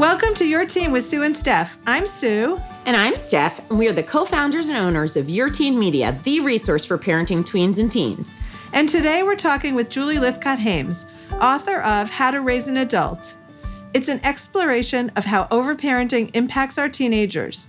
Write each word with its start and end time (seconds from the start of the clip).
Welcome 0.00 0.32
to 0.36 0.48
Your 0.48 0.64
Teen 0.64 0.92
with 0.92 1.04
Sue 1.04 1.24
and 1.24 1.36
Steph. 1.36 1.76
I'm 1.86 2.06
Sue. 2.06 2.58
And 2.86 2.96
I'm 2.96 3.14
Steph, 3.16 3.68
and 3.68 3.78
we 3.78 3.86
are 3.86 3.92
the 3.92 4.02
co 4.02 4.24
founders 4.24 4.68
and 4.68 4.78
owners 4.78 5.14
of 5.14 5.28
Your 5.28 5.50
Teen 5.50 5.78
Media, 5.78 6.18
the 6.22 6.40
resource 6.40 6.86
for 6.86 6.96
parenting 6.96 7.44
tweens 7.44 7.78
and 7.78 7.92
teens. 7.92 8.38
And 8.72 8.88
today 8.88 9.22
we're 9.22 9.36
talking 9.36 9.74
with 9.74 9.90
Julie 9.90 10.16
Lythcott 10.16 10.56
Haims, 10.56 11.04
author 11.32 11.82
of 11.82 12.08
How 12.08 12.30
to 12.30 12.40
Raise 12.40 12.66
an 12.66 12.78
Adult. 12.78 13.36
It's 13.92 14.08
an 14.08 14.24
exploration 14.24 15.12
of 15.16 15.26
how 15.26 15.44
overparenting 15.48 16.30
impacts 16.34 16.78
our 16.78 16.88
teenagers. 16.88 17.68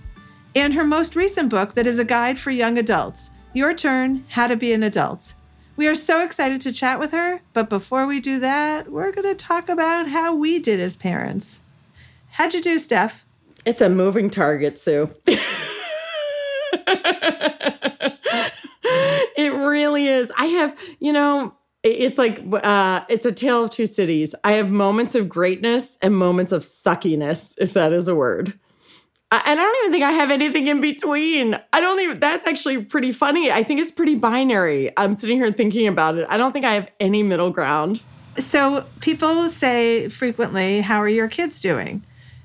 And 0.54 0.72
her 0.72 0.84
most 0.84 1.14
recent 1.14 1.50
book, 1.50 1.74
that 1.74 1.86
is 1.86 1.98
a 1.98 2.04
guide 2.04 2.38
for 2.38 2.50
young 2.50 2.78
adults 2.78 3.32
Your 3.52 3.74
Turn 3.74 4.24
How 4.30 4.46
to 4.46 4.56
Be 4.56 4.72
an 4.72 4.82
Adult. 4.82 5.34
We 5.76 5.86
are 5.86 5.94
so 5.94 6.24
excited 6.24 6.62
to 6.62 6.72
chat 6.72 6.98
with 6.98 7.12
her, 7.12 7.42
but 7.52 7.68
before 7.68 8.06
we 8.06 8.20
do 8.20 8.40
that, 8.40 8.90
we're 8.90 9.12
going 9.12 9.28
to 9.28 9.34
talk 9.34 9.68
about 9.68 10.08
how 10.08 10.34
we 10.34 10.58
did 10.58 10.80
as 10.80 10.96
parents. 10.96 11.60
How'd 12.32 12.54
you 12.54 12.60
do, 12.60 12.78
Steph? 12.78 13.24
It's 13.64 13.80
a 13.80 13.88
moving 13.88 14.30
target, 14.30 14.78
Sue. 14.78 15.08
it 19.36 19.52
really 19.54 20.08
is. 20.08 20.32
I 20.36 20.46
have, 20.46 20.76
you 20.98 21.12
know, 21.12 21.54
it's 21.82 22.18
like 22.18 22.42
uh, 22.52 23.04
it's 23.08 23.26
a 23.26 23.32
tale 23.32 23.64
of 23.64 23.70
two 23.70 23.86
cities. 23.86 24.34
I 24.44 24.52
have 24.52 24.70
moments 24.70 25.14
of 25.14 25.28
greatness 25.28 25.98
and 26.02 26.16
moments 26.16 26.52
of 26.52 26.62
suckiness, 26.62 27.54
if 27.58 27.72
that 27.74 27.92
is 27.92 28.08
a 28.08 28.14
word 28.14 28.58
and 29.32 29.58
I 29.58 29.62
don't 29.62 29.76
even 29.84 29.92
think 29.92 30.04
I 30.04 30.12
have 30.12 30.30
anything 30.30 30.66
in 30.66 30.80
between. 30.82 31.58
I 31.72 31.80
don't 31.80 31.98
even, 32.00 32.20
that's 32.20 32.46
actually 32.46 32.84
pretty 32.84 33.12
funny. 33.12 33.50
I 33.50 33.62
think 33.62 33.80
it's 33.80 33.90
pretty 33.90 34.14
binary. 34.14 34.90
I'm 34.96 35.14
sitting 35.14 35.38
here 35.38 35.50
thinking 35.50 35.86
about 35.86 36.18
it. 36.18 36.26
I 36.28 36.36
don't 36.36 36.52
think 36.52 36.66
I 36.66 36.74
have 36.74 36.90
any 37.00 37.22
middle 37.22 37.50
ground. 37.50 38.02
So 38.36 38.84
people 39.00 39.48
say 39.48 40.08
frequently, 40.08 40.82
How 40.82 40.98
are 40.98 41.08
your 41.08 41.28
kids 41.28 41.60
doing? 41.60 42.04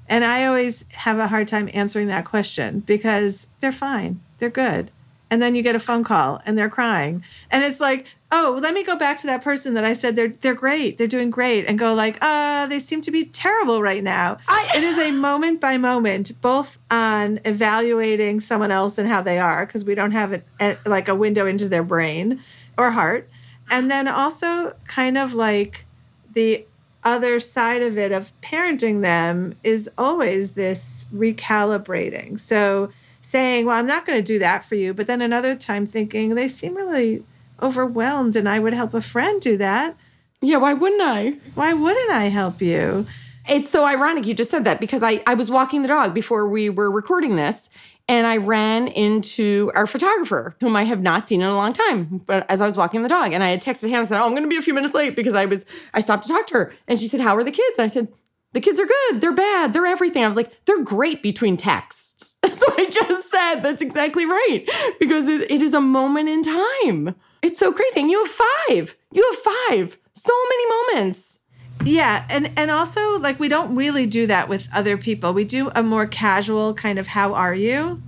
And 0.09 0.23
I 0.23 0.45
always 0.45 0.85
have 0.93 1.19
a 1.19 1.27
hard 1.27 1.47
time 1.47 1.69
answering 1.73 2.07
that 2.07 2.25
question 2.25 2.79
because 2.81 3.47
they're 3.59 3.71
fine, 3.71 4.21
they're 4.37 4.49
good. 4.49 4.91
And 5.29 5.41
then 5.41 5.55
you 5.55 5.61
get 5.61 5.75
a 5.75 5.79
phone 5.79 6.05
call 6.05 6.41
and 6.45 6.57
they're 6.57 6.69
crying. 6.69 7.23
And 7.51 7.63
it's 7.63 7.79
like 7.79 8.07
oh 8.31 8.59
let 8.61 8.73
me 8.73 8.83
go 8.83 8.97
back 8.97 9.17
to 9.17 9.25
that 9.25 9.41
person 9.41 9.73
that 9.73 9.85
i 9.85 9.93
said 9.93 10.15
they're 10.15 10.33
they're 10.41 10.53
great 10.53 10.97
they're 10.97 11.07
doing 11.07 11.29
great 11.29 11.65
and 11.65 11.79
go 11.79 11.93
like 11.93 12.17
uh 12.21 12.67
they 12.67 12.79
seem 12.79 13.01
to 13.01 13.11
be 13.11 13.25
terrible 13.25 13.81
right 13.81 14.03
now. 14.03 14.37
I, 14.47 14.71
it 14.75 14.83
is 14.83 14.97
a 14.97 15.11
moment 15.11 15.61
by 15.61 15.77
moment 15.77 16.39
both 16.41 16.77
on 16.91 17.39
evaluating 17.45 18.39
someone 18.39 18.71
else 18.71 18.97
and 18.97 19.07
how 19.07 19.21
they 19.21 19.39
are 19.39 19.65
because 19.65 19.85
we 19.85 19.95
don't 19.95 20.11
have 20.11 20.41
a, 20.59 20.77
like 20.85 21.07
a 21.07 21.15
window 21.15 21.45
into 21.45 21.67
their 21.67 21.83
brain 21.83 22.41
or 22.77 22.91
heart. 22.91 23.29
And 23.69 23.89
then 23.89 24.07
also 24.07 24.75
kind 24.85 25.17
of 25.17 25.33
like 25.33 25.85
the 26.33 26.65
other 27.07 27.39
side 27.39 27.81
of 27.81 27.97
it 27.97 28.11
of 28.11 28.39
parenting 28.41 29.01
them 29.01 29.55
is 29.63 29.89
always 29.97 30.53
this 30.53 31.05
recalibrating 31.13 32.39
so 32.39 32.91
saying, 33.21 33.65
Well, 33.65 33.77
I'm 33.77 33.87
not 33.87 34.05
going 34.05 34.19
to 34.19 34.23
do 34.23 34.39
that 34.39 34.65
for 34.65 34.75
you. 34.75 34.93
But 34.93 35.07
then 35.07 35.21
another 35.21 35.55
time 35.55 35.85
thinking, 35.85 36.35
They 36.35 36.47
seem 36.47 36.75
really 36.75 37.23
overwhelmed 37.61 38.35
and 38.35 38.47
I 38.47 38.59
would 38.59 38.73
help 38.73 38.93
a 38.93 39.01
friend 39.01 39.41
do 39.41 39.57
that. 39.57 39.95
Yeah, 40.41 40.57
why 40.57 40.73
wouldn't 40.73 41.01
I? 41.01 41.37
Why 41.55 41.73
wouldn't 41.73 42.11
I 42.11 42.25
help 42.25 42.61
you? 42.61 43.07
It's 43.49 43.69
so 43.69 43.85
ironic 43.85 44.25
you 44.25 44.33
just 44.33 44.51
said 44.51 44.65
that 44.65 44.79
because 44.79 45.01
I, 45.01 45.23
I 45.25 45.33
was 45.33 45.49
walking 45.49 45.81
the 45.81 45.87
dog 45.87 46.13
before 46.13 46.47
we 46.47 46.69
were 46.69 46.91
recording 46.91 47.37
this 47.37 47.69
and 48.09 48.25
I 48.25 48.37
ran 48.37 48.87
into 48.87 49.71
our 49.75 49.85
photographer, 49.85 50.55
whom 50.61 50.75
I 50.75 50.83
have 50.83 51.01
not 51.01 51.27
seen 51.27 51.41
in 51.41 51.47
a 51.47 51.55
long 51.55 51.73
time. 51.73 52.21
But 52.25 52.49
as 52.49 52.61
I 52.61 52.65
was 52.65 52.77
walking 52.77 53.03
the 53.03 53.09
dog, 53.09 53.33
and 53.33 53.43
I 53.43 53.49
had 53.49 53.61
texted 53.61 53.89
Hannah 53.89 53.99
and 53.99 54.07
said, 54.07 54.19
"Oh, 54.21 54.25
I'm 54.25 54.31
going 54.31 54.43
to 54.43 54.49
be 54.49 54.57
a 54.57 54.61
few 54.61 54.73
minutes 54.73 54.95
late 54.95 55.15
because 55.15 55.33
I 55.33 55.45
was 55.45 55.65
I 55.93 55.99
stopped 55.99 56.23
to 56.23 56.29
talk 56.29 56.47
to 56.47 56.53
her." 56.55 56.73
And 56.87 56.99
she 56.99 57.07
said, 57.07 57.21
"How 57.21 57.35
are 57.35 57.43
the 57.43 57.51
kids?" 57.51 57.77
And 57.77 57.83
I 57.83 57.87
said, 57.87 58.09
"The 58.53 58.61
kids 58.61 58.79
are 58.79 58.85
good. 58.85 59.21
They're 59.21 59.33
bad. 59.33 59.73
They're 59.73 59.85
everything." 59.85 60.23
I 60.23 60.27
was 60.27 60.37
like, 60.37 60.51
"They're 60.65 60.83
great 60.83 61.21
between 61.21 61.57
texts." 61.57 62.37
So 62.57 62.65
I 62.75 62.89
just 62.89 63.29
said, 63.29 63.59
that's 63.59 63.83
exactly 63.83 64.25
right. 64.25 64.67
Because 64.99 65.27
it, 65.27 65.51
it 65.51 65.61
is 65.61 65.75
a 65.75 65.81
moment 65.81 66.27
in 66.27 66.41
time. 66.41 67.15
It's 67.43 67.59
so 67.59 67.71
crazy. 67.71 67.99
And 68.01 68.09
you 68.09 68.23
have 68.23 68.33
five. 68.33 68.97
You 69.11 69.23
have 69.31 69.53
five. 69.53 69.97
So 70.13 70.33
many 70.49 70.95
moments. 70.95 71.39
Yeah, 71.83 72.25
and 72.29 72.51
and 72.57 72.69
also 72.69 73.19
like 73.19 73.39
we 73.39 73.47
don't 73.47 73.75
really 73.75 74.05
do 74.05 74.27
that 74.27 74.49
with 74.49 74.67
other 74.73 74.97
people. 74.97 75.33
We 75.33 75.45
do 75.45 75.71
a 75.75 75.83
more 75.83 76.05
casual 76.05 76.73
kind 76.73 76.99
of 76.99 77.07
how 77.07 77.33
are 77.33 77.55
you? 77.55 78.01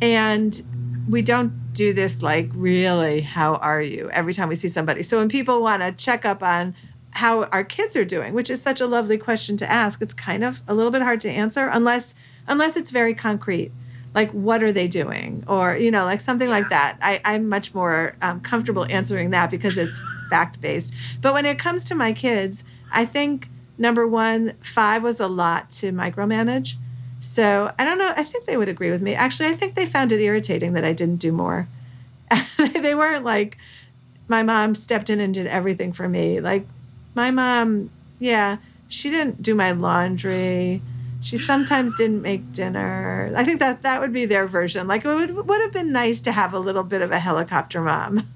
And 0.00 0.60
we 1.08 1.22
don't 1.22 1.72
do 1.72 1.92
this 1.92 2.22
like 2.22 2.50
really 2.54 3.20
how 3.22 3.54
are 3.56 3.80
you 3.80 4.10
every 4.12 4.34
time 4.34 4.48
we 4.48 4.56
see 4.56 4.68
somebody. 4.68 5.02
So 5.02 5.18
when 5.18 5.28
people 5.28 5.62
want 5.62 5.82
to 5.82 5.92
check 5.92 6.24
up 6.24 6.42
on 6.42 6.74
how 7.12 7.44
our 7.44 7.64
kids 7.64 7.96
are 7.96 8.04
doing, 8.04 8.34
which 8.34 8.50
is 8.50 8.60
such 8.60 8.80
a 8.80 8.86
lovely 8.86 9.18
question 9.18 9.56
to 9.56 9.70
ask, 9.70 10.02
it's 10.02 10.14
kind 10.14 10.44
of 10.44 10.62
a 10.68 10.74
little 10.74 10.92
bit 10.92 11.02
hard 11.02 11.20
to 11.22 11.30
answer 11.30 11.68
unless 11.68 12.14
unless 12.46 12.76
it's 12.76 12.90
very 12.90 13.14
concrete 13.14 13.72
like 14.14 14.30
what 14.32 14.62
are 14.62 14.72
they 14.72 14.88
doing 14.88 15.44
or 15.46 15.76
you 15.76 15.90
know 15.90 16.04
like 16.04 16.20
something 16.20 16.48
like 16.48 16.68
that 16.70 16.98
I, 17.02 17.20
i'm 17.24 17.48
much 17.48 17.74
more 17.74 18.16
um, 18.22 18.40
comfortable 18.40 18.86
answering 18.86 19.30
that 19.30 19.50
because 19.50 19.76
it's 19.76 20.00
fact 20.30 20.60
based 20.60 20.94
but 21.20 21.34
when 21.34 21.44
it 21.46 21.58
comes 21.58 21.84
to 21.84 21.94
my 21.94 22.12
kids 22.12 22.64
i 22.92 23.04
think 23.04 23.48
number 23.76 24.06
one 24.06 24.52
five 24.60 25.02
was 25.02 25.20
a 25.20 25.28
lot 25.28 25.70
to 25.70 25.92
micromanage 25.92 26.74
so 27.20 27.72
i 27.78 27.84
don't 27.84 27.98
know 27.98 28.12
i 28.16 28.22
think 28.22 28.46
they 28.46 28.56
would 28.56 28.68
agree 28.68 28.90
with 28.90 29.02
me 29.02 29.14
actually 29.14 29.48
i 29.48 29.54
think 29.54 29.74
they 29.74 29.86
found 29.86 30.12
it 30.12 30.20
irritating 30.20 30.72
that 30.72 30.84
i 30.84 30.92
didn't 30.92 31.16
do 31.16 31.32
more 31.32 31.68
they 32.74 32.94
weren't 32.94 33.24
like 33.24 33.56
my 34.28 34.42
mom 34.42 34.74
stepped 34.74 35.08
in 35.08 35.20
and 35.20 35.34
did 35.34 35.46
everything 35.46 35.92
for 35.92 36.08
me 36.08 36.40
like 36.40 36.66
my 37.14 37.30
mom 37.30 37.90
yeah 38.18 38.58
she 38.88 39.10
didn't 39.10 39.42
do 39.42 39.54
my 39.54 39.72
laundry 39.72 40.82
she 41.20 41.36
sometimes 41.36 41.94
didn't 41.94 42.22
make 42.22 42.52
dinner. 42.52 43.32
I 43.36 43.44
think 43.44 43.58
that 43.58 43.82
that 43.82 44.00
would 44.00 44.12
be 44.12 44.24
their 44.24 44.46
version. 44.46 44.86
Like 44.86 45.04
it 45.04 45.12
would, 45.12 45.48
would 45.48 45.60
have 45.60 45.72
been 45.72 45.92
nice 45.92 46.20
to 46.22 46.32
have 46.32 46.54
a 46.54 46.58
little 46.58 46.84
bit 46.84 47.02
of 47.02 47.10
a 47.10 47.18
helicopter 47.18 47.80
mom. 47.82 48.28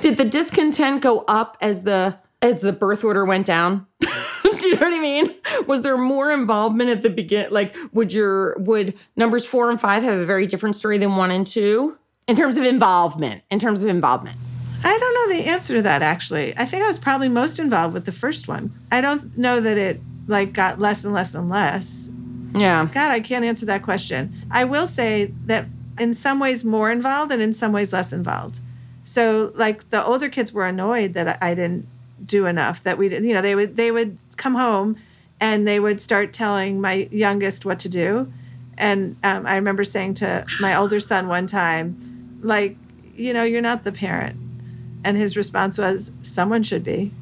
Did 0.00 0.16
the 0.16 0.24
discontent 0.24 1.02
go 1.02 1.24
up 1.28 1.56
as 1.60 1.82
the 1.82 2.18
as 2.44 2.60
the 2.60 2.72
birth 2.72 3.04
order 3.04 3.24
went 3.24 3.46
down? 3.46 3.86
Do 4.00 4.68
you 4.68 4.74
know 4.76 4.88
what 4.88 4.94
I 4.94 5.00
mean? 5.00 5.26
Was 5.66 5.82
there 5.82 5.96
more 5.96 6.30
involvement 6.30 6.90
at 6.90 7.02
the 7.02 7.10
beginning? 7.10 7.52
Like, 7.52 7.74
would 7.92 8.12
your 8.12 8.56
would 8.58 8.94
numbers 9.16 9.44
four 9.44 9.70
and 9.70 9.80
five 9.80 10.02
have 10.02 10.18
a 10.18 10.24
very 10.24 10.46
different 10.46 10.76
story 10.76 10.98
than 10.98 11.16
one 11.16 11.30
and 11.30 11.46
two 11.46 11.98
in 12.28 12.36
terms 12.36 12.56
of 12.56 12.64
involvement? 12.64 13.42
In 13.50 13.58
terms 13.58 13.82
of 13.82 13.88
involvement, 13.88 14.36
I 14.82 14.96
don't 14.98 15.14
know 15.14 15.36
the 15.36 15.48
answer 15.48 15.74
to 15.74 15.82
that. 15.82 16.02
Actually, 16.02 16.56
I 16.56 16.66
think 16.66 16.82
I 16.82 16.86
was 16.86 16.98
probably 16.98 17.28
most 17.28 17.58
involved 17.58 17.94
with 17.94 18.04
the 18.04 18.12
first 18.12 18.48
one. 18.48 18.72
I 18.92 19.00
don't 19.00 19.36
know 19.36 19.60
that 19.60 19.78
it 19.78 20.00
like 20.26 20.52
got 20.52 20.78
less 20.78 21.04
and 21.04 21.12
less 21.12 21.34
and 21.34 21.48
less. 21.48 22.10
Yeah. 22.54 22.84
God, 22.92 23.10
I 23.10 23.20
can't 23.20 23.44
answer 23.44 23.66
that 23.66 23.82
question. 23.82 24.32
I 24.50 24.64
will 24.64 24.86
say 24.86 25.32
that 25.46 25.66
in 25.98 26.14
some 26.14 26.38
ways 26.38 26.64
more 26.64 26.90
involved 26.90 27.32
and 27.32 27.42
in 27.42 27.52
some 27.52 27.72
ways 27.72 27.92
less 27.92 28.12
involved. 28.12 28.60
So 29.02 29.52
like 29.54 29.90
the 29.90 30.04
older 30.04 30.28
kids 30.28 30.52
were 30.52 30.66
annoyed 30.66 31.14
that 31.14 31.42
I 31.42 31.54
didn't 31.54 31.88
do 32.24 32.46
enough 32.46 32.82
that 32.82 32.98
we 32.98 33.08
you 33.10 33.34
know 33.34 33.42
they 33.42 33.54
would 33.54 33.76
they 33.76 33.90
would 33.90 34.18
come 34.36 34.54
home 34.54 34.96
and 35.40 35.66
they 35.66 35.80
would 35.80 36.00
start 36.00 36.32
telling 36.32 36.80
my 36.80 37.08
youngest 37.10 37.64
what 37.64 37.78
to 37.80 37.88
do. 37.88 38.32
And 38.76 39.16
um, 39.22 39.46
i 39.46 39.54
remember 39.54 39.84
saying 39.84 40.14
to 40.14 40.44
my 40.60 40.74
older 40.74 40.98
son 40.98 41.28
one 41.28 41.46
time 41.46 42.38
like 42.42 42.76
you 43.14 43.32
know 43.32 43.42
you're 43.42 43.62
not 43.62 43.84
the 43.84 43.92
parent. 43.92 44.38
And 45.04 45.16
his 45.16 45.36
response 45.36 45.76
was 45.76 46.12
someone 46.22 46.62
should 46.62 46.82
be. 46.82 47.12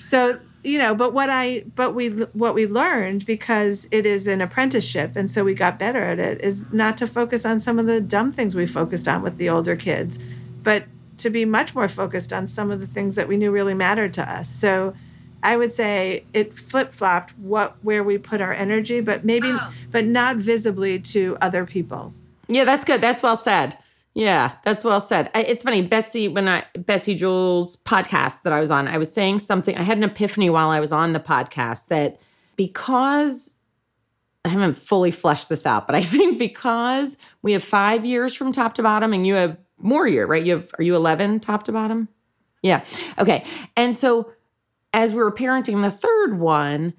So 0.00 0.40
you 0.64 0.78
know 0.78 0.94
but 0.94 1.12
what 1.12 1.28
i 1.30 1.62
but 1.76 1.94
we 1.94 2.08
what 2.08 2.54
we 2.54 2.66
learned 2.66 3.24
because 3.26 3.86
it 3.92 4.06
is 4.06 4.26
an 4.26 4.40
apprenticeship 4.40 5.14
and 5.14 5.30
so 5.30 5.44
we 5.44 5.54
got 5.54 5.78
better 5.78 6.02
at 6.02 6.18
it 6.18 6.40
is 6.40 6.64
not 6.72 6.96
to 6.96 7.06
focus 7.06 7.44
on 7.44 7.60
some 7.60 7.78
of 7.78 7.86
the 7.86 8.00
dumb 8.00 8.32
things 8.32 8.54
we 8.54 8.66
focused 8.66 9.06
on 9.06 9.22
with 9.22 9.36
the 9.36 9.48
older 9.48 9.76
kids 9.76 10.18
but 10.62 10.84
to 11.18 11.30
be 11.30 11.44
much 11.44 11.74
more 11.74 11.88
focused 11.88 12.32
on 12.32 12.46
some 12.46 12.70
of 12.70 12.80
the 12.80 12.86
things 12.86 13.14
that 13.14 13.28
we 13.28 13.36
knew 13.36 13.50
really 13.50 13.74
mattered 13.74 14.12
to 14.12 14.30
us 14.30 14.48
so 14.48 14.94
i 15.42 15.56
would 15.56 15.72
say 15.72 16.24
it 16.32 16.56
flip-flopped 16.58 17.36
what 17.38 17.76
where 17.82 18.02
we 18.02 18.18
put 18.18 18.40
our 18.40 18.52
energy 18.52 19.00
but 19.00 19.24
maybe 19.24 19.48
oh. 19.50 19.72
but 19.90 20.04
not 20.04 20.36
visibly 20.36 20.98
to 20.98 21.36
other 21.40 21.64
people 21.64 22.12
yeah 22.48 22.64
that's 22.64 22.84
good 22.84 23.00
that's 23.00 23.22
well 23.22 23.36
said 23.36 23.76
yeah, 24.14 24.52
that's 24.62 24.84
well 24.84 25.00
said. 25.00 25.28
I, 25.34 25.42
it's 25.42 25.64
funny, 25.64 25.82
Betsy, 25.82 26.28
when 26.28 26.46
I 26.46 26.64
Betsy 26.78 27.16
Jules 27.16 27.76
podcast 27.78 28.42
that 28.42 28.52
I 28.52 28.60
was 28.60 28.70
on, 28.70 28.86
I 28.86 28.96
was 28.96 29.12
saying 29.12 29.40
something. 29.40 29.76
I 29.76 29.82
had 29.82 29.98
an 29.98 30.04
epiphany 30.04 30.48
while 30.50 30.70
I 30.70 30.78
was 30.78 30.92
on 30.92 31.12
the 31.12 31.20
podcast 31.20 31.88
that 31.88 32.20
because 32.56 33.54
I 34.44 34.50
haven't 34.50 34.74
fully 34.74 35.10
fleshed 35.10 35.48
this 35.48 35.66
out, 35.66 35.88
but 35.88 35.96
I 35.96 36.00
think 36.02 36.38
because 36.38 37.18
we 37.42 37.52
have 37.52 37.64
five 37.64 38.04
years 38.04 38.34
from 38.34 38.52
top 38.52 38.74
to 38.74 38.84
bottom, 38.84 39.12
and 39.12 39.26
you 39.26 39.34
have 39.34 39.58
more 39.84 40.08
year, 40.08 40.26
right? 40.26 40.44
You 40.44 40.54
have 40.54 40.70
are 40.78 40.82
you 40.82 40.96
eleven 40.96 41.38
top 41.38 41.62
to 41.64 41.72
bottom? 41.72 42.08
Yeah. 42.62 42.84
Okay. 43.18 43.44
And 43.76 43.94
so 43.94 44.32
as 44.92 45.12
we 45.12 45.18
were 45.18 45.32
parenting 45.32 45.82
the 45.82 45.90
third 45.90 46.38
one, 46.38 46.94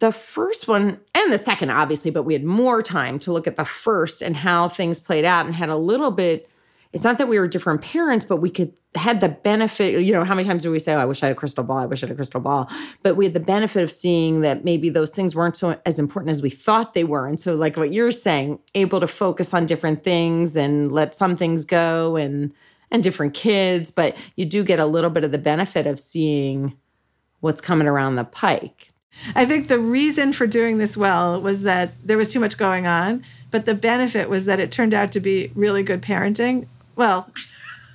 the 0.00 0.12
first 0.12 0.66
one 0.66 1.00
and 1.14 1.32
the 1.32 1.38
second, 1.38 1.70
obviously, 1.70 2.10
but 2.10 2.24
we 2.24 2.32
had 2.32 2.44
more 2.44 2.82
time 2.82 3.18
to 3.20 3.32
look 3.32 3.46
at 3.46 3.56
the 3.56 3.64
first 3.64 4.22
and 4.22 4.36
how 4.36 4.68
things 4.68 4.98
played 4.98 5.24
out 5.24 5.46
and 5.46 5.54
had 5.54 5.68
a 5.68 5.76
little 5.76 6.10
bit 6.10 6.48
it's 6.94 7.02
not 7.02 7.18
that 7.18 7.26
we 7.26 7.40
were 7.40 7.48
different 7.48 7.82
parents, 7.82 8.24
but 8.24 8.36
we 8.36 8.50
could 8.50 8.72
had 8.96 9.20
the 9.20 9.28
benefit, 9.28 10.04
you 10.04 10.12
know, 10.12 10.24
how 10.24 10.34
many 10.34 10.46
times 10.46 10.62
do 10.62 10.70
we 10.70 10.78
say, 10.78 10.94
oh, 10.94 10.98
I 10.98 11.04
wish 11.04 11.22
I 11.22 11.26
had 11.26 11.36
a 11.36 11.38
crystal 11.38 11.64
ball, 11.64 11.78
I 11.78 11.86
wish 11.86 12.02
I 12.02 12.06
had 12.06 12.12
a 12.12 12.16
crystal 12.16 12.40
ball. 12.40 12.70
But 13.02 13.16
we 13.16 13.24
had 13.24 13.34
the 13.34 13.40
benefit 13.40 13.82
of 13.82 13.90
seeing 13.90 14.40
that 14.42 14.64
maybe 14.64 14.88
those 14.88 15.10
things 15.10 15.34
weren't 15.34 15.56
so 15.56 15.80
as 15.84 15.98
important 15.98 16.30
as 16.30 16.42
we 16.42 16.50
thought 16.50 16.94
they 16.94 17.04
were. 17.04 17.26
And 17.26 17.38
so, 17.38 17.54
like 17.54 17.76
what 17.76 17.92
you're 17.92 18.12
saying, 18.12 18.60
able 18.74 19.00
to 19.00 19.06
focus 19.06 19.52
on 19.52 19.66
different 19.66 20.02
things 20.02 20.56
and 20.56 20.92
let 20.92 21.14
some 21.14 21.36
things 21.36 21.64
go 21.64 22.16
and 22.16 22.52
and 22.90 23.02
different 23.02 23.34
kids, 23.34 23.90
but 23.90 24.16
you 24.36 24.44
do 24.44 24.62
get 24.62 24.78
a 24.78 24.86
little 24.86 25.10
bit 25.10 25.24
of 25.24 25.32
the 25.32 25.38
benefit 25.38 25.86
of 25.86 25.98
seeing 25.98 26.76
what's 27.40 27.60
coming 27.60 27.88
around 27.88 28.14
the 28.14 28.24
pike. 28.24 28.88
I 29.34 29.44
think 29.44 29.68
the 29.68 29.78
reason 29.78 30.32
for 30.32 30.46
doing 30.46 30.78
this 30.78 30.96
well 30.96 31.40
was 31.40 31.62
that 31.62 31.92
there 32.02 32.16
was 32.16 32.32
too 32.32 32.40
much 32.40 32.56
going 32.56 32.86
on, 32.86 33.24
but 33.50 33.66
the 33.66 33.74
benefit 33.74 34.28
was 34.28 34.44
that 34.46 34.60
it 34.60 34.70
turned 34.70 34.94
out 34.94 35.12
to 35.12 35.20
be 35.20 35.50
really 35.54 35.82
good 35.82 36.02
parenting. 36.02 36.66
Well, 36.96 37.30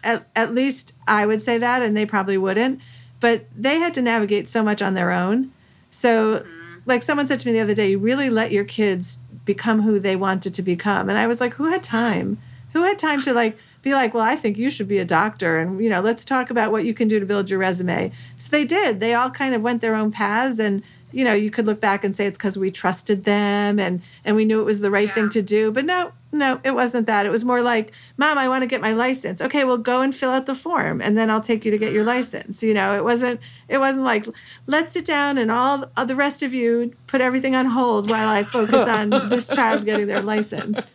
at, 0.04 0.28
at 0.36 0.54
least 0.54 0.94
I 1.08 1.26
would 1.26 1.42
say 1.42 1.58
that, 1.58 1.82
and 1.82 1.96
they 1.96 2.06
probably 2.06 2.38
wouldn't. 2.38 2.80
But 3.20 3.46
they 3.56 3.80
had 3.80 3.94
to 3.96 4.02
navigate 4.02 4.48
so 4.48 4.64
much 4.64 4.82
on 4.82 4.94
their 4.94 5.12
own. 5.12 5.52
So, 5.92 6.40
mm-hmm. 6.40 6.80
like 6.86 7.04
someone 7.04 7.28
said 7.28 7.40
to 7.40 7.48
me 7.48 7.54
the 7.54 7.60
other 7.60 7.74
day, 7.74 7.92
you 7.92 8.00
really 8.00 8.30
let 8.30 8.52
your 8.52 8.64
kids 8.64 9.20
become 9.46 9.82
who 9.82 10.00
they 10.00 10.16
wanted 10.16 10.54
to 10.54 10.62
become. 10.62 11.10
And 11.10 11.18
I 11.18 11.28
was 11.28 11.42
like, 11.42 11.54
who 11.54 11.66
had 11.72 11.84
time? 11.84 12.38
Who 12.74 12.84
had 12.84 13.00
time 13.00 13.22
to 13.24 13.34
like 13.34 13.58
be 13.82 13.94
like, 13.94 14.14
well, 14.14 14.24
I 14.24 14.36
think 14.36 14.58
you 14.58 14.70
should 14.70 14.88
be 14.88 15.00
a 15.00 15.06
doctor, 15.06 15.58
and 15.58 15.82
you 15.82 15.90
know, 15.90 16.02
let's 16.02 16.26
talk 16.26 16.50
about 16.50 16.72
what 16.72 16.84
you 16.84 16.94
can 16.94 17.08
do 17.08 17.20
to 17.20 17.26
build 17.26 17.50
your 17.50 17.60
resume. 17.60 18.12
So 18.38 18.50
they 18.52 18.66
did. 18.66 19.00
They 19.00 19.14
all 19.14 19.30
kind 19.30 19.56
of 19.56 19.62
went 19.62 19.82
their 19.82 19.96
own 19.96 20.12
paths, 20.12 20.60
and 20.60 20.84
you 21.12 21.24
know, 21.24 21.34
you 21.34 21.50
could 21.50 21.66
look 21.66 21.80
back 21.80 22.04
and 22.04 22.16
say 22.16 22.26
it's 22.26 22.38
because 22.38 22.58
we 22.58 22.70
trusted 22.70 23.24
them 23.24 23.80
and 23.80 24.02
and 24.24 24.36
we 24.36 24.46
knew 24.46 24.62
it 24.62 24.66
was 24.66 24.82
the 24.82 24.92
right 24.92 25.08
yeah. 25.08 25.14
thing 25.14 25.30
to 25.30 25.42
do. 25.42 25.72
But 25.72 25.86
no, 25.86 26.12
no, 26.32 26.62
it 26.64 26.72
wasn't 26.72 27.08
that. 27.08 27.26
It 27.26 27.32
was 27.32 27.44
more 27.44 27.62
like, 27.62 27.92
Mom, 28.18 28.38
I 28.38 28.48
want 28.48 28.62
to 28.62 28.68
get 28.68 28.82
my 28.82 28.94
license. 28.94 29.42
Okay, 29.42 29.64
well, 29.64 29.78
go 29.78 30.02
and 30.02 30.14
fill 30.14 30.30
out 30.30 30.46
the 30.46 30.54
form, 30.54 31.02
and 31.02 31.18
then 31.18 31.30
I'll 31.30 31.42
take 31.42 31.66
you 31.66 31.72
to 31.72 31.78
get 31.78 31.92
your 31.92 32.02
mm-hmm. 32.02 32.10
license. 32.10 32.62
You 32.62 32.74
know, 32.74 32.96
it 32.96 33.04
wasn't. 33.04 33.40
It 33.68 33.80
wasn't 33.80 34.06
like, 34.06 34.28
let's 34.68 34.94
sit 34.94 35.06
down 35.06 35.38
and 35.38 35.52
all 35.52 35.90
the 36.06 36.16
rest 36.16 36.44
of 36.44 36.54
you 36.54 36.94
put 37.08 37.22
everything 37.22 37.56
on 37.56 37.68
hold 37.68 38.10
while 38.10 38.28
I 38.28 38.44
focus 38.44 38.88
on 38.88 39.10
this 39.30 39.48
child 39.48 39.86
getting 39.86 40.08
their 40.08 40.22
license. 40.22 40.82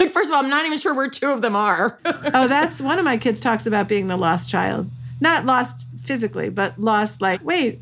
Like, 0.00 0.10
first 0.10 0.30
of 0.30 0.34
all, 0.34 0.42
I'm 0.42 0.50
not 0.50 0.64
even 0.64 0.78
sure 0.78 0.94
where 0.94 1.08
two 1.08 1.30
of 1.30 1.42
them 1.42 1.54
are. 1.54 1.98
oh, 2.04 2.48
that's 2.48 2.80
one 2.80 2.98
of 2.98 3.04
my 3.04 3.16
kids 3.16 3.40
talks 3.40 3.66
about 3.66 3.88
being 3.88 4.06
the 4.06 4.16
lost 4.16 4.48
child, 4.48 4.88
not 5.20 5.44
lost 5.44 5.86
physically, 6.02 6.48
but 6.48 6.78
lost 6.80 7.20
like, 7.20 7.44
wait, 7.44 7.80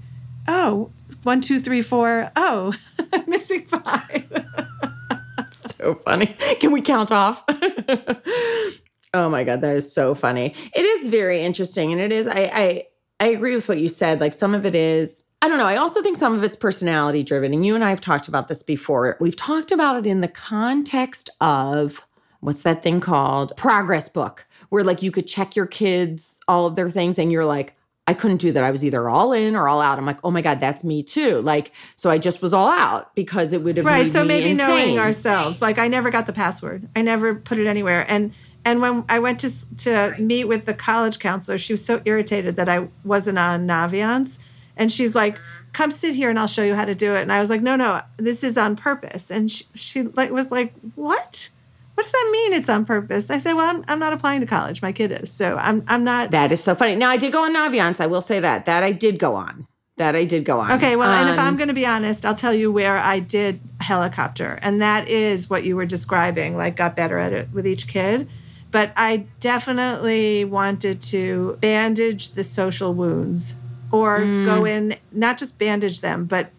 oh, 0.48 0.90
one, 1.22 1.40
two, 1.40 1.60
three, 1.60 1.82
four. 1.82 2.30
Oh, 2.36 2.74
missing 3.26 3.66
five. 3.66 4.46
so 5.50 5.94
funny. 5.96 6.36
Can 6.60 6.72
we 6.72 6.80
count 6.80 7.10
off? 7.10 7.44
oh 9.14 9.28
my 9.28 9.44
god, 9.44 9.60
that 9.60 9.76
is 9.76 9.92
so 9.92 10.14
funny. 10.14 10.54
It 10.74 10.82
is 10.82 11.08
very 11.08 11.42
interesting, 11.42 11.92
and 11.92 12.00
it 12.00 12.12
is. 12.12 12.26
I 12.26 12.50
I 12.52 12.84
I 13.20 13.26
agree 13.28 13.54
with 13.54 13.68
what 13.68 13.78
you 13.78 13.88
said. 13.88 14.20
Like 14.20 14.32
some 14.32 14.54
of 14.54 14.66
it 14.66 14.74
is. 14.74 15.24
I 15.42 15.48
don't 15.48 15.58
know. 15.58 15.66
I 15.66 15.76
also 15.76 16.02
think 16.02 16.16
some 16.16 16.34
of 16.34 16.42
it's 16.42 16.56
personality 16.56 17.22
driven. 17.22 17.52
And 17.52 17.64
you 17.64 17.74
and 17.74 17.84
I 17.84 17.90
have 17.90 18.00
talked 18.00 18.26
about 18.26 18.48
this 18.48 18.62
before. 18.62 19.18
We've 19.20 19.36
talked 19.36 19.70
about 19.70 19.96
it 19.96 20.06
in 20.06 20.22
the 20.22 20.28
context 20.28 21.28
of 21.42 22.06
what's 22.40 22.62
that 22.62 22.82
thing 22.82 23.00
called? 23.00 23.54
Progress 23.56 24.08
book, 24.08 24.46
where 24.70 24.82
like 24.82 25.02
you 25.02 25.10
could 25.10 25.26
check 25.26 25.54
your 25.54 25.66
kids, 25.66 26.40
all 26.48 26.66
of 26.66 26.74
their 26.74 26.88
things, 26.88 27.18
and 27.18 27.30
you're 27.30 27.44
like, 27.44 27.75
I 28.08 28.14
couldn't 28.14 28.36
do 28.36 28.52
that. 28.52 28.62
I 28.62 28.70
was 28.70 28.84
either 28.84 29.08
all 29.08 29.32
in 29.32 29.56
or 29.56 29.68
all 29.68 29.80
out. 29.80 29.98
I'm 29.98 30.06
like, 30.06 30.20
oh 30.22 30.30
my 30.30 30.40
God, 30.40 30.60
that's 30.60 30.84
me 30.84 31.02
too. 31.02 31.40
Like, 31.40 31.72
so 31.96 32.08
I 32.08 32.18
just 32.18 32.40
was 32.40 32.54
all 32.54 32.68
out 32.68 33.12
because 33.16 33.52
it 33.52 33.62
would 33.62 33.76
have 33.78 33.86
right. 33.86 34.08
so 34.08 34.24
maybe 34.24 34.50
insane. 34.50 34.68
knowing 34.68 34.98
ourselves. 34.98 35.60
Like, 35.60 35.78
I 35.78 35.88
never 35.88 36.10
got 36.10 36.26
the 36.26 36.32
password. 36.32 36.88
I 36.94 37.02
never 37.02 37.34
put 37.34 37.58
it 37.58 37.66
anywhere. 37.66 38.06
And 38.08 38.32
and 38.64 38.80
when 38.80 39.04
I 39.08 39.20
went 39.20 39.40
to 39.40 39.76
to 39.78 40.14
meet 40.18 40.44
with 40.44 40.66
the 40.66 40.74
college 40.74 41.20
counselor, 41.20 41.56
she 41.56 41.72
was 41.72 41.84
so 41.84 42.02
irritated 42.04 42.56
that 42.56 42.68
I 42.68 42.88
wasn't 43.04 43.38
on 43.38 43.66
Naviance, 43.66 44.40
and 44.76 44.90
she's 44.90 45.14
like, 45.14 45.40
"Come 45.72 45.92
sit 45.92 46.16
here 46.16 46.30
and 46.30 46.38
I'll 46.38 46.48
show 46.48 46.64
you 46.64 46.74
how 46.74 46.84
to 46.84 46.94
do 46.94 47.14
it." 47.14 47.22
And 47.22 47.32
I 47.32 47.38
was 47.38 47.48
like, 47.48 47.62
"No, 47.62 47.76
no, 47.76 48.00
this 48.16 48.42
is 48.42 48.58
on 48.58 48.74
purpose." 48.74 49.30
And 49.30 49.50
she, 49.50 49.66
she 49.74 50.02
like 50.02 50.32
was 50.32 50.50
like, 50.50 50.74
"What?" 50.96 51.50
What 51.96 52.02
does 52.02 52.12
that 52.12 52.28
mean 52.30 52.52
it's 52.52 52.68
on 52.68 52.84
purpose? 52.84 53.30
I 53.30 53.38
said, 53.38 53.54
well, 53.54 53.74
I'm, 53.74 53.82
I'm 53.88 53.98
not 53.98 54.12
applying 54.12 54.42
to 54.42 54.46
college. 54.46 54.82
My 54.82 54.92
kid 54.92 55.12
is. 55.12 55.32
So 55.32 55.56
I'm, 55.56 55.82
I'm 55.88 56.04
not. 56.04 56.30
That 56.30 56.52
is 56.52 56.62
so 56.62 56.74
funny. 56.74 56.94
Now, 56.94 57.08
I 57.08 57.16
did 57.16 57.32
go 57.32 57.44
on 57.44 57.54
Naviance. 57.56 58.02
I 58.02 58.06
will 58.06 58.20
say 58.20 58.38
that. 58.38 58.66
That 58.66 58.82
I 58.82 58.92
did 58.92 59.18
go 59.18 59.34
on. 59.34 59.66
That 59.96 60.14
I 60.14 60.26
did 60.26 60.44
go 60.44 60.60
on. 60.60 60.72
Okay. 60.72 60.94
Well, 60.94 61.10
um, 61.10 61.22
and 61.22 61.30
if 61.30 61.38
I'm 61.38 61.48
um, 61.48 61.56
going 61.56 61.68
to 61.68 61.74
be 61.74 61.86
honest, 61.86 62.26
I'll 62.26 62.34
tell 62.34 62.52
you 62.52 62.70
where 62.70 62.98
I 62.98 63.18
did 63.18 63.60
helicopter. 63.80 64.58
And 64.60 64.82
that 64.82 65.08
is 65.08 65.48
what 65.48 65.64
you 65.64 65.74
were 65.74 65.86
describing, 65.86 66.54
like 66.54 66.76
got 66.76 66.96
better 66.96 67.18
at 67.18 67.32
it 67.32 67.48
with 67.50 67.66
each 67.66 67.88
kid. 67.88 68.28
But 68.70 68.92
I 68.94 69.24
definitely 69.40 70.44
wanted 70.44 71.00
to 71.00 71.56
bandage 71.62 72.32
the 72.32 72.44
social 72.44 72.92
wounds 72.92 73.56
or 73.90 74.18
mm. 74.18 74.44
go 74.44 74.66
in, 74.66 74.96
not 75.12 75.38
just 75.38 75.58
bandage 75.58 76.02
them, 76.02 76.26
but 76.26 76.50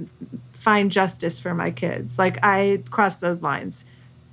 find 0.52 0.92
justice 0.92 1.40
for 1.40 1.54
my 1.54 1.70
kids. 1.70 2.18
Like 2.18 2.40
I 2.44 2.82
crossed 2.90 3.22
those 3.22 3.44
lines 3.44 3.86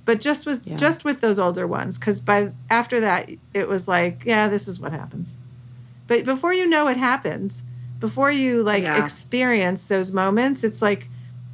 but 0.05 0.19
just 0.19 0.45
with 0.45 0.65
yeah. 0.65 0.75
just 0.75 1.03
with 1.03 1.21
those 1.21 1.37
older 1.37 1.67
ones 1.67 1.97
because 1.97 2.21
by 2.21 2.51
after 2.69 2.99
that 2.99 3.29
it 3.53 3.67
was 3.67 3.87
like 3.87 4.23
yeah 4.25 4.47
this 4.47 4.67
is 4.67 4.79
what 4.79 4.91
happens 4.91 5.37
but 6.07 6.23
before 6.23 6.53
you 6.53 6.69
know 6.69 6.87
it 6.87 6.97
happens 6.97 7.63
before 7.99 8.31
you 8.31 8.63
like 8.63 8.83
yeah. 8.83 9.03
experience 9.03 9.87
those 9.87 10.11
moments 10.11 10.63
it's 10.63 10.81
like 10.81 11.09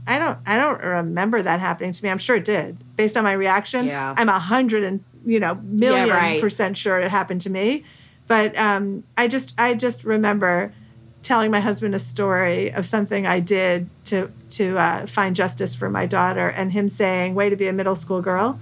i 0.06 0.20
don't 0.20 0.38
i 0.46 0.58
don't 0.58 0.82
remember 0.82 1.42
that 1.42 1.60
happening 1.60 1.92
to 1.92 2.04
me 2.04 2.10
i'm 2.10 2.18
sure 2.18 2.36
it 2.36 2.46
did 2.46 2.78
based 2.96 3.18
on 3.18 3.24
my 3.24 3.34
reaction 3.34 3.88
yeah. 3.88 4.14
i'm 4.18 4.30
a 4.30 4.40
hundred 4.40 4.84
and 4.84 5.04
you 5.26 5.40
know 5.40 5.56
million 5.56 6.08
yeah, 6.08 6.14
right. 6.14 6.42
percent 6.42 6.78
sure 6.78 7.00
it 7.00 7.10
happened 7.10 7.42
to 7.42 7.50
me 7.50 7.84
but 8.28 8.56
um 8.58 9.04
i 9.18 9.28
just 9.28 9.54
i 9.60 9.74
just 9.74 10.04
remember 10.04 10.74
telling 11.24 11.52
my 11.52 11.60
husband 11.60 11.94
a 11.96 12.00
story 12.00 12.72
of 12.72 12.86
something 12.86 13.26
I 13.28 13.40
did 13.40 13.90
to 14.06 14.32
to 14.52 14.78
uh, 14.78 15.06
find 15.08 15.36
justice 15.36 15.76
for 15.76 15.90
my 15.90 16.06
daughter, 16.06 16.48
and 16.48 16.72
him 16.72 16.90
saying, 16.90 17.36
"Way 17.36 17.50
to 17.50 17.56
be 17.56 17.68
a 17.68 17.74
middle 17.74 17.96
school 17.96 18.22
girl," 18.22 18.60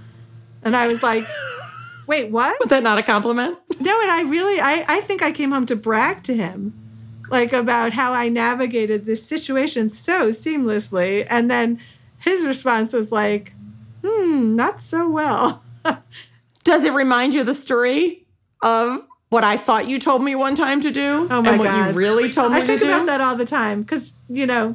and 0.62 0.76
I 0.76 0.86
was 0.86 1.02
like. 1.02 1.24
Wait, 2.06 2.28
what? 2.28 2.58
Was 2.58 2.70
that 2.70 2.82
not 2.82 2.98
a 2.98 3.04
compliment? 3.04 3.56
No, 3.78 4.00
and 4.02 4.10
I 4.10 4.22
really, 4.22 4.58
I, 4.58 4.84
I 4.88 5.00
think 5.02 5.22
I 5.22 5.30
came 5.30 5.52
home 5.52 5.64
to 5.66 5.76
brag 5.76 6.24
to 6.24 6.34
him, 6.34 6.74
like 7.30 7.52
about 7.52 7.92
how 7.92 8.12
I 8.12 8.28
navigated 8.28 9.06
this 9.06 9.24
situation 9.24 9.88
so 9.88 10.30
seamlessly. 10.30 11.24
And 11.30 11.48
then 11.48 11.78
his 12.18 12.44
response 12.44 12.92
was 12.92 13.12
like, 13.12 13.52
hmm, 14.04 14.56
not 14.56 14.80
so 14.80 15.08
well. 15.08 15.62
Does 16.64 16.84
it 16.84 16.92
remind 16.92 17.32
you 17.32 17.40
of 17.40 17.46
the 17.46 17.54
story 17.54 18.26
of 18.60 19.06
what 19.30 19.44
I 19.44 19.56
thought 19.56 19.88
you 19.88 19.98
told 19.98 20.22
me 20.22 20.34
one 20.34 20.54
time 20.54 20.80
to 20.82 20.90
do 20.90 21.26
oh 21.30 21.42
my 21.42 21.50
and 21.50 21.58
what 21.58 21.64
God. 21.64 21.90
you 21.90 21.96
really 21.96 22.30
told 22.30 22.52
me 22.52 22.58
I 22.58 22.66
think 22.66 22.80
to 22.80 22.86
do. 22.86 22.92
about 22.92 23.06
that 23.06 23.20
all 23.20 23.36
the 23.36 23.44
time 23.46 23.82
because, 23.82 24.14
you 24.28 24.46
know, 24.46 24.74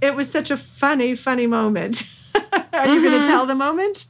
it 0.00 0.14
was 0.14 0.30
such 0.30 0.50
a 0.50 0.56
funny, 0.56 1.14
funny 1.14 1.46
moment. 1.46 2.02
Are 2.34 2.40
mm-hmm. 2.40 2.90
you 2.90 3.02
going 3.02 3.20
to 3.20 3.26
tell 3.26 3.46
the 3.46 3.54
moment? 3.54 4.06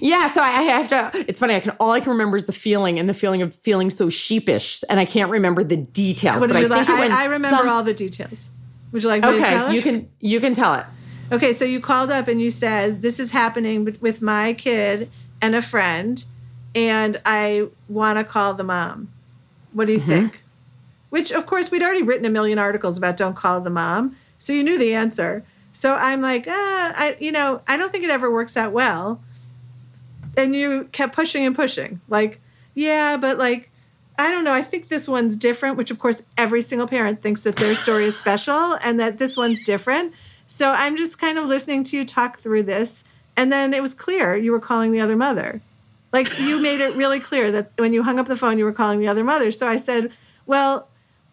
yeah, 0.00 0.26
so 0.26 0.42
I 0.42 0.62
have 0.62 0.88
to. 0.88 1.24
It's 1.28 1.38
funny. 1.38 1.54
I 1.54 1.60
can 1.60 1.70
all 1.80 1.92
I 1.92 2.00
can 2.00 2.10
remember 2.10 2.36
is 2.36 2.44
the 2.44 2.52
feeling 2.52 2.98
and 2.98 3.08
the 3.08 3.14
feeling 3.14 3.40
of 3.40 3.54
feeling 3.54 3.88
so 3.88 4.10
sheepish, 4.10 4.84
and 4.90 5.00
I 5.00 5.04
can't 5.04 5.30
remember 5.30 5.64
the 5.64 5.76
details. 5.76 6.40
What 6.40 6.50
but 6.50 6.56
I, 6.56 6.66
like? 6.66 6.88
I, 6.88 7.24
I, 7.24 7.26
remember 7.26 7.58
some, 7.58 7.68
all 7.68 7.82
the 7.82 7.94
details. 7.94 8.50
Would 8.92 9.02
you 9.02 9.08
like 9.08 9.24
okay, 9.24 9.74
you 9.74 9.80
can 9.80 10.08
you 10.20 10.40
can 10.40 10.54
tell 10.54 10.74
it. 10.74 10.84
Okay, 11.32 11.52
so 11.52 11.64
you 11.64 11.80
called 11.80 12.10
up 12.10 12.28
and 12.28 12.40
you 12.40 12.50
said 12.50 13.00
this 13.00 13.18
is 13.18 13.30
happening 13.30 13.84
with 14.00 14.20
my 14.20 14.52
kid 14.52 15.10
and 15.40 15.54
a 15.54 15.62
friend, 15.62 16.24
and 16.74 17.20
I 17.24 17.68
want 17.88 18.18
to 18.18 18.24
call 18.24 18.54
the 18.54 18.64
mom. 18.64 19.08
What 19.72 19.86
do 19.86 19.92
you 19.92 20.00
mm-hmm. 20.00 20.08
think? 20.08 20.42
Which, 21.10 21.30
of 21.30 21.46
course, 21.46 21.70
we'd 21.70 21.82
already 21.82 22.02
written 22.02 22.26
a 22.26 22.30
million 22.30 22.58
articles 22.58 22.98
about 22.98 23.16
don't 23.16 23.36
call 23.36 23.60
the 23.60 23.70
mom. 23.70 24.16
So 24.38 24.52
you 24.52 24.64
knew 24.64 24.78
the 24.78 24.94
answer. 24.94 25.44
So 25.72 25.94
I'm 25.94 26.20
like, 26.20 26.46
ah, 26.48 26.92
I, 26.96 27.16
you 27.20 27.32
know, 27.32 27.62
I 27.66 27.76
don't 27.76 27.90
think 27.90 28.04
it 28.04 28.10
ever 28.10 28.30
works 28.30 28.56
out 28.56 28.72
well. 28.72 29.20
And 30.36 30.54
you 30.54 30.88
kept 30.92 31.14
pushing 31.14 31.44
and 31.44 31.54
pushing. 31.54 32.00
Like, 32.08 32.40
yeah, 32.74 33.16
but 33.16 33.38
like, 33.38 33.70
I 34.18 34.30
don't 34.30 34.44
know. 34.44 34.52
I 34.52 34.62
think 34.62 34.88
this 34.88 35.08
one's 35.08 35.36
different, 35.36 35.76
which 35.76 35.90
of 35.90 35.98
course 35.98 36.22
every 36.36 36.62
single 36.62 36.86
parent 36.86 37.22
thinks 37.22 37.42
that 37.42 37.56
their 37.56 37.74
story 37.74 38.04
is 38.04 38.16
special 38.16 38.74
and 38.84 38.98
that 39.00 39.18
this 39.18 39.36
one's 39.36 39.62
different. 39.64 40.12
So 40.46 40.70
I'm 40.70 40.96
just 40.96 41.18
kind 41.18 41.38
of 41.38 41.46
listening 41.46 41.84
to 41.84 41.96
you 41.96 42.04
talk 42.04 42.38
through 42.38 42.64
this. 42.64 43.04
And 43.36 43.50
then 43.50 43.74
it 43.74 43.82
was 43.82 43.94
clear 43.94 44.36
you 44.36 44.52
were 44.52 44.60
calling 44.60 44.92
the 44.92 45.00
other 45.00 45.16
mother. 45.16 45.60
Like 46.14 46.38
you 46.38 46.60
made 46.60 46.80
it 46.80 46.94
really 46.94 47.18
clear 47.18 47.50
that 47.50 47.72
when 47.76 47.92
you 47.92 48.04
hung 48.04 48.20
up 48.20 48.28
the 48.28 48.36
phone, 48.36 48.56
you 48.56 48.64
were 48.64 48.72
calling 48.72 49.00
the 49.00 49.08
other 49.08 49.24
mother. 49.24 49.50
So 49.50 49.66
I 49.66 49.78
said, 49.78 50.12
well, 50.46 50.86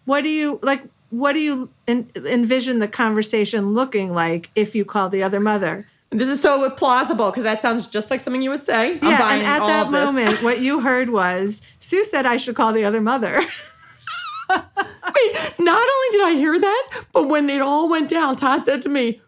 what 0.05 0.23
do 0.23 0.29
you 0.29 0.59
like? 0.63 0.81
What 1.11 1.33
do 1.33 1.39
you 1.39 1.69
en- 1.88 2.09
envision 2.15 2.79
the 2.79 2.88
conversation 2.88 3.75
looking 3.75 4.11
like 4.11 4.50
if 4.55 4.73
you 4.73 4.83
call 4.83 5.07
the 5.09 5.21
other 5.21 5.39
mother? 5.39 5.88
This 6.09 6.29
is 6.29 6.41
so 6.41 6.67
plausible 6.71 7.29
because 7.29 7.43
that 7.43 7.61
sounds 7.61 7.85
just 7.85 8.09
like 8.09 8.21
something 8.21 8.41
you 8.41 8.50
would 8.50 8.63
say. 8.63 8.93
I'm 8.93 9.07
yeah, 9.07 9.33
and 9.33 9.43
at 9.43 9.59
that 9.59 9.91
moment, 9.91 10.41
what 10.41 10.61
you 10.61 10.79
heard 10.79 11.11
was 11.11 11.61
Sue 11.79 12.03
said 12.03 12.25
I 12.25 12.38
should 12.38 12.55
call 12.55 12.73
the 12.73 12.83
other 12.83 13.01
mother. 13.01 13.35
Wait, 14.50 15.53
not 15.59 15.88
only 15.88 16.09
did 16.09 16.25
I 16.25 16.33
hear 16.38 16.59
that, 16.59 17.03
but 17.13 17.29
when 17.29 17.51
it 17.51 17.61
all 17.61 17.88
went 17.88 18.09
down, 18.09 18.35
Todd 18.35 18.65
said 18.65 18.81
to 18.81 18.89
me, 18.89 19.21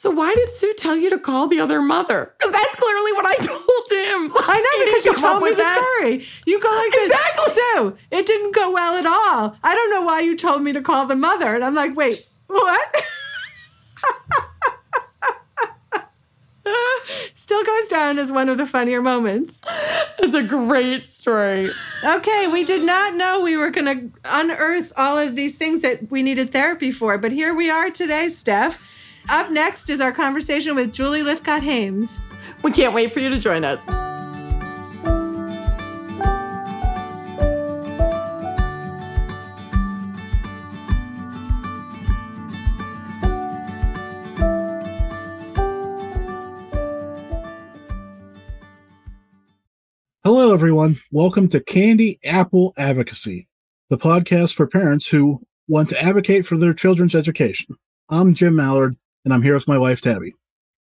So 0.00 0.08
why 0.10 0.34
did 0.34 0.50
Sue 0.50 0.72
tell 0.78 0.96
you 0.96 1.10
to 1.10 1.18
call 1.18 1.46
the 1.46 1.60
other 1.60 1.82
mother? 1.82 2.34
Because 2.38 2.52
that's 2.54 2.74
clearly 2.74 3.12
what 3.12 3.26
I 3.26 3.34
told 3.44 3.58
him. 3.58 4.32
I 4.48 4.58
know 4.58 4.84
because 4.86 5.04
you 5.04 5.14
told 5.14 5.42
me 5.42 5.50
the 5.50 5.56
that. 5.56 5.76
story. 5.98 6.24
You 6.46 6.58
go 6.58 6.70
like 6.70 6.90
this. 6.92 7.12
Exactly. 7.12 7.52
Sue, 7.52 7.98
it 8.10 8.24
didn't 8.24 8.54
go 8.54 8.72
well 8.72 8.96
at 8.96 9.04
all. 9.04 9.58
I 9.62 9.74
don't 9.74 9.90
know 9.90 10.00
why 10.00 10.20
you 10.20 10.38
told 10.38 10.62
me 10.62 10.72
to 10.72 10.80
call 10.80 11.04
the 11.04 11.16
mother. 11.16 11.54
And 11.54 11.62
I'm 11.62 11.74
like, 11.74 11.94
wait, 11.94 12.26
what? 12.46 12.96
Still 17.34 17.62
goes 17.62 17.88
down 17.88 18.18
as 18.18 18.32
one 18.32 18.48
of 18.48 18.56
the 18.56 18.64
funnier 18.64 19.02
moments. 19.02 19.60
It's 20.18 20.34
a 20.34 20.42
great 20.42 21.08
story. 21.08 21.68
Okay, 22.02 22.48
we 22.50 22.64
did 22.64 22.84
not 22.84 23.16
know 23.16 23.42
we 23.42 23.58
were 23.58 23.68
going 23.68 23.84
to 23.84 24.18
unearth 24.24 24.94
all 24.96 25.18
of 25.18 25.36
these 25.36 25.58
things 25.58 25.82
that 25.82 26.10
we 26.10 26.22
needed 26.22 26.52
therapy 26.52 26.90
for, 26.90 27.18
but 27.18 27.32
here 27.32 27.54
we 27.54 27.68
are 27.68 27.90
today, 27.90 28.30
Steph. 28.30 28.99
Up 29.28 29.50
next 29.50 29.90
is 29.90 30.00
our 30.00 30.12
conversation 30.12 30.74
with 30.74 30.92
Julie 30.92 31.22
Lythcott 31.22 31.62
Haims. 31.62 32.20
We 32.62 32.72
can't 32.72 32.94
wait 32.94 33.12
for 33.12 33.20
you 33.20 33.28
to 33.28 33.38
join 33.38 33.64
us. 33.64 33.84
Hello, 50.24 50.52
everyone. 50.52 51.00
Welcome 51.10 51.48
to 51.48 51.60
Candy 51.60 52.18
Apple 52.24 52.72
Advocacy, 52.76 53.48
the 53.88 53.98
podcast 53.98 54.54
for 54.54 54.66
parents 54.66 55.08
who 55.08 55.40
want 55.68 55.88
to 55.90 56.02
advocate 56.02 56.46
for 56.46 56.56
their 56.56 56.74
children's 56.74 57.14
education. 57.14 57.76
I'm 58.08 58.34
Jim 58.34 58.56
Mallard, 58.56 58.96
and 59.24 59.34
I'm 59.34 59.42
here 59.42 59.54
with 59.54 59.68
my 59.68 59.78
wife, 59.78 60.00
Tabby. 60.00 60.34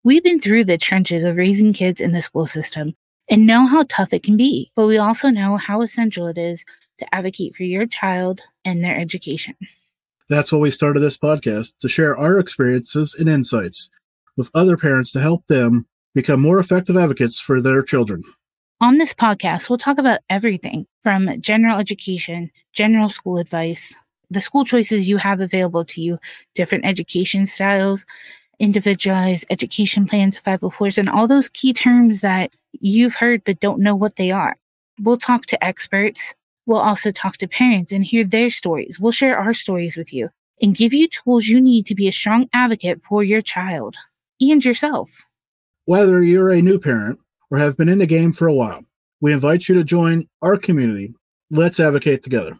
We've 0.04 0.24
been 0.24 0.40
through 0.40 0.66
the 0.66 0.78
trenches 0.78 1.24
of 1.24 1.36
raising 1.36 1.74
kids 1.74 2.00
in 2.00 2.12
the 2.12 2.22
school 2.22 2.46
system 2.46 2.94
and 3.30 3.46
know 3.46 3.68
how 3.68 3.86
tough 3.90 4.14
it 4.14 4.24
can 4.24 4.38
be, 4.38 4.72
but 4.76 4.88
we 4.88 4.98
also 4.98 5.30
know 5.30 5.58
how 5.58 5.82
essential 5.82 6.28
it 6.28 6.38
is 6.38 6.64
to 7.00 7.16
advocate 7.16 7.56
for 7.56 7.64
your 7.64 7.86
child 7.86 8.42
and 8.64 8.84
their 8.84 8.98
education. 8.98 9.56
That's 10.30 10.52
why 10.52 10.60
we 10.60 10.72
started 10.72 11.00
this 11.00 11.18
podcast 11.18 11.78
to 11.80 11.90
share 11.90 12.18
our 12.18 12.40
experiences 12.40 13.16
and 13.18 13.30
insights 13.30 13.90
with 14.36 14.52
other 14.54 14.78
parents 14.78 15.12
to 15.14 15.20
help 15.20 15.46
them 15.48 15.88
become 16.14 16.42
more 16.42 16.60
effective 16.60 16.98
advocates 16.98 17.40
for 17.40 17.62
their 17.62 17.82
children. 17.82 18.24
On 18.80 18.98
this 18.98 19.14
podcast, 19.14 19.70
we'll 19.70 19.78
talk 19.78 19.98
about 19.98 20.20
everything 20.30 20.86
from 21.02 21.42
general 21.42 21.80
education, 21.80 22.52
general 22.74 23.10
school 23.10 23.40
advice, 23.40 23.94
the 24.30 24.42
school 24.42 24.66
choices 24.66 25.08
you 25.08 25.18
have 25.18 25.40
available 25.40 25.86
to 25.86 26.02
you, 26.02 26.20
different 26.56 26.86
education 26.86 27.46
styles, 27.46 28.06
individualized 28.60 29.46
education 29.50 30.08
plans, 30.08 30.40
504s, 30.40 30.98
and 30.98 31.10
all 31.10 31.28
those 31.28 31.50
key 31.50 31.74
terms 31.74 32.22
that 32.22 32.52
you've 32.80 33.16
heard 33.16 33.44
but 33.46 33.60
don't 33.60 33.80
know 33.80 33.96
what 33.96 34.16
they 34.16 34.32
are. 34.32 34.56
We'll 35.00 35.18
talk 35.18 35.46
to 35.48 35.64
experts. 35.64 36.34
We'll 36.66 36.80
also 36.80 37.12
talk 37.12 37.38
to 37.38 37.48
parents 37.48 37.92
and 37.92 38.04
hear 38.04 38.24
their 38.24 38.50
stories. 38.50 39.00
We'll 39.00 39.12
share 39.12 39.38
our 39.38 39.54
stories 39.54 39.96
with 39.96 40.12
you 40.12 40.30
and 40.62 40.76
give 40.76 40.94
you 40.94 41.08
tools 41.08 41.48
you 41.48 41.62
need 41.62 41.86
to 41.86 41.96
be 41.96 42.08
a 42.08 42.12
strong 42.12 42.50
advocate 42.52 43.02
for 43.02 43.24
your 43.24 43.42
child 43.42 43.96
and 44.42 44.64
yourself. 44.64 45.24
Whether 45.86 46.22
you're 46.22 46.50
a 46.50 46.62
new 46.62 46.80
parent 46.80 47.20
or 47.50 47.58
have 47.58 47.78
been 47.78 47.90
in 47.90 48.00
the 48.00 48.06
game 48.06 48.34
for 48.34 48.48
a 48.48 48.54
while, 48.54 48.84
we 49.22 49.32
invite 49.32 49.70
you 49.70 49.76
to 49.76 49.84
join 49.84 50.28
our 50.42 50.58
community. 50.58 51.14
Let's 51.50 51.80
advocate 51.80 52.24
together. 52.24 52.60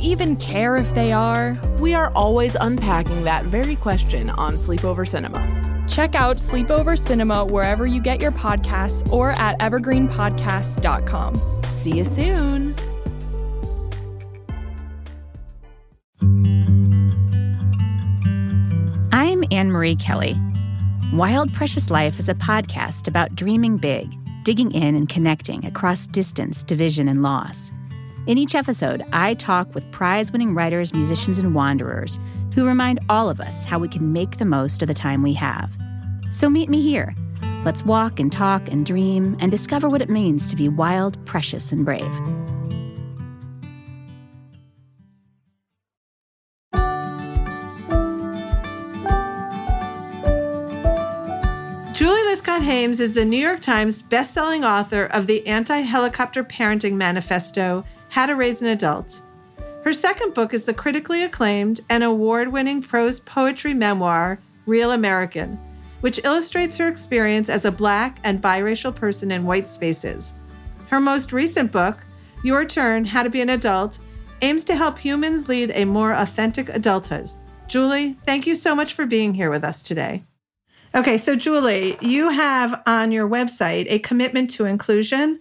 even 0.00 0.36
care 0.36 0.76
if 0.76 0.94
they 0.94 1.12
are? 1.12 1.58
We 1.78 1.94
are 1.94 2.10
always 2.14 2.56
unpacking 2.60 3.24
that 3.24 3.44
very 3.44 3.76
question 3.76 4.30
on 4.30 4.54
Sleepover 4.54 5.06
Cinema. 5.06 5.86
Check 5.88 6.14
out 6.14 6.36
Sleepover 6.36 6.98
Cinema 6.98 7.44
wherever 7.44 7.86
you 7.86 8.00
get 8.00 8.20
your 8.20 8.32
podcasts 8.32 9.10
or 9.12 9.32
at 9.32 9.58
evergreenpodcasts.com. 9.58 11.62
See 11.64 11.96
you 11.96 12.04
soon. 12.04 12.74
I'm 19.12 19.44
Anne 19.50 19.70
Marie 19.70 19.96
Kelly. 19.96 20.36
Wild 21.12 21.52
Precious 21.52 21.90
Life 21.90 22.20
is 22.20 22.28
a 22.28 22.34
podcast 22.34 23.08
about 23.08 23.34
dreaming 23.34 23.76
big, 23.76 24.08
digging 24.44 24.70
in 24.70 24.94
and 24.94 25.08
connecting 25.08 25.64
across 25.66 26.06
distance, 26.06 26.62
division, 26.62 27.08
and 27.08 27.22
loss. 27.22 27.72
In 28.26 28.36
each 28.36 28.54
episode, 28.54 29.02
I 29.14 29.32
talk 29.32 29.74
with 29.74 29.90
prize 29.92 30.30
winning 30.30 30.54
writers, 30.54 30.92
musicians, 30.92 31.38
and 31.38 31.54
wanderers 31.54 32.18
who 32.54 32.66
remind 32.66 33.00
all 33.08 33.30
of 33.30 33.40
us 33.40 33.64
how 33.64 33.78
we 33.78 33.88
can 33.88 34.12
make 34.12 34.36
the 34.36 34.44
most 34.44 34.82
of 34.82 34.88
the 34.88 34.94
time 34.94 35.22
we 35.22 35.32
have. 35.34 35.74
So 36.30 36.50
meet 36.50 36.68
me 36.68 36.82
here. 36.82 37.14
Let's 37.64 37.82
walk 37.82 38.20
and 38.20 38.30
talk 38.30 38.68
and 38.68 38.84
dream 38.84 39.38
and 39.40 39.50
discover 39.50 39.88
what 39.88 40.02
it 40.02 40.10
means 40.10 40.50
to 40.50 40.56
be 40.56 40.68
wild, 40.68 41.24
precious, 41.24 41.72
and 41.72 41.82
brave. 41.82 42.04
Julie 51.94 52.20
Lythcott 52.22 52.62
Haims 52.62 53.00
is 53.00 53.14
the 53.14 53.24
New 53.24 53.38
York 53.38 53.60
Times 53.60 54.02
bestselling 54.02 54.64
author 54.64 55.04
of 55.06 55.26
the 55.26 55.46
Anti 55.46 55.80
Helicopter 55.80 56.44
Parenting 56.44 56.94
Manifesto 56.94 57.84
How 58.10 58.26
to 58.26 58.34
Raise 58.34 58.60
an 58.60 58.66
Adult. 58.66 59.22
Her 59.84 59.92
second 59.92 60.34
book 60.34 60.52
is 60.52 60.64
the 60.64 60.74
critically 60.74 61.22
acclaimed 61.22 61.80
and 61.88 62.02
award 62.02 62.52
winning 62.52 62.82
prose 62.82 63.20
poetry 63.20 63.72
memoir, 63.72 64.40
Real 64.66 64.90
American, 64.90 65.60
which 66.00 66.24
illustrates 66.24 66.76
her 66.76 66.88
experience 66.88 67.48
as 67.48 67.64
a 67.64 67.70
Black 67.70 68.18
and 68.24 68.42
biracial 68.42 68.92
person 68.92 69.30
in 69.30 69.44
white 69.44 69.68
spaces. 69.68 70.34
Her 70.88 70.98
most 70.98 71.32
recent 71.32 71.70
book, 71.70 71.98
Your 72.42 72.64
Turn 72.64 73.04
How 73.04 73.22
to 73.22 73.30
Be 73.30 73.42
an 73.42 73.50
Adult, 73.50 74.00
aims 74.42 74.64
to 74.64 74.74
help 74.74 74.98
humans 74.98 75.48
lead 75.48 75.70
a 75.72 75.84
more 75.84 76.12
authentic 76.12 76.68
adulthood. 76.68 77.30
Julie, 77.68 78.16
thank 78.26 78.44
you 78.44 78.56
so 78.56 78.74
much 78.74 78.92
for 78.92 79.06
being 79.06 79.34
here 79.34 79.50
with 79.50 79.62
us 79.62 79.82
today. 79.82 80.24
Okay, 80.96 81.16
so 81.16 81.36
Julie, 81.36 81.96
you 82.00 82.30
have 82.30 82.82
on 82.86 83.12
your 83.12 83.28
website 83.28 83.86
a 83.88 84.00
commitment 84.00 84.50
to 84.50 84.64
inclusion, 84.64 85.38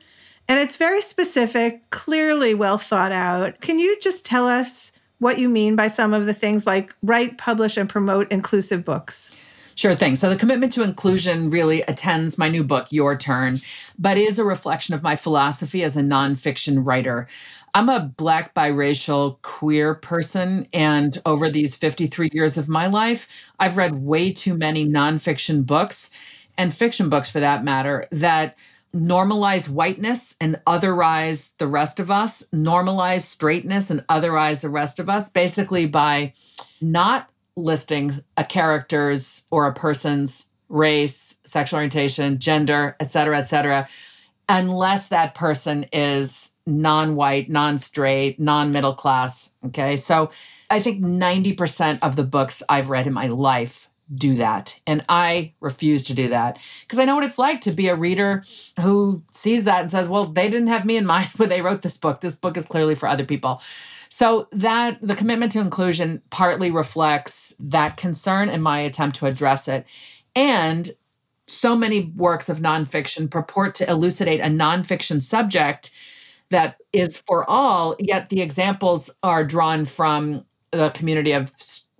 and 0.49 0.59
it's 0.59 0.77
very 0.77 0.99
specific, 0.99 1.87
clearly 1.91 2.55
well 2.55 2.79
thought 2.79 3.11
out. 3.11 3.61
Can 3.61 3.77
you 3.77 3.99
just 4.01 4.25
tell 4.25 4.47
us 4.47 4.91
what 5.19 5.37
you 5.37 5.47
mean 5.47 5.75
by 5.75 5.87
some 5.87 6.11
of 6.11 6.25
the 6.25 6.33
things 6.33 6.65
like 6.65 6.93
write, 7.03 7.37
publish, 7.37 7.77
and 7.77 7.87
promote 7.87 8.31
inclusive 8.31 8.83
books? 8.83 9.35
Sure 9.75 9.93
thing. 9.93 10.15
So 10.15 10.27
the 10.27 10.35
commitment 10.35 10.73
to 10.73 10.83
inclusion 10.83 11.51
really 11.51 11.83
attends 11.83 12.39
my 12.39 12.49
new 12.49 12.63
book, 12.63 12.87
Your 12.89 13.15
Turn, 13.15 13.59
but 13.99 14.17
is 14.17 14.39
a 14.39 14.43
reflection 14.43 14.95
of 14.95 15.03
my 15.03 15.15
philosophy 15.15 15.83
as 15.83 15.95
a 15.95 16.01
nonfiction 16.01 16.85
writer. 16.85 17.27
I'm 17.75 17.87
a 17.87 18.11
Black 18.17 18.55
biracial 18.55 19.39
queer 19.43 19.93
person. 19.93 20.67
And 20.73 21.21
over 21.27 21.49
these 21.49 21.75
53 21.75 22.31
years 22.33 22.57
of 22.57 22.67
my 22.67 22.87
life, 22.87 23.51
I've 23.59 23.77
read 23.77 24.03
way 24.03 24.33
too 24.33 24.57
many 24.57 24.89
nonfiction 24.89 25.63
books 25.65 26.11
and 26.57 26.73
fiction 26.73 27.07
books 27.07 27.29
for 27.29 27.39
that 27.39 27.63
matter 27.63 28.07
that 28.11 28.57
normalize 28.93 29.69
whiteness 29.69 30.35
and 30.41 30.59
otherize 30.65 31.55
the 31.57 31.67
rest 31.67 31.99
of 31.99 32.09
us, 32.09 32.43
normalize 32.53 33.21
straightness 33.21 33.89
and 33.89 34.05
otherize 34.07 34.61
the 34.61 34.69
rest 34.69 34.99
of 34.99 35.09
us, 35.09 35.29
basically 35.29 35.85
by 35.85 36.33
not 36.81 37.29
listing 37.55 38.11
a 38.37 38.43
character's 38.43 39.43
or 39.51 39.67
a 39.67 39.73
person's 39.73 40.49
race, 40.69 41.39
sexual 41.45 41.77
orientation, 41.77 42.39
gender, 42.39 42.95
et 42.99 43.11
cetera, 43.11 43.37
et 43.37 43.43
cetera, 43.43 43.87
unless 44.47 45.09
that 45.09 45.35
person 45.35 45.85
is 45.91 46.51
non-white, 46.65 47.49
non-straight, 47.49 48.39
non-middle 48.39 48.93
class. 48.93 49.53
Okay. 49.65 49.97
So 49.97 50.31
I 50.69 50.79
think 50.79 51.01
90% 51.01 51.99
of 52.01 52.15
the 52.15 52.23
books 52.23 52.61
I've 52.69 52.89
read 52.89 53.07
in 53.07 53.13
my 53.13 53.27
life 53.27 53.88
do 54.13 54.35
that. 54.35 54.79
And 54.87 55.03
I 55.07 55.53
refuse 55.59 56.03
to 56.05 56.13
do 56.13 56.29
that 56.29 56.57
because 56.81 56.99
I 56.99 57.05
know 57.05 57.15
what 57.15 57.23
it's 57.23 57.37
like 57.37 57.61
to 57.61 57.71
be 57.71 57.87
a 57.87 57.95
reader 57.95 58.43
who 58.81 59.23
sees 59.33 59.65
that 59.65 59.81
and 59.81 59.91
says, 59.91 60.07
well, 60.07 60.25
they 60.25 60.49
didn't 60.49 60.67
have 60.67 60.85
me 60.85 60.97
in 60.97 61.05
mind 61.05 61.29
when 61.37 61.49
they 61.49 61.61
wrote 61.61 61.81
this 61.81 61.97
book. 61.97 62.21
This 62.21 62.35
book 62.35 62.57
is 62.57 62.65
clearly 62.65 62.95
for 62.95 63.07
other 63.07 63.25
people. 63.25 63.61
So 64.09 64.47
that 64.51 64.97
the 65.01 65.15
commitment 65.15 65.51
to 65.51 65.59
inclusion 65.59 66.21
partly 66.31 66.71
reflects 66.71 67.55
that 67.59 67.97
concern 67.97 68.49
and 68.49 68.63
my 68.63 68.79
attempt 68.79 69.17
to 69.17 69.27
address 69.27 69.67
it. 69.67 69.85
And 70.35 70.89
so 71.47 71.75
many 71.75 72.11
works 72.15 72.49
of 72.49 72.59
nonfiction 72.59 73.29
purport 73.29 73.75
to 73.75 73.89
elucidate 73.89 74.39
a 74.39 74.45
nonfiction 74.45 75.21
subject 75.21 75.91
that 76.49 76.77
is 76.93 77.21
for 77.27 77.47
all, 77.49 77.95
yet 77.99 78.29
the 78.29 78.41
examples 78.41 79.09
are 79.21 79.43
drawn 79.43 79.85
from 79.85 80.45
the 80.71 80.89
community 80.89 81.31
of 81.31 81.51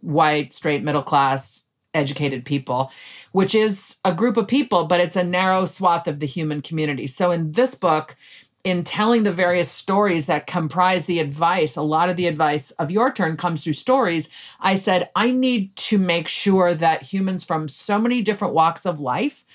white, 0.01 0.53
straight, 0.53 0.83
middle 0.83 1.03
class, 1.03 1.65
educated 1.93 2.45
people, 2.45 2.91
which 3.31 3.55
is 3.55 3.97
a 4.05 4.13
group 4.13 4.37
of 4.37 4.47
people, 4.47 4.85
but 4.85 4.99
it's 4.99 5.15
a 5.15 5.23
narrow 5.23 5.65
swath 5.65 6.07
of 6.07 6.19
the 6.19 6.25
human 6.25 6.61
community. 6.61 7.07
So 7.07 7.31
in 7.31 7.51
this 7.51 7.75
book, 7.75 8.15
in 8.63 8.83
telling 8.83 9.23
the 9.23 9.31
various 9.31 9.71
stories 9.71 10.25
that 10.27 10.47
comprise 10.47 11.05
the 11.05 11.19
advice, 11.19 11.75
a 11.75 11.81
lot 11.81 12.09
of 12.09 12.17
the 12.17 12.27
advice 12.27 12.71
of 12.71 12.91
your 12.91 13.11
turn 13.11 13.37
comes 13.37 13.63
through 13.63 13.73
stories. 13.73 14.29
I 14.59 14.75
said, 14.75 15.09
I 15.15 15.31
need 15.31 15.75
to 15.77 15.97
make 15.97 16.27
sure 16.27 16.73
that 16.73 17.01
humans 17.01 17.43
from 17.43 17.69
so 17.69 17.97
many 17.97 18.21
different 18.21 18.53
walks 18.53 18.85
of 18.85 18.99
life 18.99 19.45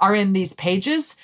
are 0.00 0.14
in 0.14 0.32
these 0.32 0.54
pages 0.54 1.16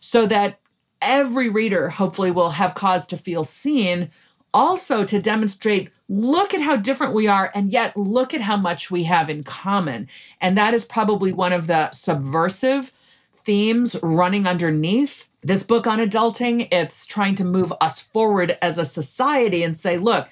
so 0.00 0.26
that 0.26 0.58
every 1.00 1.48
reader 1.48 1.88
hopefully 1.88 2.32
will 2.32 2.50
have 2.50 2.74
cause 2.74 3.06
to 3.06 3.16
feel 3.16 3.44
seen. 3.44 4.10
Also, 4.54 5.04
to 5.04 5.20
demonstrate 5.20 5.90
look 6.08 6.54
at 6.54 6.62
how 6.62 6.74
different 6.74 7.12
we 7.12 7.26
are, 7.26 7.50
and 7.54 7.70
yet 7.70 7.96
look 7.96 8.32
at 8.32 8.40
how 8.40 8.56
much 8.56 8.90
we 8.90 9.04
have 9.04 9.28
in 9.28 9.44
common. 9.44 10.08
And 10.40 10.56
that 10.56 10.72
is 10.72 10.84
probably 10.84 11.32
one 11.32 11.52
of 11.52 11.66
the 11.66 11.90
subversive 11.90 12.92
themes 13.32 13.96
running 14.02 14.46
underneath 14.46 15.28
this 15.42 15.62
book 15.62 15.86
on 15.86 15.98
adulting. 15.98 16.68
It's 16.72 17.04
trying 17.04 17.34
to 17.36 17.44
move 17.44 17.72
us 17.80 18.00
forward 18.00 18.56
as 18.62 18.78
a 18.78 18.84
society 18.84 19.62
and 19.62 19.76
say, 19.76 19.98
look, 19.98 20.28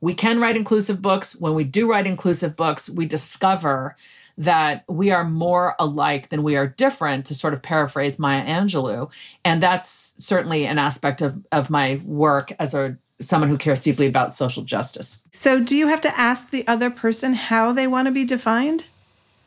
we 0.00 0.14
can 0.14 0.40
write 0.40 0.56
inclusive 0.56 1.00
books. 1.00 1.36
When 1.36 1.54
we 1.54 1.62
do 1.62 1.88
write 1.88 2.08
inclusive 2.08 2.56
books, 2.56 2.90
we 2.90 3.06
discover 3.06 3.94
that 4.36 4.82
we 4.88 5.12
are 5.12 5.24
more 5.24 5.76
alike 5.78 6.30
than 6.30 6.42
we 6.42 6.56
are 6.56 6.66
different, 6.66 7.26
to 7.26 7.34
sort 7.34 7.54
of 7.54 7.62
paraphrase 7.62 8.18
Maya 8.18 8.44
Angelou. 8.44 9.12
And 9.44 9.62
that's 9.62 10.16
certainly 10.18 10.66
an 10.66 10.78
aspect 10.78 11.20
of, 11.20 11.46
of 11.52 11.70
my 11.70 12.00
work 12.04 12.52
as 12.58 12.74
a 12.74 12.96
someone 13.22 13.48
who 13.48 13.58
cares 13.58 13.82
deeply 13.82 14.06
about 14.06 14.32
social 14.34 14.62
justice. 14.62 15.22
So, 15.32 15.60
do 15.60 15.76
you 15.76 15.88
have 15.88 16.00
to 16.02 16.18
ask 16.18 16.50
the 16.50 16.66
other 16.66 16.90
person 16.90 17.34
how 17.34 17.72
they 17.72 17.86
want 17.86 18.06
to 18.06 18.12
be 18.12 18.24
defined? 18.24 18.86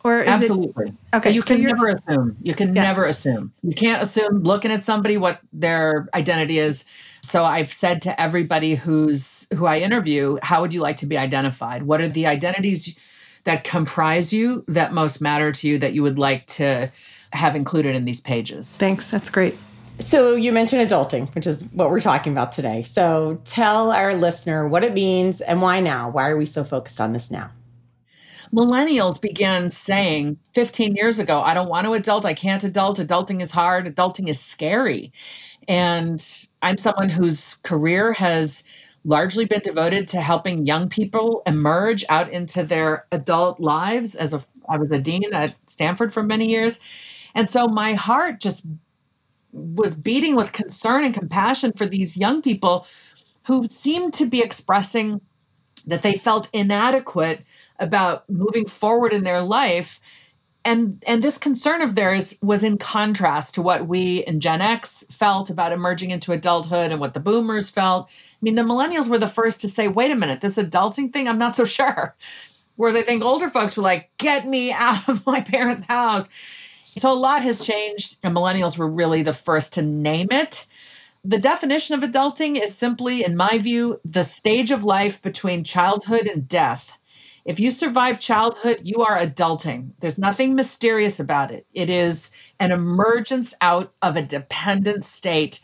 Or 0.04 0.22
is 0.22 0.30
Absolutely. 0.30 0.90
It, 0.90 1.16
okay. 1.16 1.32
You 1.32 1.42
so 1.42 1.56
can 1.56 1.64
never 1.64 1.88
assume. 1.88 2.38
You 2.44 2.54
can 2.54 2.76
Yeah. 2.76 2.84
never 2.84 3.06
assume. 3.06 3.54
You 3.64 3.74
can't 3.74 4.04
assume 4.04 4.44
looking 4.44 4.72
at 4.72 4.84
somebody 4.84 5.18
what 5.18 5.40
their 5.52 6.08
identity 6.14 6.60
is. 6.60 6.86
So 7.24 7.44
I've 7.44 7.74
said 7.74 8.04
to 8.04 8.22
everybody 8.22 8.76
who's 8.76 9.48
who 9.56 9.66
I 9.66 9.80
interview, 9.80 10.38
how 10.44 10.62
would 10.62 10.76
you 10.76 10.82
like 10.82 10.98
to 10.98 11.08
be 11.08 11.18
identified? 11.18 11.84
What 11.84 12.02
are 12.02 12.08
the 12.08 12.28
identities 12.28 12.96
that 13.46 13.64
comprise 13.64 14.32
you 14.32 14.64
that 14.68 14.94
most 14.94 15.22
matter 15.22 15.52
to 15.52 15.68
you 15.68 15.80
that 15.80 15.94
you 15.94 16.04
would 16.04 16.20
like 16.20 16.46
to 16.48 16.92
have 17.34 17.56
included 17.56 17.96
in 17.96 18.06
these 18.06 18.22
pages? 18.22 18.78
Thanks. 18.78 19.10
That's 19.10 19.32
great. 19.32 19.56
So 20.00 20.36
you 20.36 20.52
mentioned 20.52 20.88
adulting, 20.88 21.34
which 21.36 21.48
is 21.48 21.70
what 21.72 21.90
we're 21.90 22.02
talking 22.02 22.34
about 22.34 22.52
today. 22.52 22.84
So 22.84 23.40
tell 23.46 23.92
our 23.92 24.14
listener 24.14 24.68
what 24.68 24.84
it 24.84 24.94
means 24.94 25.42
and 25.42 25.62
why 25.62 25.80
now. 25.80 26.10
Why 26.10 26.30
are 26.30 26.38
we 26.38 26.46
so 26.46 26.64
focused 26.64 27.00
on 27.00 27.14
this 27.14 27.32
now? 27.32 27.52
millennials 28.56 29.22
began 29.22 29.70
saying 29.70 30.38
15 30.54 30.96
years 30.96 31.20
ago, 31.20 31.42
I 31.42 31.54
don't 31.54 31.70
want 31.70 31.86
to 31.86 31.94
adult, 31.94 32.26
I 32.26 32.34
can't 32.34 32.64
adult, 32.64 33.00
adulting 33.00 33.42
is 33.42 33.52
hard, 33.52 33.86
adulting 33.86 34.30
is 34.30 34.40
scary. 34.40 35.12
And 35.68 36.24
I'm 36.62 36.78
someone 36.78 37.10
whose 37.10 37.56
career 37.64 38.14
has 38.14 38.64
largely 39.04 39.46
been 39.46 39.62
devoted 39.62 40.08
to 40.10 40.22
helping 40.22 40.66
young 40.66 40.90
people 40.90 41.44
emerge 41.46 42.06
out 42.10 42.30
into 42.30 42.64
their 42.64 43.06
adult 43.12 43.60
lives 43.60 44.16
as 44.16 44.34
a 44.34 44.44
I 44.68 44.80
was 44.80 44.92
a 44.92 45.00
dean 45.00 45.32
at 45.32 45.54
Stanford 45.68 46.12
for 46.12 46.24
many 46.24 46.50
years. 46.50 46.80
And 47.36 47.48
so 47.48 47.68
my 47.68 47.94
heart 47.94 48.40
just 48.40 48.66
was 49.56 49.96
beating 49.96 50.36
with 50.36 50.52
concern 50.52 51.04
and 51.04 51.14
compassion 51.14 51.72
for 51.74 51.86
these 51.86 52.18
young 52.18 52.42
people 52.42 52.86
who 53.48 53.68
seemed 53.68 54.14
to 54.14 54.26
be 54.26 54.42
expressing 54.42 55.22
that 55.88 56.02
they 56.02 56.14
felt 56.14 56.50
inadequate 56.52 57.44
about 57.80 58.30
moving 58.30 58.68
forward 58.68 59.14
in 59.14 59.24
their 59.24 59.42
life 59.42 60.00
and 60.66 61.04
and 61.06 61.24
this 61.24 61.38
concern 61.38 61.82
of 61.82 61.94
theirs 61.94 62.40
was 62.42 62.64
in 62.64 62.78
contrast 62.78 63.54
to 63.54 63.62
what 63.62 63.88
we 63.88 64.24
in 64.26 64.40
Gen 64.40 64.62
X 64.62 65.06
felt 65.12 65.52
about 65.52 65.72
emerging 65.72 66.10
into 66.10 66.32
adulthood 66.32 66.92
and 66.92 67.00
what 67.00 67.14
the 67.14 67.20
boomers 67.20 67.70
felt. 67.70 68.10
I 68.10 68.38
mean, 68.42 68.56
the 68.56 68.64
millennials 68.64 69.08
were 69.08 69.20
the 69.20 69.28
first 69.28 69.62
to 69.62 69.70
say, 69.70 69.88
"Wait 69.88 70.10
a 70.10 70.16
minute, 70.16 70.42
this 70.42 70.58
adulting 70.58 71.14
thing, 71.14 71.28
I'm 71.28 71.38
not 71.38 71.56
so 71.56 71.66
sure." 71.78 72.16
Whereas 72.78 72.96
I 72.96 73.04
think 73.04 73.24
older 73.24 73.48
folks 73.48 73.78
were 73.78 73.84
like, 73.84 74.10
"Get 74.18 74.48
me 74.48 74.72
out 74.74 75.08
of 75.08 75.26
my 75.28 75.42
parents' 75.42 75.86
house." 75.86 76.30
So 76.98 77.12
a 77.12 77.14
lot 77.14 77.42
has 77.42 77.66
changed, 77.66 78.20
and 78.24 78.34
millennials 78.36 78.78
were 78.78 78.90
really 78.90 79.22
the 79.22 79.34
first 79.34 79.74
to 79.74 79.82
name 79.82 80.30
it. 80.32 80.66
The 81.26 81.40
definition 81.40 81.96
of 81.96 82.10
adulting 82.10 82.62
is 82.62 82.74
simply, 82.76 83.24
in 83.24 83.36
my 83.36 83.58
view, 83.58 84.00
the 84.06 84.24
stage 84.24 84.72
of 84.72 84.84
life 84.84 85.22
between 85.22 85.64
childhood 85.64 86.28
and 86.28 86.48
death. 86.48 86.94
If 87.44 87.60
you 87.60 87.70
survive 87.70 88.20
childhood, 88.20 88.82
you 88.84 89.04
are 89.04 89.18
adulting. 89.18 89.92
There's 90.00 90.18
nothing 90.18 90.56
mysterious 90.56 91.20
about 91.20 91.52
it. 91.52 91.66
It 91.74 91.90
is 91.90 92.32
an 92.60 92.72
emergence 92.72 93.54
out 93.60 93.94
of 94.02 94.16
a 94.16 94.22
dependent 94.22 95.04
state. 95.04 95.60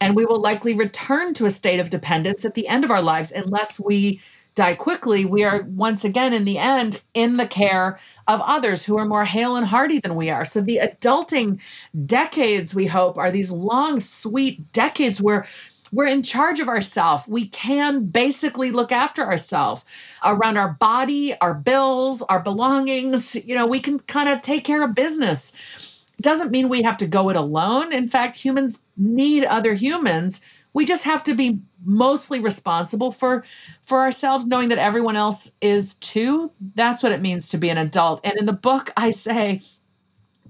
And 0.00 0.14
we 0.14 0.26
will 0.26 0.40
likely 0.40 0.74
return 0.74 1.34
to 1.34 1.46
a 1.46 1.50
state 1.50 1.80
of 1.80 1.90
dependence 1.90 2.44
at 2.44 2.54
the 2.54 2.68
end 2.68 2.84
of 2.84 2.90
our 2.90 3.02
lives 3.02 3.32
unless 3.32 3.80
we 3.80 4.20
die 4.58 4.74
quickly. 4.74 5.24
We 5.24 5.44
are 5.44 5.60
mm-hmm. 5.60 5.76
once 5.76 6.04
again, 6.04 6.34
in 6.34 6.44
the 6.44 6.58
end, 6.58 7.02
in 7.14 7.34
the 7.34 7.46
care 7.46 7.98
of 8.26 8.40
others 8.42 8.84
who 8.84 8.98
are 8.98 9.06
more 9.06 9.24
hale 9.24 9.56
and 9.56 9.66
hearty 9.66 10.00
than 10.00 10.16
we 10.16 10.30
are. 10.30 10.44
So 10.44 10.60
the 10.60 10.80
adulting 10.82 11.60
decades, 12.04 12.74
we 12.74 12.86
hope, 12.86 13.16
are 13.16 13.30
these 13.30 13.50
long, 13.50 14.00
sweet 14.00 14.72
decades 14.72 15.22
where 15.22 15.46
we're 15.92 16.08
in 16.08 16.22
charge 16.22 16.58
of 16.60 16.68
ourselves. 16.68 17.26
We 17.28 17.48
can 17.48 18.06
basically 18.06 18.72
look 18.72 18.92
after 18.92 19.24
ourselves 19.24 19.84
around 20.24 20.56
our 20.58 20.70
body, 20.70 21.38
our 21.40 21.54
bills, 21.54 22.20
our 22.22 22.42
belongings. 22.42 23.36
You 23.36 23.54
know, 23.54 23.66
we 23.66 23.80
can 23.80 24.00
kind 24.00 24.28
of 24.28 24.42
take 24.42 24.64
care 24.64 24.82
of 24.82 24.94
business. 24.94 26.06
Doesn't 26.20 26.50
mean 26.50 26.68
we 26.68 26.82
have 26.82 26.96
to 26.98 27.06
go 27.06 27.30
it 27.30 27.36
alone. 27.36 27.92
In 27.92 28.08
fact, 28.08 28.36
humans 28.36 28.82
need 28.96 29.44
other 29.44 29.72
humans. 29.74 30.44
We 30.72 30.84
just 30.84 31.04
have 31.04 31.24
to 31.24 31.34
be 31.34 31.60
mostly 31.84 32.40
responsible 32.40 33.10
for 33.10 33.44
for 33.84 34.00
ourselves 34.00 34.46
knowing 34.46 34.68
that 34.68 34.78
everyone 34.78 35.16
else 35.16 35.52
is 35.60 35.94
too. 35.96 36.52
That's 36.74 37.02
what 37.02 37.12
it 37.12 37.20
means 37.20 37.48
to 37.50 37.58
be 37.58 37.70
an 37.70 37.78
adult. 37.78 38.20
And 38.24 38.38
in 38.38 38.46
the 38.46 38.52
book 38.52 38.90
I 38.96 39.10
say 39.10 39.62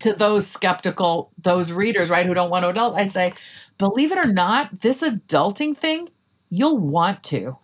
to 0.01 0.13
those 0.13 0.47
skeptical, 0.47 1.33
those 1.39 1.73
readers, 1.73 2.11
right, 2.11 2.27
who 2.27 2.35
don't 2.35 2.51
want 2.51 2.65
to 2.65 2.69
adult, 2.69 2.97
I 2.97 3.05
say, 3.05 3.33
believe 3.79 4.13
it 4.13 4.19
or 4.19 4.33
not, 4.33 4.81
this 4.81 5.03
adulting 5.03 5.77
thing, 5.77 6.09
you'll 6.51 6.79
want 6.79 7.23
to. 7.25 7.57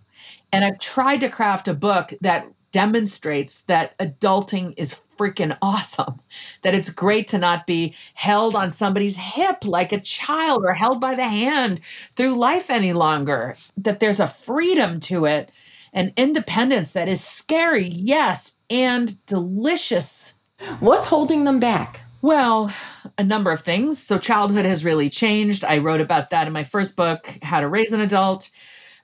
And 0.52 0.64
I've 0.64 0.78
tried 0.78 1.20
to 1.20 1.28
craft 1.28 1.68
a 1.68 1.74
book 1.74 2.12
that 2.20 2.46
demonstrates 2.72 3.62
that 3.62 3.96
adulting 3.98 4.74
is 4.76 5.00
freaking 5.16 5.56
awesome. 5.62 6.20
That 6.62 6.74
it's 6.74 6.90
great 6.90 7.28
to 7.28 7.38
not 7.38 7.66
be 7.66 7.94
held 8.14 8.54
on 8.54 8.72
somebody's 8.72 9.16
hip 9.16 9.64
like 9.64 9.92
a 9.92 10.00
child 10.00 10.64
or 10.64 10.72
held 10.72 11.00
by 11.00 11.14
the 11.14 11.24
hand 11.24 11.80
through 12.14 12.34
life 12.34 12.70
any 12.70 12.92
longer. 12.92 13.56
That 13.76 14.00
there's 14.00 14.20
a 14.20 14.26
freedom 14.26 15.00
to 15.00 15.26
it, 15.26 15.50
an 15.92 16.12
independence 16.16 16.92
that 16.92 17.08
is 17.08 17.22
scary, 17.22 17.88
yes, 17.88 18.56
and 18.70 19.24
delicious. 19.26 20.34
What's 20.80 21.06
holding 21.06 21.44
them 21.44 21.60
back? 21.60 22.00
Well, 22.22 22.72
a 23.18 23.22
number 23.22 23.52
of 23.52 23.60
things. 23.60 23.98
So, 23.98 24.18
childhood 24.18 24.64
has 24.64 24.84
really 24.84 25.10
changed. 25.10 25.62
I 25.62 25.78
wrote 25.78 26.00
about 26.00 26.30
that 26.30 26.46
in 26.46 26.54
my 26.54 26.64
first 26.64 26.96
book, 26.96 27.38
How 27.42 27.60
to 27.60 27.68
Raise 27.68 27.92
an 27.92 28.00
Adult. 28.00 28.50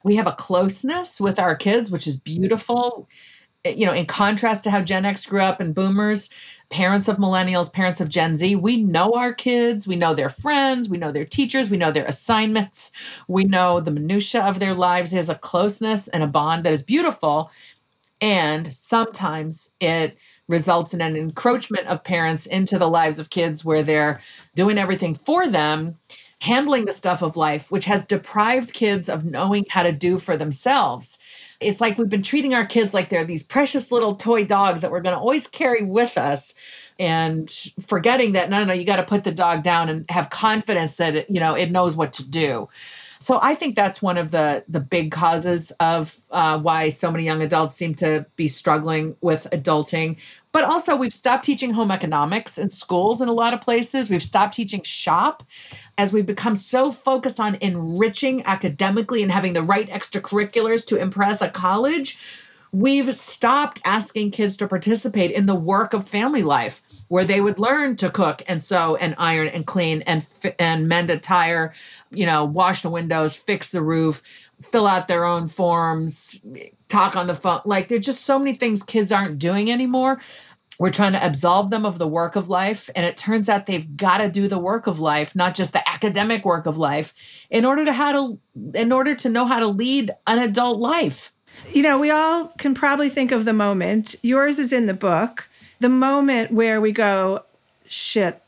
We 0.03 0.17
have 0.17 0.27
a 0.27 0.33
closeness 0.33 1.21
with 1.21 1.39
our 1.39 1.55
kids, 1.55 1.91
which 1.91 2.07
is 2.07 2.19
beautiful. 2.19 3.09
Eh, 3.65 3.71
You 3.77 3.87
know, 3.87 3.93
in 3.93 4.07
contrast 4.07 4.65
to 4.65 4.71
how 4.71 4.81
Gen 4.81 5.05
X 5.05 5.27
grew 5.27 5.41
up 5.41 5.61
and 5.61 5.75
boomers, 5.75 6.31
parents 6.71 7.09
of 7.09 7.17
millennials, 7.19 7.73
parents 7.73 8.01
of 8.01 8.09
Gen 8.09 8.37
Z, 8.37 8.55
we 8.57 8.83
know 8.83 9.13
our 9.15 9.35
kids, 9.35 9.89
we 9.89 9.97
know 9.97 10.15
their 10.15 10.29
friends, 10.29 10.89
we 10.89 10.99
know 10.99 11.13
their 11.13 11.25
teachers, 11.25 11.71
we 11.71 11.77
know 11.77 11.91
their 11.91 12.05
assignments, 12.07 12.93
we 13.29 13.45
know 13.45 13.81
the 13.81 13.91
minutia 13.91 14.43
of 14.43 14.61
their 14.61 14.75
lives. 14.75 15.11
There's 15.11 15.29
a 15.29 15.35
closeness 15.35 16.09
and 16.09 16.23
a 16.23 16.27
bond 16.29 16.65
that 16.65 16.73
is 16.73 16.83
beautiful. 16.85 17.51
And 18.21 18.73
sometimes 18.73 19.71
it 19.81 20.19
results 20.49 20.95
in 20.95 21.01
an 21.03 21.17
encroachment 21.17 21.87
of 21.89 22.05
parents 22.05 22.47
into 22.47 22.79
the 22.79 22.89
lives 22.89 23.19
of 23.19 23.31
kids 23.31 23.65
where 23.65 23.83
they're 23.83 24.21
doing 24.57 24.79
everything 24.79 25.15
for 25.15 25.49
them, 25.49 25.99
handling 26.41 26.87
the 26.87 26.93
stuff 26.93 27.23
of 27.23 27.37
life, 27.37 27.71
which 27.73 27.87
has 27.87 28.07
deprived 28.07 28.73
kids 28.75 29.09
of 29.09 29.25
knowing 29.25 29.67
how 29.71 29.83
to 29.85 29.93
do 29.93 30.19
for 30.19 30.37
themselves. 30.37 31.19
It's 31.61 31.81
like 31.81 31.99
we've 31.99 32.09
been 32.09 32.23
treating 32.23 32.55
our 32.55 32.67
kids 32.67 32.95
like 32.95 33.09
they're 33.09 33.25
these 33.25 33.43
precious 33.43 33.93
little 33.93 34.17
toy 34.17 34.45
dogs 34.45 34.81
that 34.81 34.91
we're 34.91 35.01
going 35.01 35.15
to 35.15 35.21
always 35.21 35.47
carry 35.47 35.83
with 35.83 36.17
us 36.17 36.55
and 36.99 37.51
forgetting 37.81 38.33
that 38.33 38.51
no 38.51 38.65
no 38.65 38.73
you 38.73 38.85
got 38.85 38.97
to 38.97 39.03
put 39.03 39.25
the 39.25 39.33
dog 39.33 39.63
down 39.63 39.89
and 39.89 40.11
have 40.11 40.31
confidence 40.31 40.97
that 40.99 41.17
it, 41.17 41.31
you 41.31 41.41
know 41.41 41.55
it 41.55 41.71
knows 41.71 41.97
what 41.97 42.13
to 42.13 42.29
do 42.29 42.69
so 43.23 43.39
I 43.43 43.55
think 43.55 43.77
that's 43.77 44.01
one 44.01 44.17
of 44.17 44.31
the 44.31 44.65
the 44.67 44.81
big 44.81 45.13
causes 45.13 45.73
of 45.73 46.17
uh, 46.31 46.59
why 46.59 46.89
so 46.89 47.13
many 47.13 47.25
young 47.25 47.43
adults 47.43 47.75
seem 47.75 47.95
to 47.97 48.25
be 48.35 48.49
struggling 48.49 49.15
with 49.21 49.47
adulting. 49.53 50.17
But 50.53 50.65
also, 50.65 50.97
we've 50.97 51.13
stopped 51.13 51.45
teaching 51.45 51.73
home 51.73 51.91
economics 51.91 52.59
in 52.59 52.71
schools 52.71 53.21
in 53.21 53.29
a 53.29 53.33
lot 53.33 53.55
of 53.55 53.61
places. 53.61 54.11
We've 54.11 54.23
stopped 54.23 54.55
teaching 54.55 54.83
shop 54.83 55.45
as 55.97 56.13
we've 56.13 56.27
become 56.27 56.57
so 56.57 56.91
focused 56.91 57.39
on 57.39 57.57
enriching 57.61 58.45
academically 58.47 59.23
and 59.23 59.31
having 59.31 59.53
the 59.53 59.63
right 59.63 59.89
extracurriculars 59.89 60.87
to 60.87 60.97
impress 60.97 61.41
a 61.41 61.49
college 61.49 62.19
we've 62.73 63.13
stopped 63.15 63.81
asking 63.85 64.31
kids 64.31 64.57
to 64.57 64.67
participate 64.67 65.33
in 65.33 65.47
the 65.47 65.55
work 65.55 65.93
of 65.93 66.09
family 66.09 66.43
life 66.43 66.83
where 67.09 67.25
they 67.25 67.41
would 67.41 67.59
learn 67.59 67.97
to 67.97 68.11
cook 68.11 68.43
and 68.47 68.63
sew 68.63 68.97
and 68.97 69.15
iron 69.19 69.49
and 69.49 69.67
clean 69.67 70.03
and 70.03 70.27
and 70.59 70.87
mend 70.87 71.11
a 71.11 71.19
tire 71.19 71.73
you 72.11 72.25
know 72.25 72.45
wash 72.45 72.83
the 72.83 72.91
windows 72.91 73.35
fix 73.35 73.71
the 73.71 73.83
roof 73.83 74.51
fill 74.63 74.87
out 74.87 75.09
their 75.09 75.25
own 75.25 75.49
forms 75.49 76.41
talk 76.91 77.17
on 77.17 77.27
the 77.27 77.35
phone 77.35 77.61
like 77.65 77.89
there's 77.89 78.05
just 78.05 78.25
so 78.25 78.39
many 78.39 78.55
things 78.55 78.83
kids 78.83 79.13
aren't 79.13 79.39
doing 79.39 79.71
anymore 79.71 80.21
we're 80.79 80.91
trying 80.91 81.13
to 81.13 81.25
absolve 81.25 81.71
them 81.71 81.85
of 81.85 81.99
the 81.99 82.09
work 82.09 82.37
of 82.37 82.49
life 82.49 82.89
and 82.95 83.05
it 83.05 83.17
turns 83.17 83.49
out 83.49 83.67
they've 83.67 83.97
got 83.97 84.19
to 84.19 84.29
do 84.29 84.49
the 84.49 84.59
work 84.59 84.87
of 84.87 84.99
life 85.01 85.35
not 85.35 85.55
just 85.55 85.73
the 85.73 85.89
academic 85.89 86.45
work 86.45 86.67
of 86.67 86.77
life 86.77 87.47
in 87.51 87.65
order 87.65 87.85
to 87.85 87.93
how 87.93 88.13
to 88.13 88.39
in 88.75 88.93
order 88.93 89.15
to 89.15 89.29
know 89.29 89.47
how 89.47 89.61
to 89.61 89.67
lead 89.67 90.11
an 90.27 90.39
adult 90.39 90.79
life 90.79 91.33
you 91.73 91.83
know, 91.83 91.99
we 91.99 92.11
all 92.11 92.47
can 92.59 92.75
probably 92.75 93.09
think 93.09 93.33
of 93.33 93.45
the 93.45 93.53
moment. 93.53 94.17
Yours 94.23 94.59
is 94.59 94.73
in 94.73 94.87
the 94.87 94.95
book. 94.95 95.49
The 95.79 95.89
moment 95.89 96.51
where 96.51 96.81
we 96.81 96.93
go, 96.93 97.45
shit. 97.87 98.43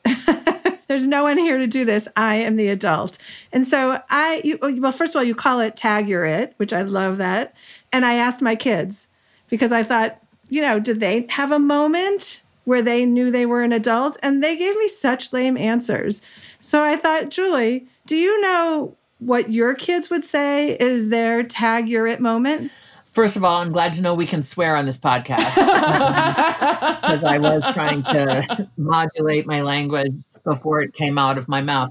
There's 0.92 1.07
no 1.07 1.22
one 1.22 1.38
here 1.38 1.57
to 1.57 1.66
do 1.66 1.87
this. 1.87 2.07
I 2.16 2.35
am 2.35 2.57
the 2.57 2.68
adult. 2.68 3.16
And 3.50 3.66
so 3.66 4.02
I, 4.11 4.42
you, 4.44 4.59
oh, 4.61 4.78
well, 4.78 4.92
first 4.92 5.14
of 5.14 5.18
all, 5.18 5.24
you 5.24 5.35
call 5.35 5.59
it 5.61 5.74
tag 5.74 6.07
you're 6.07 6.26
it, 6.26 6.52
which 6.59 6.70
I 6.70 6.83
love 6.83 7.16
that. 7.16 7.55
And 7.90 8.05
I 8.05 8.16
asked 8.16 8.42
my 8.42 8.55
kids 8.55 9.09
because 9.48 9.72
I 9.72 9.85
thought, 9.85 10.22
you 10.50 10.61
know, 10.61 10.78
did 10.78 11.00
they 11.00 11.24
have 11.31 11.50
a 11.50 11.59
moment 11.59 12.42
where 12.64 12.83
they 12.83 13.07
knew 13.07 13.31
they 13.31 13.46
were 13.46 13.62
an 13.62 13.72
adult? 13.72 14.18
And 14.22 14.44
they 14.44 14.55
gave 14.55 14.76
me 14.76 14.87
such 14.87 15.33
lame 15.33 15.57
answers. 15.57 16.20
So 16.61 16.85
I 16.85 16.96
thought, 16.96 17.31
Julie, 17.31 17.87
do 18.05 18.14
you 18.14 18.42
know 18.42 18.94
what 19.18 19.50
your 19.50 19.72
kids 19.72 20.11
would 20.11 20.26
say 20.26 20.76
is 20.76 21.09
their 21.09 21.42
tag 21.42 21.88
you're 21.88 22.07
it 22.07 22.20
moment? 22.20 22.70
First 23.07 23.37
of 23.37 23.44
all, 23.44 23.62
I'm 23.62 23.72
glad 23.72 23.94
to 23.94 24.02
know 24.02 24.14
we 24.14 24.26
can 24.26 24.42
swear 24.42 24.76
on 24.76 24.85
this 24.85 24.98
podcast 24.98 25.57
um, 25.57 26.96
because 26.96 27.24
I 27.24 27.38
was 27.38 27.64
trying 27.72 28.02
to 28.02 28.68
modulate 28.76 29.46
my 29.46 29.62
language 29.62 30.12
before 30.44 30.81
it 30.81 30.94
came 30.94 31.18
out 31.18 31.38
of 31.38 31.48
my 31.48 31.61
mouth. 31.61 31.90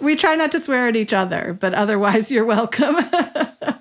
We 0.00 0.16
try 0.16 0.34
not 0.36 0.52
to 0.52 0.60
swear 0.60 0.88
at 0.88 0.96
each 0.96 1.12
other, 1.12 1.56
but 1.58 1.74
otherwise, 1.74 2.30
you're 2.30 2.44
welcome. 2.44 2.96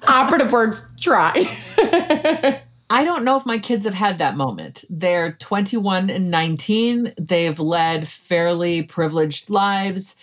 Operative 0.08 0.52
words 0.52 0.94
try. 1.00 1.34
I 2.90 3.04
don't 3.04 3.26
know 3.26 3.36
if 3.36 3.46
my 3.46 3.58
kids 3.58 3.84
have 3.84 3.94
had 3.94 4.18
that 4.20 4.38
moment. 4.38 4.86
They're 4.90 5.34
21 5.34 6.10
and 6.10 6.32
19. 6.32 7.14
They've 7.20 7.60
led 7.60 8.08
fairly 8.08 8.84
privileged 8.84 9.50
lives 9.50 10.16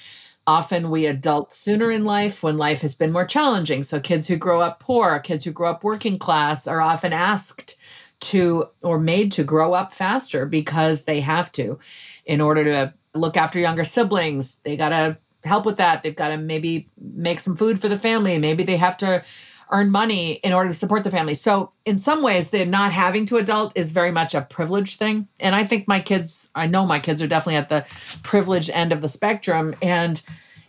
often 0.47 0.91
we 0.91 1.07
adult 1.07 1.53
sooner 1.53 1.91
in 1.91 2.05
life 2.05 2.43
when 2.43 2.59
life 2.59 2.83
has 2.83 2.95
been 2.95 3.13
more 3.13 3.25
challenging. 3.25 3.83
So 3.83 4.01
kids 4.01 4.29
who 4.29 4.37
grow 4.37 4.61
up 4.61 4.81
poor, 4.81 5.19
kids 5.21 5.45
who 5.45 5.53
grow 5.53 5.71
up 5.71 5.85
working 5.85 6.19
class 6.19 6.67
are 6.67 6.81
often 6.81 7.13
asked 7.13 7.77
to 8.21 8.67
or 8.83 8.99
made 8.99 9.33
to 9.33 9.45
grow 9.45 9.73
up 9.73 9.93
faster 9.93 10.47
because 10.47 11.05
they 11.05 11.21
have 11.21 11.51
to 11.53 11.79
in 12.25 12.41
order 12.41 12.65
to 12.65 12.93
look 13.15 13.37
after 13.37 13.59
younger 13.59 13.85
siblings. 13.85 14.57
They 14.57 14.77
got 14.77 14.91
to 14.91 15.19
help 15.45 15.67
with 15.67 15.77
that. 15.77 16.03
They've 16.03 16.17
got 16.17 16.29
to 16.29 16.37
maybe 16.37 16.89
make 16.99 17.41
some 17.41 17.57
food 17.57 17.81
for 17.81 17.89
the 17.89 17.99
family. 17.99 18.39
Maybe 18.39 18.65
they 18.65 18.77
have 18.77 18.97
to 18.99 19.25
earn 19.71 19.91
money 19.91 20.33
in 20.33 20.53
order 20.53 20.69
to 20.69 20.75
support 20.75 21.05
the 21.05 21.11
family. 21.11 21.35
So 21.35 21.73
in 21.85 21.99
some 21.99 22.23
ways, 22.23 22.51
the 22.51 22.65
not 22.65 22.93
having 22.93 23.25
to 23.27 23.37
adult 23.39 23.73
is 23.75 23.93
very 23.93 24.13
much 24.13 24.35
a 24.35 24.43
privilege 24.43 24.97
thing. 24.97 25.29
And 25.41 25.55
I 25.55 25.65
think 25.65 25.89
my 25.89 26.01
kids, 26.01 26.51
I 26.55 26.67
know 26.67 26.87
my 26.87 27.01
kids 27.01 27.23
are 27.23 27.27
definitely 27.27 27.57
at 27.57 27.69
the 27.69 27.87
privileged 28.23 28.71
end 28.71 28.93
of 28.93 29.01
the 29.01 29.09
spectrum. 29.09 29.75
And 29.81 30.23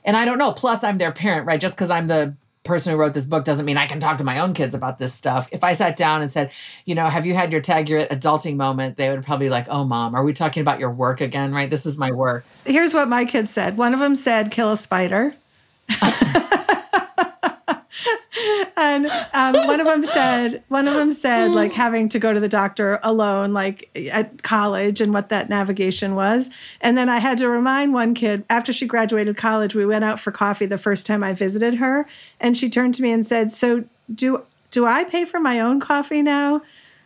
and 0.04 0.16
I 0.16 0.24
don't 0.24 0.38
know. 0.38 0.52
Plus, 0.52 0.84
I'm 0.84 1.00
their 1.00 1.12
parent, 1.12 1.48
right? 1.48 1.60
Just 1.60 1.76
because 1.76 1.90
I'm 1.90 2.08
the 2.08 2.36
person 2.66 2.92
who 2.92 2.98
wrote 2.98 3.14
this 3.14 3.26
book 3.26 3.46
doesn't 3.46 3.66
mean 3.66 3.78
I 3.78 3.88
can 3.88 4.00
talk 4.00 4.18
to 4.18 4.24
my 4.24 4.40
own 4.40 4.54
kids 4.54 4.76
about 4.76 4.98
this 4.98 5.14
stuff. 5.14 5.48
If 5.52 5.64
I 5.64 5.74
sat 5.74 5.96
down 5.96 6.22
and 6.22 6.32
said, 6.32 6.52
you 6.84 6.96
know, 6.96 7.08
have 7.08 7.26
you 7.26 7.34
had 7.34 7.52
your 7.52 7.62
tag 7.62 7.88
your 7.88 8.02
adulting 8.08 8.58
moment? 8.58 8.98
They 8.98 9.10
would 9.10 9.24
probably 9.24 9.46
be 9.46 9.52
like, 9.52 9.68
oh, 9.70 9.86
mom, 9.86 10.16
are 10.16 10.24
we 10.24 10.34
talking 10.34 10.62
about 10.62 10.80
your 10.80 10.92
work 10.92 11.22
again? 11.22 11.54
Right? 11.54 11.70
This 11.70 11.86
is 11.86 11.98
my 11.98 12.12
work. 12.12 12.44
Here's 12.66 12.94
what 12.94 13.08
my 13.08 13.24
kids 13.24 13.52
said. 13.52 13.78
One 13.78 13.94
of 13.94 14.00
them 14.00 14.16
said, 14.16 14.52
kill 14.52 14.72
a 14.72 14.78
spider. 14.78 15.36
and 18.78 19.06
um, 19.34 19.68
one 19.68 19.80
of 19.80 19.88
them 19.88 20.04
said 20.04 20.64
one 20.68 20.88
of 20.88 20.94
them 20.94 21.12
said 21.12 21.52
like 21.52 21.74
having 21.86 22.10
to 22.10 22.20
go 22.20 22.34
to 22.34 22.40
the 22.40 22.48
doctor 22.48 23.00
alone 23.04 23.54
like 23.54 23.90
at 24.12 24.44
college 24.44 25.02
and 25.02 25.14
what 25.14 25.30
that 25.30 25.50
navigation 25.50 26.16
was. 26.16 26.50
And 26.82 26.98
then 26.98 27.10
i 27.10 27.20
had 27.20 27.38
to 27.40 27.50
remind 27.50 27.94
one 27.94 28.14
kid 28.14 28.44
after 28.50 28.72
she 28.74 28.86
graduated 28.88 29.38
college 29.38 29.76
we 29.76 29.86
went 29.86 30.04
out 30.04 30.20
for 30.20 30.32
coffee 30.32 30.66
the 30.66 30.78
first 30.78 31.06
time 31.06 31.24
i 31.24 31.34
visited 31.34 31.76
her. 31.76 32.08
And 32.40 32.58
she 32.58 32.70
turned 32.70 32.96
to 32.96 33.02
me 33.02 33.12
and 33.12 33.26
said 33.26 33.52
so 33.52 33.86
do 34.14 34.44
do 34.72 34.86
i 34.86 35.04
pay 35.04 35.26
for 35.26 35.40
my 35.40 35.60
own 35.60 35.80
coffee 35.80 36.22
now 36.22 36.62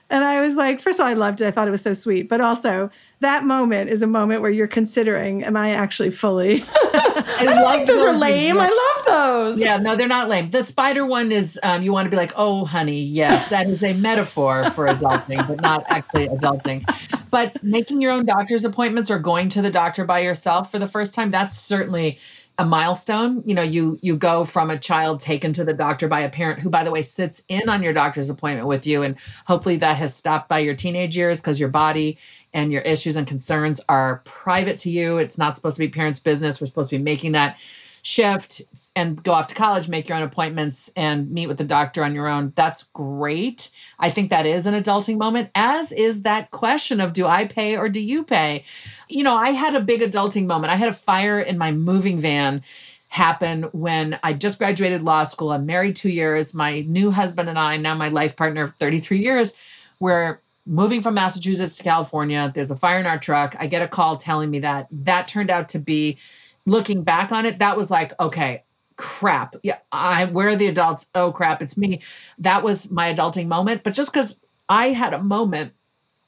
and 0.10 0.24
i 0.24 0.42
was 0.42 0.56
like 0.56 0.80
first 0.80 1.00
of 1.00 1.04
all 1.04 1.10
i 1.10 1.14
loved 1.14 1.42
it 1.42 1.48
i 1.48 1.52
thought 1.52 1.68
it 1.68 1.72
was 1.72 1.82
so 1.82 1.94
sweet 1.94 2.28
but 2.30 2.42
also 2.42 2.90
that 3.22 3.44
moment 3.44 3.90
is 3.90 4.02
a 4.02 4.08
moment 4.08 4.42
where 4.42 4.52
you're 4.52 4.68
considering, 4.68 5.44
am 5.44 5.58
I 5.58 5.72
actually 5.72 6.12
fully? 6.12 6.64
I, 6.64 7.36
I 7.42 7.62
love 7.62 7.88
those 7.88 8.02
are 8.02 8.18
lame. 8.18 8.58
I 8.58 8.70
love 8.70 9.06
those. 9.06 9.60
Yeah, 9.60 9.78
no, 9.78 9.98
they're 9.98 10.08
not 10.08 10.30
lame. 10.30 10.52
The 10.52 10.64
spider 10.64 11.06
one 11.06 11.32
is 11.32 11.60
um, 11.62 11.84
you 11.84 11.92
want 11.92 12.06
to 12.06 12.10
be 12.10 12.16
like, 12.16 12.32
oh, 12.38 12.64
honey, 12.64 13.02
yes, 13.02 13.50
that 13.50 13.68
is 13.68 13.84
a 13.84 13.94
metaphor 13.94 14.72
for 14.72 14.88
adulting, 14.88 15.46
but 15.48 15.62
not 15.62 15.84
actually 15.90 16.30
adulting. 16.30 16.86
But 17.30 17.62
making 17.62 18.02
your 18.02 18.14
own 18.14 18.26
doctor's 18.26 18.64
appointments 18.64 19.12
or 19.12 19.20
going 19.20 19.50
to 19.50 19.62
the 19.62 19.70
doctor 19.70 20.06
by 20.06 20.20
yourself 20.20 20.72
for 20.72 20.80
the 20.80 20.88
first 20.88 21.14
time, 21.14 21.30
that's 21.30 21.58
certainly 21.58 22.20
a 22.60 22.66
milestone. 22.66 23.42
You 23.46 23.56
know 23.56 23.62
you 23.64 23.98
you 24.02 24.18
go 24.18 24.44
from 24.44 24.70
a 24.70 24.78
child 24.78 25.22
taken 25.22 25.54
to 25.54 25.64
the 25.64 25.74
doctor 25.74 26.10
by 26.10 26.20
a 26.20 26.30
parent 26.30 26.60
who 26.60 26.70
by 26.70 26.84
the 26.84 26.92
way 26.92 27.02
sits 27.02 27.42
in 27.48 27.70
on 27.70 27.82
your 27.82 27.94
doctor's 27.94 28.30
appointment 28.30 28.68
with 28.68 28.86
you. 28.86 29.02
And 29.02 29.18
hopefully 29.48 29.78
that 29.78 29.96
has 29.96 30.14
stopped 30.14 30.50
by 30.50 30.60
your 30.60 30.76
teenage 30.76 31.16
years 31.16 31.40
because 31.40 31.58
your 31.58 31.70
body 31.70 32.18
and 32.54 32.72
your 32.74 32.82
issues 32.82 33.16
and 33.16 33.26
concerns 33.26 33.80
are 33.88 34.22
private 34.26 34.78
to 34.80 34.92
you. 34.92 35.18
It's 35.18 35.38
not 35.38 35.56
supposed 35.56 35.78
to 35.78 35.84
be 35.84 35.88
parents 35.88 36.20
business. 36.20 36.60
We're 36.60 36.68
supposed 36.68 36.90
to 36.90 36.98
be 36.98 37.04
making 37.04 37.32
that 37.32 37.58
shift 38.02 38.62
and 38.96 39.22
go 39.24 39.32
off 39.32 39.48
to 39.48 39.56
college, 39.56 39.90
make 39.90 40.08
your 40.08 40.18
own 40.18 40.24
appointments, 40.24 40.92
and 40.96 41.32
meet 41.32 41.48
with 41.48 41.58
the 41.58 41.64
doctor 41.64 42.04
on 42.04 42.16
your 42.16 42.28
own. 42.28 42.54
That's 42.56 42.84
great. 42.84 43.70
I 44.00 44.10
think 44.10 44.30
that 44.30 44.46
is 44.46 44.66
an 44.66 44.74
adulting 44.74 45.18
moment, 45.18 45.50
as 45.56 45.92
is 45.92 46.24
that 46.24 46.52
question 46.52 47.02
of 47.02 47.14
do 47.14 47.26
I 47.26 47.46
pay 47.46 47.78
or 47.78 47.90
do 47.90 48.00
you 48.00 48.24
pay? 48.24 48.64
You 49.08 49.24
know, 49.24 49.36
I 49.36 49.52
had 49.52 49.76
a 49.76 49.82
big 49.82 50.02
adulting 50.02 50.48
moment. 50.48 50.72
I 50.72 50.76
had 50.76 50.90
a 50.90 50.94
fire 50.94 51.40
in 51.40 51.58
my 51.58 51.72
moving 51.72 52.20
van 52.20 52.64
happen 53.10 53.64
when 53.72 54.20
I 54.22 54.34
just 54.34 54.60
graduated 54.60 55.04
law 55.04 55.24
school. 55.24 55.52
I'm 55.52 55.66
married 55.66 55.96
two 55.96 56.10
years. 56.10 56.54
My 56.54 56.82
new 56.82 57.12
husband 57.12 57.50
and 57.50 57.58
I, 57.58 57.78
now 57.78 57.96
my 57.96 58.10
life 58.10 58.36
partner 58.36 58.64
of 58.64 58.76
33 58.76 59.20
years, 59.20 59.54
we're 60.00 60.40
moving 60.66 61.02
from 61.02 61.16
Massachusetts 61.16 61.78
to 61.78 61.84
California. 61.84 62.52
There's 62.54 62.70
a 62.70 62.78
fire 62.78 63.00
in 63.00 63.08
our 63.08 63.18
truck. 63.18 63.56
I 63.60 63.66
get 63.66 63.82
a 63.82 63.88
call 63.88 64.18
telling 64.18 64.52
me 64.52 64.60
that. 64.60 64.88
That 64.92 65.28
turned 65.28 65.50
out 65.50 65.70
to 65.70 65.80
be 65.80 66.20
looking 66.70 67.04
back 67.04 67.32
on 67.32 67.46
it, 67.46 67.60
that 67.60 67.78
was 67.78 67.92
like, 67.92 68.14
okay, 68.20 68.64
crap. 68.96 69.56
Yeah, 69.64 69.78
I 69.92 70.26
where 70.26 70.50
are 70.50 70.56
the 70.56 70.68
adults? 70.68 71.10
Oh 71.16 71.32
crap, 71.32 71.62
it's 71.62 71.78
me. 71.78 72.02
That 72.38 72.64
was 72.64 72.92
my 72.92 73.14
adulting 73.14 73.48
moment. 73.48 73.84
But 73.84 73.94
just 73.94 74.12
because 74.12 74.40
I 74.68 74.90
had 74.90 75.14
a 75.14 75.24
moment 75.24 75.74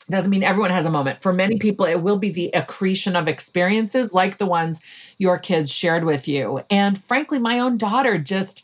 doesn't 0.10 0.32
mean 0.32 0.44
everyone 0.44 0.72
has 0.72 0.86
a 0.86 0.92
moment. 0.92 1.22
For 1.22 1.32
many 1.32 1.58
people, 1.58 1.86
it 1.86 2.02
will 2.02 2.18
be 2.18 2.32
the 2.32 2.50
accretion 2.54 3.16
of 3.16 3.28
experiences 3.28 4.14
like 4.14 4.38
the 4.38 4.46
ones 4.46 4.82
your 5.18 5.38
kids 5.38 5.72
shared 5.72 6.04
with 6.04 6.28
you. 6.28 6.64
And 6.70 6.98
frankly, 6.98 7.40
my 7.40 7.60
own 7.60 7.78
daughter 7.78 8.18
just, 8.18 8.64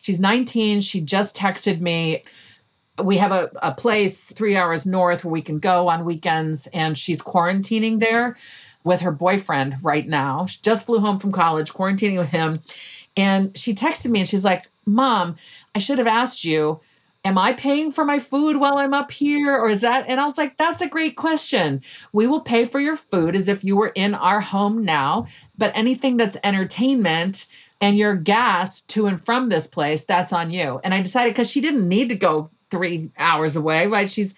she's 0.00 0.20
19. 0.20 0.80
She 0.80 1.00
just 1.00 1.36
texted 1.36 1.80
me. 1.80 2.22
We 3.02 3.18
have 3.18 3.30
a, 3.30 3.50
a 3.62 3.72
place 3.72 4.32
three 4.32 4.56
hours 4.56 4.86
north 4.86 5.24
where 5.24 5.32
we 5.32 5.42
can 5.42 5.58
go 5.58 5.88
on 5.88 6.04
weekends, 6.04 6.66
and 6.68 6.98
she's 6.98 7.22
quarantining 7.22 8.00
there 8.00 8.36
with 8.84 9.00
her 9.00 9.12
boyfriend 9.12 9.76
right 9.82 10.06
now. 10.06 10.46
She 10.46 10.60
just 10.62 10.86
flew 10.86 11.00
home 11.00 11.18
from 11.18 11.32
college, 11.32 11.72
quarantining 11.72 12.18
with 12.18 12.30
him. 12.30 12.60
And 13.16 13.56
she 13.56 13.74
texted 13.74 14.10
me 14.10 14.20
and 14.20 14.28
she's 14.28 14.44
like, 14.44 14.68
Mom, 14.86 15.36
I 15.74 15.78
should 15.78 15.98
have 15.98 16.06
asked 16.06 16.44
you, 16.44 16.80
am 17.24 17.36
I 17.36 17.52
paying 17.52 17.92
for 17.92 18.04
my 18.04 18.18
food 18.18 18.56
while 18.56 18.78
I'm 18.78 18.94
up 18.94 19.10
here? 19.10 19.54
Or 19.56 19.68
is 19.68 19.82
that? 19.82 20.08
And 20.08 20.20
I 20.20 20.24
was 20.24 20.38
like, 20.38 20.56
that's 20.56 20.80
a 20.80 20.88
great 20.88 21.16
question. 21.16 21.82
We 22.12 22.26
will 22.26 22.40
pay 22.40 22.64
for 22.64 22.80
your 22.80 22.96
food 22.96 23.36
as 23.36 23.48
if 23.48 23.62
you 23.62 23.76
were 23.76 23.92
in 23.94 24.14
our 24.14 24.40
home 24.40 24.82
now. 24.82 25.26
But 25.58 25.76
anything 25.76 26.16
that's 26.16 26.38
entertainment, 26.42 27.46
and 27.80 27.96
your 27.96 28.14
gas 28.14 28.82
to 28.82 29.06
and 29.06 29.24
from 29.24 29.48
this 29.48 29.66
place, 29.66 30.04
that's 30.04 30.32
on 30.32 30.50
you. 30.50 30.80
And 30.84 30.92
I 30.92 31.00
decided 31.02 31.32
because 31.32 31.50
she 31.50 31.60
didn't 31.60 31.88
need 31.88 32.10
to 32.10 32.14
go 32.14 32.50
three 32.70 33.10
hours 33.18 33.56
away, 33.56 33.86
right? 33.86 34.08
She's, 34.08 34.36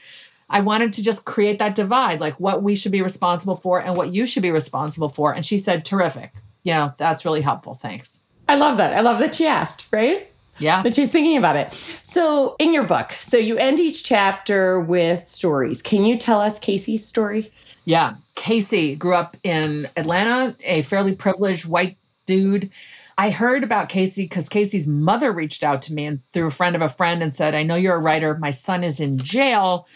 I 0.53 0.61
wanted 0.61 0.93
to 0.95 1.03
just 1.03 1.25
create 1.25 1.59
that 1.59 1.75
divide, 1.75 2.21
like 2.21 2.39
what 2.39 2.63
we 2.63 2.77
should 2.77 2.93
be 2.93 3.03
responsible 3.03 3.57
for 3.57 3.81
and 3.81 3.97
what 3.97 4.13
you 4.13 4.27
should 4.27 4.43
be 4.43 4.51
responsible 4.51 5.09
for. 5.09 5.33
And 5.33 5.45
she 5.45 5.59
said, 5.59 5.85
terrific. 5.85 6.33
You 6.63 6.75
know, 6.75 6.95
that's 6.99 7.25
really 7.25 7.41
helpful. 7.41 7.75
Thanks. 7.75 8.21
I 8.49 8.57
love 8.57 8.77
that. 8.77 8.95
I 8.95 9.01
love 9.01 9.19
that 9.19 9.35
she 9.35 9.47
asked, 9.47 9.89
right? 9.93 10.31
Yeah. 10.59 10.83
That 10.83 10.95
she's 10.95 11.11
thinking 11.11 11.37
about 11.39 11.57
it. 11.57 11.73
So, 12.03 12.55
in 12.59 12.75
your 12.75 12.85
book, 12.85 13.13
so 13.13 13.37
you 13.37 13.57
end 13.57 13.81
each 13.81 14.05
chapter 14.05 14.79
with 14.79 15.29
stories. 15.29 15.81
Can 15.81 16.05
you 16.05 16.19
tell 16.19 16.41
us 16.41 16.59
Casey's 16.59 17.05
story? 17.07 17.51
Yeah. 17.85 18.15
Casey 18.35 18.95
grew 18.95 19.15
up 19.15 19.37
in 19.43 19.89
Atlanta, 19.97 20.55
a 20.65 20.83
fairly 20.83 21.17
privileged 21.17 21.65
white 21.65 21.97
dude. 22.27 22.71
I 23.19 23.31
heard 23.31 23.65
about 23.65 23.89
Casey 23.89 24.25
because 24.25 24.49
Casey's 24.49 24.87
mother 24.87 25.33
reached 25.33 25.63
out 25.63 25.83
to 25.83 25.95
me 25.95 26.07
and 26.07 26.21
through 26.33 26.47
a 26.47 26.51
friend 26.51 26.75
of 26.75 26.83
a 26.83 26.89
friend 26.89 27.23
and 27.23 27.35
said, 27.35 27.55
I 27.55 27.63
know 27.63 27.75
you're 27.75 27.95
a 27.95 28.01
writer. 28.01 28.37
My 28.39 28.51
son 28.51 28.85
is 28.85 29.01
in 29.01 29.19
jail, 29.19 29.87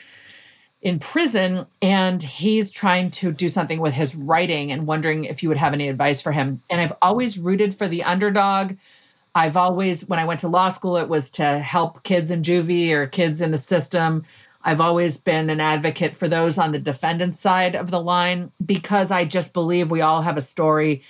in 0.82 0.98
prison, 0.98 1.66
and 1.82 2.22
he's 2.22 2.70
trying 2.70 3.10
to 3.10 3.32
do 3.32 3.48
something 3.48 3.80
with 3.80 3.94
his 3.94 4.14
writing 4.14 4.70
and 4.70 4.86
wondering 4.86 5.24
if 5.24 5.42
you 5.42 5.48
would 5.48 5.58
have 5.58 5.72
any 5.72 5.88
advice 5.88 6.20
for 6.20 6.32
him. 6.32 6.62
And 6.70 6.80
I've 6.80 6.92
always 7.02 7.38
rooted 7.38 7.74
for 7.74 7.88
the 7.88 8.04
underdog. 8.04 8.76
I've 9.34 9.56
always, 9.56 10.08
when 10.08 10.18
I 10.18 10.24
went 10.24 10.40
to 10.40 10.48
law 10.48 10.68
school, 10.68 10.96
it 10.96 11.08
was 11.08 11.30
to 11.32 11.58
help 11.58 12.02
kids 12.04 12.30
in 12.30 12.42
juvie 12.42 12.92
or 12.92 13.06
kids 13.06 13.40
in 13.40 13.50
the 13.50 13.58
system. 13.58 14.24
I've 14.62 14.80
always 14.80 15.20
been 15.20 15.50
an 15.50 15.60
advocate 15.60 16.16
for 16.16 16.26
those 16.26 16.58
on 16.58 16.72
the 16.72 16.78
defendant 16.78 17.36
side 17.36 17.76
of 17.76 17.90
the 17.90 18.00
line 18.00 18.50
because 18.64 19.10
I 19.10 19.24
just 19.24 19.54
believe 19.54 19.90
we 19.90 20.00
all 20.00 20.22
have 20.22 20.36
a 20.36 20.40
story 20.40 21.02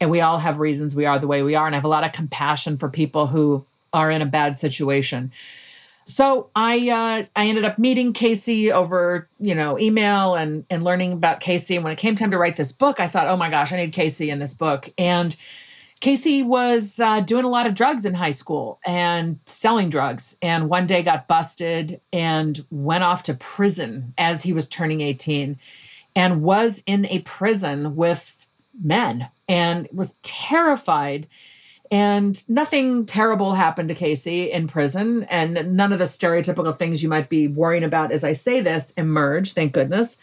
and 0.00 0.10
we 0.10 0.20
all 0.20 0.38
have 0.38 0.60
reasons 0.60 0.96
we 0.96 1.06
are 1.06 1.18
the 1.18 1.26
way 1.26 1.42
we 1.42 1.54
are. 1.54 1.66
And 1.66 1.74
I 1.74 1.78
have 1.78 1.84
a 1.84 1.88
lot 1.88 2.04
of 2.04 2.12
compassion 2.12 2.78
for 2.78 2.88
people 2.88 3.26
who 3.26 3.64
are 3.92 4.10
in 4.10 4.22
a 4.22 4.26
bad 4.26 4.58
situation. 4.58 5.30
So 6.12 6.50
I 6.54 6.90
uh, 6.90 7.24
I 7.34 7.46
ended 7.46 7.64
up 7.64 7.78
meeting 7.78 8.12
Casey 8.12 8.70
over 8.70 9.28
you 9.40 9.54
know 9.54 9.78
email 9.78 10.34
and 10.34 10.66
and 10.68 10.84
learning 10.84 11.12
about 11.12 11.40
Casey. 11.40 11.74
And 11.74 11.84
when 11.84 11.92
it 11.94 11.98
came 11.98 12.14
time 12.16 12.30
to 12.32 12.38
write 12.38 12.56
this 12.56 12.70
book, 12.70 13.00
I 13.00 13.08
thought, 13.08 13.28
oh 13.28 13.36
my 13.36 13.48
gosh, 13.48 13.72
I 13.72 13.76
need 13.76 13.92
Casey 13.92 14.28
in 14.28 14.38
this 14.38 14.52
book. 14.52 14.90
And 14.98 15.34
Casey 16.00 16.42
was 16.42 17.00
uh, 17.00 17.20
doing 17.20 17.44
a 17.44 17.48
lot 17.48 17.66
of 17.66 17.74
drugs 17.74 18.04
in 18.04 18.12
high 18.12 18.32
school 18.32 18.78
and 18.84 19.38
selling 19.46 19.88
drugs. 19.88 20.36
And 20.42 20.68
one 20.68 20.86
day 20.86 21.02
got 21.02 21.28
busted 21.28 21.98
and 22.12 22.60
went 22.70 23.04
off 23.04 23.22
to 23.24 23.34
prison 23.34 24.12
as 24.18 24.42
he 24.42 24.52
was 24.52 24.68
turning 24.68 25.00
18 25.00 25.56
and 26.14 26.42
was 26.42 26.82
in 26.86 27.06
a 27.06 27.20
prison 27.20 27.96
with 27.96 28.46
men 28.82 29.28
and 29.48 29.88
was 29.92 30.16
terrified. 30.22 31.26
And 31.92 32.42
nothing 32.48 33.04
terrible 33.04 33.52
happened 33.52 33.90
to 33.90 33.94
Casey 33.94 34.50
in 34.50 34.66
prison. 34.66 35.24
And 35.24 35.76
none 35.76 35.92
of 35.92 35.98
the 35.98 36.06
stereotypical 36.06 36.74
things 36.74 37.02
you 37.02 37.08
might 37.10 37.28
be 37.28 37.48
worrying 37.48 37.84
about 37.84 38.12
as 38.12 38.24
I 38.24 38.32
say 38.32 38.60
this 38.60 38.92
emerge, 38.92 39.52
thank 39.52 39.74
goodness. 39.74 40.18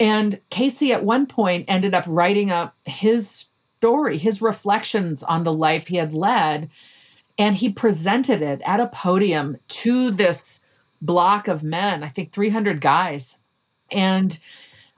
And 0.00 0.40
Casey 0.48 0.94
at 0.94 1.04
one 1.04 1.26
point 1.26 1.66
ended 1.68 1.92
up 1.92 2.04
writing 2.06 2.50
up 2.50 2.74
his 2.86 3.48
story, 3.76 4.16
his 4.16 4.40
reflections 4.40 5.22
on 5.22 5.44
the 5.44 5.52
life 5.52 5.86
he 5.86 5.96
had 5.96 6.14
led. 6.14 6.70
And 7.36 7.54
he 7.54 7.70
presented 7.70 8.40
it 8.40 8.62
at 8.64 8.80
a 8.80 8.86
podium 8.86 9.58
to 9.68 10.10
this 10.10 10.62
block 11.02 11.46
of 11.46 11.62
men, 11.62 12.04
I 12.04 12.08
think 12.08 12.32
300 12.32 12.80
guys. 12.80 13.38
And 13.92 14.38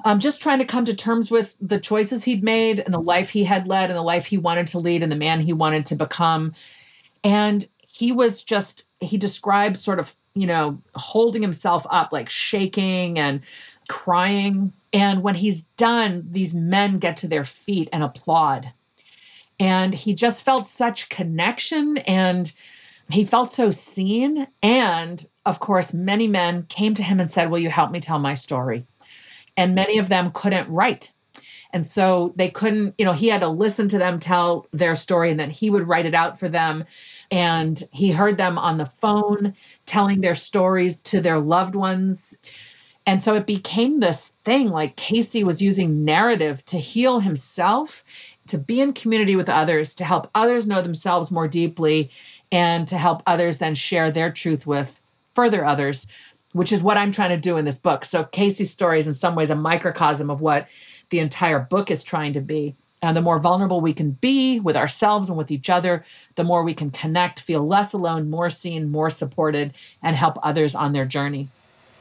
um, 0.05 0.21
just 0.21 0.41
trying 0.41 0.59
to 0.59 0.65
come 0.65 0.85
to 0.85 0.95
terms 0.95 1.31
with 1.31 1.57
the 1.61 1.81
choices 1.81 2.25
he'd 2.25 2.45
made 2.45 2.79
and 2.79 2.95
the 2.95 3.01
life 3.01 3.31
he 3.31 3.45
had 3.45 3.67
led 3.67 3.91
and 3.91 3.97
the 3.97 4.03
life 4.03 4.27
he 4.27 4.39
wanted 4.39 4.67
to 4.69 4.79
lead 4.79 5.03
and 5.03 5.11
the 5.11 5.17
man 5.17 5.41
he 5.41 5.53
wanted 5.53 5.87
to 5.87 5.97
become. 5.97 6.53
And 7.25 7.69
he 7.87 8.13
was 8.13 8.45
just, 8.45 8.85
he 9.01 9.17
described 9.17 9.77
sort 9.77 9.99
of, 9.99 10.17
you 10.35 10.47
know, 10.47 10.81
holding 10.95 11.43
himself 11.43 11.85
up, 11.91 12.13
like 12.13 12.29
shaking 12.29 13.19
and 13.19 13.41
crying. 13.89 14.73
And 14.93 15.23
when 15.23 15.35
he's 15.35 15.65
done, 15.77 16.27
these 16.31 16.55
men 16.55 16.99
get 16.99 17.17
to 17.19 17.29
their 17.29 17.45
feet 17.45 17.89
and 17.93 18.05
applaud. 18.05 18.73
And 19.59 19.93
he 19.93 20.15
just 20.15 20.45
felt 20.45 20.69
such 20.69 21.09
connection 21.09 21.99
and 21.99 22.53
he 23.11 23.25
felt 23.25 23.53
so 23.53 23.73
seen. 23.73 24.47
And 24.63 25.25
of 25.45 25.59
course, 25.59 25.93
many 25.93 26.29
men 26.29 26.63
came 26.65 26.95
to 26.95 27.03
him 27.03 27.19
and 27.19 27.29
said, 27.29 27.51
Will 27.51 27.59
you 27.59 27.71
help 27.71 27.91
me 27.91 27.99
tell 27.99 28.21
my 28.21 28.35
story? 28.35 28.87
And 29.59 29.75
many 29.75 29.99
of 29.99 30.09
them 30.09 30.31
couldn't 30.33 30.71
write. 30.71 31.12
And 31.73 31.87
so 31.87 32.33
they 32.37 32.49
couldn't, 32.49 32.94
you 32.97 33.05
know, 33.05 33.12
he 33.12 33.29
had 33.29 33.42
to 33.42 33.49
listen 33.49 33.88
to 33.88 33.99
them 33.99 34.18
tell 34.18 34.66
their 34.73 34.97
story 34.97 35.31
and 35.31 35.38
then 35.38 35.51
he 35.51 35.68
would 35.68 35.87
write 35.87 36.07
it 36.07 36.14
out 36.14 36.38
for 36.38 36.49
them. 36.49 36.85
And 37.31 37.83
he 37.92 38.11
heard 38.11 38.38
them 38.38 38.57
on 38.57 38.79
the 38.79 38.87
phone 38.87 39.55
telling 39.85 40.23
their 40.23 40.35
stories 40.35 41.01
to 41.03 41.21
their 41.21 41.38
loved 41.38 41.75
ones. 41.75 42.37
And 43.07 43.21
so 43.21 43.35
it 43.35 43.47
became 43.47 44.01
this 44.01 44.33
thing 44.44 44.68
like 44.68 44.97
Casey 44.97 45.42
was 45.42 45.62
using 45.62 46.05
narrative 46.05 46.64
to 46.66 46.79
heal 46.79 47.21
himself, 47.21 48.05
to 48.49 48.59
be 48.59 48.81
in 48.81 48.92
community 48.92 49.35
with 49.35 49.49
others, 49.49 49.94
to 49.97 50.05
help 50.05 50.31
others 50.35 50.66
know 50.66 50.83
themselves 50.83 51.31
more 51.31 51.49
deeply, 51.49 52.11
and 52.53 52.87
to 52.88 52.97
help 52.97 53.23
others 53.27 53.59
then 53.59 53.75
share 53.75 54.11
their 54.11 54.31
truth 54.31 54.66
with 54.66 55.01
further 55.35 55.64
others, 55.64 56.07
which 56.59 56.73
is 56.73 56.83
what 56.83 56.97
I'm 56.97 57.12
trying 57.12 57.31
to 57.31 57.37
do 57.37 57.57
in 57.57 57.64
this 57.64 57.79
book. 57.79 58.05
So 58.05 58.25
Casey's 58.25 58.73
story 58.73 58.99
is 58.99 59.07
in 59.07 59.14
some 59.14 59.37
ways 59.37 59.49
a 59.49 59.55
microcosm 59.55 60.29
of 60.29 60.40
what 60.40 60.66
the 61.11 61.21
entire 61.21 61.61
book 61.61 61.88
is 61.88 62.03
trying 62.03 62.33
to 62.33 62.40
be. 62.40 62.75
And 63.01 63.16
the 63.16 63.23
more 63.23 63.38
vulnerable 63.38 63.81
we 63.81 63.92
can 63.92 64.11
be 64.11 64.59
with 64.59 64.77
ourselves 64.77 65.29
and 65.29 65.38
with 65.38 65.53
each 65.53 65.71
other, 65.71 66.05
the 66.35 66.42
more 66.42 66.64
we 66.64 66.75
can 66.75 66.90
connect, 66.90 67.38
feel 67.38 67.64
less 67.64 67.92
alone, 67.92 68.29
more 68.29 68.51
seen, 68.51 68.90
more 68.90 69.09
supported, 69.09 69.73
and 70.03 70.16
help 70.16 70.37
others 70.42 70.75
on 70.75 70.94
their 70.94 71.07
journey. 71.07 71.47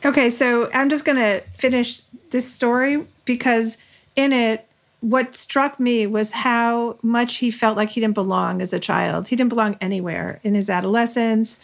Okay, 0.04 0.32
so 0.32 0.72
I'm 0.74 0.90
just 0.90 1.06
going 1.06 1.20
to 1.20 1.42
finish 1.54 2.00
this 2.32 2.52
story 2.52 3.06
because 3.26 3.78
in 4.16 4.34
it, 4.34 4.68
what 5.02 5.36
struck 5.36 5.80
me 5.80 6.08
was 6.08 6.32
how 6.32 6.98
much 7.04 7.36
he 7.36 7.52
felt 7.52 7.78
like 7.78 7.90
he 7.90 8.02
didn't 8.02 8.16
belong 8.16 8.60
as 8.64 8.74
a 8.74 8.80
child. 8.80 9.28
He 9.28 9.36
didn't 9.36 9.50
belong 9.50 9.78
anywhere 9.80 10.40
in 10.42 10.56
his 10.56 10.68
adolescence. 10.68 11.64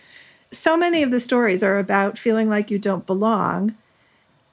So 0.53 0.77
many 0.77 1.03
of 1.03 1.11
the 1.11 1.19
stories 1.19 1.63
are 1.63 1.77
about 1.77 2.17
feeling 2.17 2.49
like 2.49 2.71
you 2.71 2.79
don't 2.79 3.05
belong. 3.05 3.75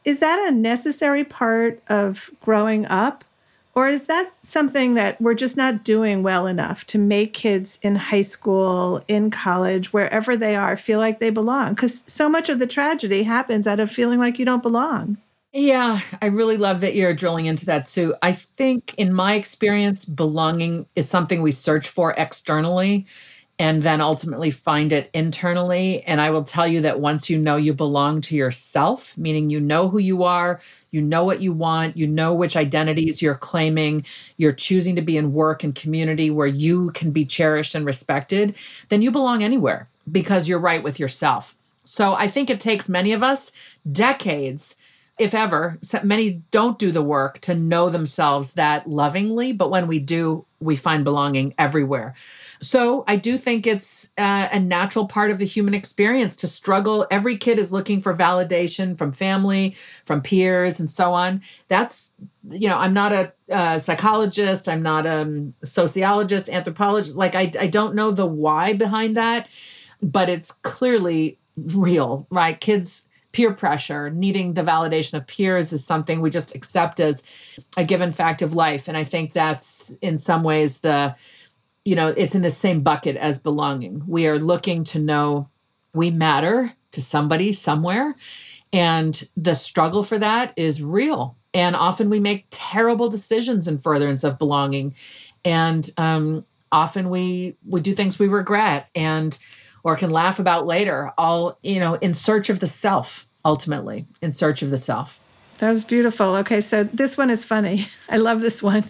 Is 0.04 0.20
that 0.20 0.48
a 0.48 0.50
necessary 0.50 1.24
part 1.24 1.82
of 1.88 2.30
growing 2.40 2.86
up? 2.86 3.24
Or 3.72 3.88
is 3.88 4.06
that 4.06 4.32
something 4.42 4.94
that 4.94 5.20
we're 5.20 5.34
just 5.34 5.56
not 5.56 5.84
doing 5.84 6.24
well 6.24 6.46
enough 6.48 6.84
to 6.86 6.98
make 6.98 7.32
kids 7.32 7.78
in 7.82 7.94
high 7.94 8.22
school, 8.22 9.04
in 9.06 9.30
college, 9.30 9.92
wherever 9.92 10.36
they 10.36 10.56
are, 10.56 10.76
feel 10.76 10.98
like 10.98 11.20
they 11.20 11.30
belong? 11.30 11.74
Because 11.74 12.04
so 12.08 12.28
much 12.28 12.48
of 12.48 12.58
the 12.58 12.66
tragedy 12.66 13.22
happens 13.22 13.68
out 13.68 13.78
of 13.78 13.90
feeling 13.90 14.18
like 14.18 14.38
you 14.40 14.44
don't 14.44 14.62
belong. 14.62 15.18
Yeah, 15.52 16.00
I 16.20 16.26
really 16.26 16.56
love 16.56 16.80
that 16.80 16.94
you're 16.94 17.14
drilling 17.14 17.46
into 17.46 17.66
that, 17.66 17.88
Sue. 17.88 18.14
I 18.22 18.32
think, 18.32 18.94
in 18.96 19.12
my 19.12 19.34
experience, 19.34 20.04
belonging 20.04 20.86
is 20.94 21.08
something 21.08 21.42
we 21.42 21.52
search 21.52 21.88
for 21.88 22.12
externally 22.16 23.06
and 23.60 23.82
then 23.82 24.00
ultimately 24.00 24.50
find 24.50 24.90
it 24.90 25.10
internally. 25.12 26.02
And 26.04 26.18
I 26.18 26.30
will 26.30 26.44
tell 26.44 26.66
you 26.66 26.80
that 26.80 26.98
once 26.98 27.28
you 27.28 27.38
know 27.38 27.56
you 27.56 27.74
belong 27.74 28.22
to 28.22 28.34
yourself, 28.34 29.18
meaning 29.18 29.50
you 29.50 29.60
know 29.60 29.90
who 29.90 29.98
you 29.98 30.22
are, 30.22 30.58
you 30.92 31.02
know 31.02 31.24
what 31.24 31.42
you 31.42 31.52
want, 31.52 31.94
you 31.94 32.06
know 32.06 32.32
which 32.32 32.56
identities 32.56 33.20
you're 33.20 33.34
claiming, 33.34 34.06
you're 34.38 34.50
choosing 34.50 34.96
to 34.96 35.02
be 35.02 35.18
in 35.18 35.34
work 35.34 35.62
and 35.62 35.74
community 35.74 36.30
where 36.30 36.46
you 36.46 36.90
can 36.92 37.10
be 37.10 37.26
cherished 37.26 37.74
and 37.74 37.84
respected, 37.84 38.56
then 38.88 39.02
you 39.02 39.10
belong 39.10 39.42
anywhere 39.42 39.90
because 40.10 40.48
you're 40.48 40.58
right 40.58 40.82
with 40.82 40.98
yourself. 40.98 41.54
So 41.84 42.14
I 42.14 42.28
think 42.28 42.48
it 42.48 42.60
takes 42.60 42.88
many 42.88 43.12
of 43.12 43.22
us 43.22 43.52
decades 43.92 44.78
if 45.20 45.34
ever, 45.34 45.78
many 46.02 46.42
don't 46.50 46.78
do 46.78 46.90
the 46.90 47.02
work 47.02 47.40
to 47.40 47.54
know 47.54 47.90
themselves 47.90 48.54
that 48.54 48.88
lovingly, 48.88 49.52
but 49.52 49.70
when 49.70 49.86
we 49.86 49.98
do, 49.98 50.46
we 50.60 50.76
find 50.76 51.04
belonging 51.04 51.52
everywhere. 51.58 52.14
So 52.62 53.04
I 53.06 53.16
do 53.16 53.36
think 53.36 53.66
it's 53.66 54.08
uh, 54.16 54.48
a 54.50 54.58
natural 54.58 55.06
part 55.06 55.30
of 55.30 55.38
the 55.38 55.44
human 55.44 55.74
experience 55.74 56.36
to 56.36 56.46
struggle. 56.46 57.06
Every 57.10 57.36
kid 57.36 57.58
is 57.58 57.70
looking 57.70 58.00
for 58.00 58.16
validation 58.16 58.96
from 58.96 59.12
family, 59.12 59.76
from 60.06 60.22
peers, 60.22 60.80
and 60.80 60.90
so 60.90 61.12
on. 61.12 61.42
That's, 61.68 62.12
you 62.48 62.70
know, 62.70 62.78
I'm 62.78 62.94
not 62.94 63.12
a, 63.12 63.30
a 63.50 63.78
psychologist, 63.78 64.70
I'm 64.70 64.82
not 64.82 65.04
a 65.04 65.52
sociologist, 65.62 66.48
anthropologist. 66.48 67.18
Like, 67.18 67.34
I, 67.34 67.52
I 67.60 67.66
don't 67.66 67.94
know 67.94 68.10
the 68.10 68.24
why 68.24 68.72
behind 68.72 69.18
that, 69.18 69.48
but 70.00 70.30
it's 70.30 70.50
clearly 70.50 71.36
real, 71.58 72.26
right? 72.30 72.58
Kids 72.58 73.06
peer 73.32 73.52
pressure, 73.52 74.10
needing 74.10 74.54
the 74.54 74.62
validation 74.62 75.14
of 75.14 75.26
peers 75.26 75.72
is 75.72 75.84
something 75.84 76.20
we 76.20 76.30
just 76.30 76.54
accept 76.54 77.00
as 77.00 77.22
a 77.76 77.84
given 77.84 78.12
fact 78.12 78.42
of 78.42 78.54
life. 78.54 78.88
And 78.88 78.96
I 78.96 79.04
think 79.04 79.32
that's 79.32 79.90
in 80.02 80.18
some 80.18 80.42
ways 80.42 80.80
the, 80.80 81.14
you 81.84 81.94
know, 81.94 82.08
it's 82.08 82.34
in 82.34 82.42
the 82.42 82.50
same 82.50 82.82
bucket 82.82 83.16
as 83.16 83.38
belonging. 83.38 84.02
We 84.06 84.26
are 84.26 84.38
looking 84.38 84.84
to 84.84 84.98
know 84.98 85.48
we 85.94 86.10
matter 86.10 86.72
to 86.92 87.02
somebody 87.02 87.52
somewhere. 87.52 88.16
And 88.72 89.28
the 89.36 89.54
struggle 89.54 90.02
for 90.02 90.18
that 90.18 90.52
is 90.56 90.82
real. 90.82 91.36
And 91.52 91.74
often 91.74 92.10
we 92.10 92.20
make 92.20 92.46
terrible 92.50 93.08
decisions 93.08 93.66
in 93.66 93.78
furtherance 93.78 94.22
of 94.22 94.38
belonging. 94.38 94.94
And 95.44 95.88
um, 95.96 96.44
often 96.70 97.10
we 97.10 97.56
we 97.66 97.80
do 97.80 97.94
things 97.94 98.18
we 98.18 98.28
regret. 98.28 98.88
And 98.94 99.36
or 99.82 99.96
can 99.96 100.10
laugh 100.10 100.38
about 100.38 100.66
later, 100.66 101.12
all, 101.16 101.58
you 101.62 101.80
know, 101.80 101.94
in 101.94 102.14
search 102.14 102.50
of 102.50 102.60
the 102.60 102.66
self, 102.66 103.26
ultimately, 103.44 104.06
in 104.20 104.32
search 104.32 104.62
of 104.62 104.70
the 104.70 104.78
self. 104.78 105.20
That 105.58 105.68
was 105.68 105.84
beautiful. 105.84 106.36
Okay, 106.36 106.60
so 106.60 106.84
this 106.84 107.18
one 107.18 107.28
is 107.28 107.44
funny. 107.44 107.86
I 108.08 108.16
love 108.16 108.40
this 108.40 108.62
one. 108.62 108.84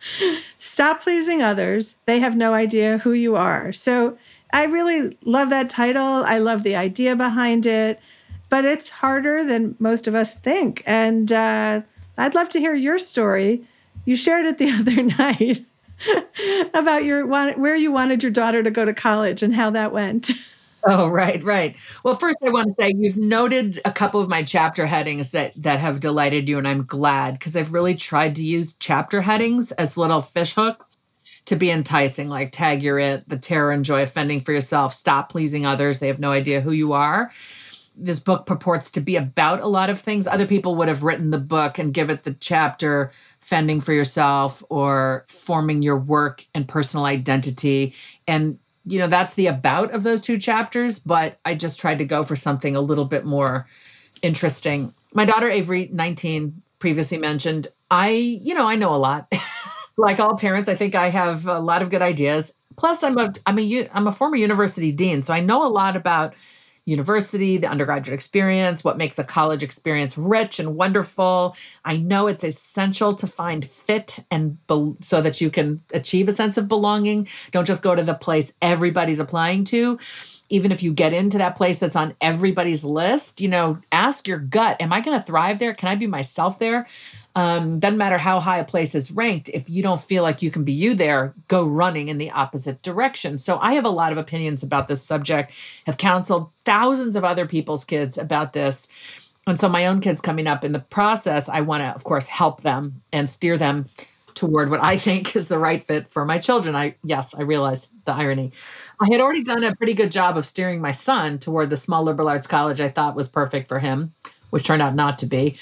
Stop 0.58 1.02
pleasing 1.02 1.40
others. 1.40 1.96
They 2.06 2.18
have 2.18 2.36
no 2.36 2.52
idea 2.52 2.98
who 2.98 3.12
you 3.12 3.36
are. 3.36 3.72
So 3.72 4.18
I 4.52 4.64
really 4.64 5.16
love 5.24 5.50
that 5.50 5.68
title. 5.68 6.24
I 6.24 6.38
love 6.38 6.64
the 6.64 6.74
idea 6.74 7.14
behind 7.14 7.64
it, 7.64 8.00
but 8.48 8.64
it's 8.64 8.90
harder 8.90 9.44
than 9.44 9.76
most 9.78 10.08
of 10.08 10.14
us 10.14 10.38
think. 10.38 10.82
And 10.84 11.30
uh, 11.30 11.82
I'd 12.18 12.34
love 12.34 12.48
to 12.50 12.58
hear 12.58 12.74
your 12.74 12.98
story. 12.98 13.64
You 14.04 14.16
shared 14.16 14.46
it 14.46 14.58
the 14.58 14.70
other 14.80 15.02
night 15.02 15.64
about 16.74 17.04
your 17.04 17.26
where 17.26 17.76
you 17.76 17.92
wanted 17.92 18.22
your 18.22 18.32
daughter 18.32 18.62
to 18.62 18.70
go 18.70 18.84
to 18.84 18.94
college 18.94 19.42
and 19.42 19.54
how 19.54 19.70
that 19.70 19.92
went. 19.92 20.30
Oh, 20.86 21.08
right, 21.08 21.42
right. 21.42 21.76
Well, 22.04 22.16
first 22.16 22.38
I 22.42 22.48
want 22.48 22.68
to 22.68 22.74
say 22.74 22.94
you've 22.96 23.18
noted 23.18 23.82
a 23.84 23.92
couple 23.92 24.18
of 24.18 24.30
my 24.30 24.42
chapter 24.42 24.86
headings 24.86 25.32
that 25.32 25.52
that 25.62 25.78
have 25.78 26.00
delighted 26.00 26.48
you 26.48 26.56
and 26.56 26.66
I'm 26.66 26.84
glad 26.84 27.34
because 27.34 27.54
I've 27.54 27.74
really 27.74 27.94
tried 27.94 28.36
to 28.36 28.42
use 28.42 28.76
chapter 28.78 29.20
headings 29.20 29.72
as 29.72 29.98
little 29.98 30.22
fish 30.22 30.54
hooks 30.54 30.96
to 31.46 31.56
be 31.56 31.70
enticing 31.70 32.28
like 32.28 32.52
tag 32.52 32.82
you're 32.82 32.98
it, 32.98 33.28
the 33.28 33.36
terror 33.36 33.72
and 33.72 33.84
joy 33.84 34.02
of 34.02 34.10
fending 34.10 34.40
for 34.40 34.52
yourself, 34.52 34.94
stop 34.94 35.30
pleasing 35.30 35.66
others, 35.66 35.98
they 35.98 36.06
have 36.06 36.20
no 36.20 36.32
idea 36.32 36.60
who 36.60 36.72
you 36.72 36.92
are. 36.92 37.30
This 37.96 38.20
book 38.20 38.46
purports 38.46 38.90
to 38.92 39.00
be 39.00 39.16
about 39.16 39.60
a 39.60 39.66
lot 39.66 39.90
of 39.90 40.00
things. 40.00 40.26
Other 40.26 40.46
people 40.46 40.76
would 40.76 40.88
have 40.88 41.02
written 41.02 41.30
the 41.30 41.38
book 41.38 41.78
and 41.78 41.92
give 41.92 42.08
it 42.08 42.22
the 42.22 42.34
chapter 42.34 43.10
fending 43.50 43.80
for 43.80 43.92
yourself 43.92 44.62
or 44.68 45.26
forming 45.28 45.82
your 45.82 45.98
work 45.98 46.46
and 46.54 46.68
personal 46.68 47.04
identity 47.04 47.92
and 48.28 48.58
you 48.86 48.98
know, 48.98 49.08
that's 49.08 49.34
the 49.34 49.46
about 49.46 49.92
of 49.92 50.02
those 50.02 50.22
two 50.22 50.38
chapters, 50.38 50.98
but 50.98 51.38
I 51.44 51.54
just 51.54 51.78
tried 51.78 51.98
to 51.98 52.04
go 52.04 52.22
for 52.22 52.34
something 52.34 52.74
a 52.74 52.80
little 52.80 53.04
bit 53.04 53.24
more 53.24 53.66
interesting. 54.22 54.94
My 55.12 55.24
daughter 55.24 55.50
Avery, 55.50 55.90
19, 55.92 56.62
previously 56.78 57.18
mentioned, 57.18 57.68
I, 57.90 58.08
you 58.08 58.54
know, 58.54 58.66
I 58.66 58.76
know 58.76 58.94
a 58.94 58.96
lot. 58.96 59.32
like 59.96 60.18
all 60.18 60.36
parents, 60.36 60.68
I 60.68 60.76
think 60.76 60.94
I 60.94 61.10
have 61.10 61.46
a 61.46 61.60
lot 61.60 61.82
of 61.82 61.90
good 61.90 62.00
ideas. 62.02 62.56
Plus, 62.76 63.02
I'm 63.02 63.18
a, 63.18 63.32
I'm 63.46 63.58
a, 63.58 63.88
I'm 63.92 64.06
a 64.06 64.12
former 64.12 64.36
university 64.36 64.92
dean, 64.92 65.22
so 65.22 65.34
I 65.34 65.40
know 65.40 65.66
a 65.66 65.68
lot 65.68 65.94
about 65.94 66.34
university, 66.90 67.56
the 67.56 67.68
undergraduate 67.68 68.14
experience, 68.14 68.82
what 68.82 68.98
makes 68.98 69.18
a 69.18 69.24
college 69.24 69.62
experience 69.62 70.18
rich 70.18 70.58
and 70.58 70.76
wonderful. 70.76 71.56
I 71.84 71.96
know 71.96 72.26
it's 72.26 72.44
essential 72.44 73.14
to 73.14 73.26
find 73.26 73.64
fit 73.64 74.18
and 74.30 74.58
be- 74.66 74.96
so 75.00 75.22
that 75.22 75.40
you 75.40 75.50
can 75.50 75.82
achieve 75.94 76.28
a 76.28 76.32
sense 76.32 76.58
of 76.58 76.68
belonging. 76.68 77.28
Don't 77.52 77.66
just 77.66 77.82
go 77.82 77.94
to 77.94 78.02
the 78.02 78.14
place 78.14 78.56
everybody's 78.60 79.20
applying 79.20 79.64
to. 79.64 79.98
Even 80.50 80.72
if 80.72 80.82
you 80.82 80.92
get 80.92 81.12
into 81.12 81.38
that 81.38 81.56
place 81.56 81.78
that's 81.78 81.96
on 81.96 82.14
everybody's 82.20 82.84
list, 82.84 83.40
you 83.40 83.48
know, 83.48 83.78
ask 83.90 84.28
your 84.28 84.38
gut, 84.38 84.80
am 84.80 84.92
I 84.92 85.00
going 85.00 85.18
to 85.18 85.24
thrive 85.24 85.58
there? 85.58 85.72
Can 85.72 85.88
I 85.88 85.94
be 85.94 86.06
myself 86.06 86.58
there? 86.58 86.86
Um, 87.36 87.78
doesn't 87.78 87.96
matter 87.96 88.18
how 88.18 88.40
high 88.40 88.58
a 88.58 88.64
place 88.64 88.94
is 88.94 89.12
ranked. 89.12 89.48
If 89.48 89.70
you 89.70 89.82
don't 89.82 90.00
feel 90.00 90.24
like 90.24 90.42
you 90.42 90.50
can 90.50 90.64
be 90.64 90.72
you 90.72 90.94
there, 90.94 91.32
go 91.48 91.64
running 91.64 92.08
in 92.08 92.18
the 92.18 92.32
opposite 92.32 92.82
direction. 92.82 93.38
So 93.38 93.58
I 93.60 93.74
have 93.74 93.84
a 93.84 93.90
lot 93.90 94.12
of 94.12 94.18
opinions 94.18 94.62
about 94.62 94.88
this 94.88 95.02
subject, 95.02 95.52
have 95.86 95.96
counseled 95.96 96.50
thousands 96.64 97.14
of 97.14 97.24
other 97.24 97.46
people's 97.46 97.84
kids 97.84 98.18
about 98.18 98.52
this. 98.52 98.88
And 99.46 99.58
so 99.58 99.68
my 99.68 99.86
own 99.86 100.00
kids 100.00 100.20
coming 100.20 100.46
up 100.46 100.64
in 100.64 100.72
the 100.72 100.80
process, 100.80 101.48
I 101.48 101.60
want 101.60 101.82
to, 101.82 101.88
of 101.90 102.04
course, 102.04 102.26
help 102.26 102.62
them 102.62 103.02
and 103.12 103.30
steer 103.30 103.56
them 103.56 103.86
toward 104.40 104.70
what 104.70 104.82
I 104.82 104.96
think 104.96 105.36
is 105.36 105.48
the 105.48 105.58
right 105.58 105.82
fit 105.82 106.10
for 106.10 106.24
my 106.24 106.38
children. 106.38 106.74
I 106.74 106.96
yes, 107.04 107.34
I 107.34 107.42
realize 107.42 107.90
the 108.04 108.12
irony. 108.12 108.52
I 109.00 109.08
had 109.12 109.20
already 109.20 109.42
done 109.42 109.62
a 109.64 109.76
pretty 109.76 109.94
good 109.94 110.10
job 110.10 110.36
of 110.36 110.44
steering 110.44 110.80
my 110.80 110.92
son 110.92 111.38
toward 111.38 111.70
the 111.70 111.76
small 111.76 112.02
liberal 112.02 112.28
arts 112.28 112.46
college 112.46 112.80
I 112.80 112.88
thought 112.88 113.16
was 113.16 113.28
perfect 113.28 113.68
for 113.68 113.78
him, 113.78 114.14
which 114.50 114.64
turned 114.64 114.82
out 114.82 114.94
not 114.94 115.18
to 115.18 115.26
be 115.26 115.56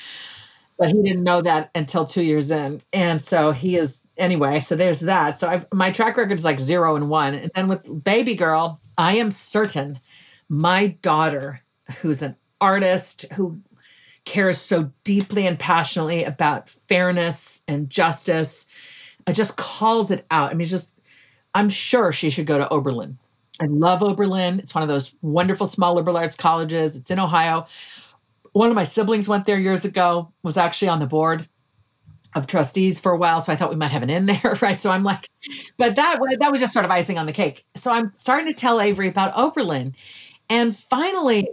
but 0.79 0.93
he 0.93 1.03
didn't 1.03 1.25
know 1.25 1.43
that 1.43 1.71
until 1.75 2.05
two 2.05 2.23
years 2.23 2.53
in. 2.53 2.81
And 2.93 3.21
so 3.21 3.51
he 3.51 3.77
is 3.77 4.07
anyway. 4.17 4.61
So 4.61 4.77
there's 4.77 5.01
that. 5.01 5.37
So 5.37 5.49
I've, 5.49 5.67
my 5.73 5.91
track 5.91 6.17
record 6.17 6.39
is 6.39 6.45
like 6.45 6.61
zero 6.61 6.95
and 6.95 7.11
one. 7.11 7.35
And 7.35 7.51
then 7.55 7.67
with 7.67 8.05
baby 8.05 8.37
girl, 8.37 8.81
I 8.97 9.17
am 9.17 9.33
certain 9.33 9.99
my 10.49 10.89
daughter, 11.03 11.61
who's 12.01 12.23
an 12.23 12.37
artist 12.61 13.31
who 13.33 13.61
cares 14.29 14.59
so 14.59 14.93
deeply 15.05 15.47
and 15.47 15.59
passionately 15.59 16.25
about 16.25 16.69
fairness 16.69 17.63
and 17.67 17.91
justice, 17.91 18.69
uh, 19.27 19.33
just 19.33 19.57
calls 19.57 20.11
it 20.11 20.27
out. 20.31 20.51
I 20.51 20.55
mean, 20.55 20.67
just 20.67 20.99
I'm 21.55 21.69
sure 21.69 22.13
she 22.13 22.31
should 22.31 22.47
go 22.47 22.59
to 22.59 22.69
Oberlin. 22.69 23.19
I 23.61 23.67
love 23.67 24.03
Oberlin. 24.03 24.61
It's 24.61 24.75
one 24.75 24.83
of 24.83 24.89
those 24.89 25.15
wonderful 25.21 25.67
small 25.67 25.95
liberal 25.95 26.17
arts 26.17 26.37
colleges. 26.37 26.95
It's 26.95 27.11
in 27.11 27.19
Ohio 27.19 27.67
one 28.53 28.71
of 28.71 28.75
my 28.75 28.85
siblings 28.85 29.29
went 29.29 29.47
there 29.47 29.59
years 29.59 29.85
ago, 29.85 30.33
was 30.43 30.57
actually 30.57 30.89
on 30.89 30.99
the 30.99 31.07
board 31.07 31.49
of 32.35 32.47
trustees 32.47 33.01
for 33.01 33.13
a 33.13 33.17
while. 33.17 33.41
So 33.41 33.53
I 33.53 33.57
thought 33.57 33.71
we 33.71 33.77
might 33.77 33.91
have 33.91 34.03
an 34.03 34.11
in 34.11 34.27
there, 34.27 34.59
right? 34.61 34.79
So 34.79 34.91
I'm 34.91 35.05
like, 35.05 35.29
but 35.77 35.97
that, 35.97 36.19
that 36.41 36.51
was 36.51 36.61
just 36.61 36.73
sort 36.73 36.85
of 36.85 36.91
icing 36.91 37.19
on 37.19 37.27
the 37.27 37.33
cake. 37.33 37.65
So 37.75 37.91
I'm 37.91 38.13
starting 38.15 38.47
to 38.47 38.55
tell 38.55 38.81
Avery 38.81 39.09
about 39.09 39.37
Oberlin. 39.37 39.95
And 40.51 40.77
finally, 40.77 41.49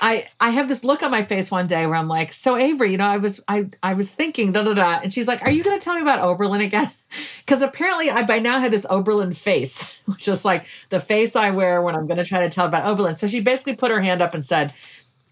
I 0.00 0.26
I 0.38 0.50
have 0.50 0.68
this 0.68 0.84
look 0.84 1.02
on 1.02 1.10
my 1.10 1.22
face 1.22 1.50
one 1.50 1.66
day 1.66 1.86
where 1.86 1.96
I'm 1.96 2.08
like, 2.08 2.32
so 2.32 2.56
Avery, 2.56 2.92
you 2.92 2.98
know, 2.98 3.06
I 3.06 3.16
was 3.16 3.40
I 3.48 3.70
I 3.82 3.94
was 3.94 4.14
thinking 4.14 4.52
da 4.52 4.62
da 4.62 4.74
da, 4.74 5.00
and 5.02 5.12
she's 5.12 5.26
like, 5.26 5.42
are 5.42 5.50
you 5.50 5.64
going 5.64 5.78
to 5.78 5.84
tell 5.84 5.94
me 5.94 6.02
about 6.02 6.20
Oberlin 6.20 6.60
again? 6.60 6.90
Because 7.40 7.62
apparently 7.62 8.08
I 8.08 8.22
by 8.22 8.38
now 8.38 8.60
had 8.60 8.70
this 8.70 8.86
Oberlin 8.88 9.32
face, 9.32 10.02
which 10.06 10.28
is 10.28 10.44
like 10.44 10.66
the 10.90 11.00
face 11.00 11.34
I 11.34 11.50
wear 11.50 11.82
when 11.82 11.96
I'm 11.96 12.06
going 12.06 12.18
to 12.18 12.24
try 12.24 12.42
to 12.42 12.48
tell 12.48 12.66
about 12.66 12.84
Oberlin. 12.84 13.16
So 13.16 13.26
she 13.26 13.40
basically 13.40 13.74
put 13.74 13.90
her 13.90 14.00
hand 14.00 14.22
up 14.22 14.32
and 14.32 14.46
said, 14.46 14.72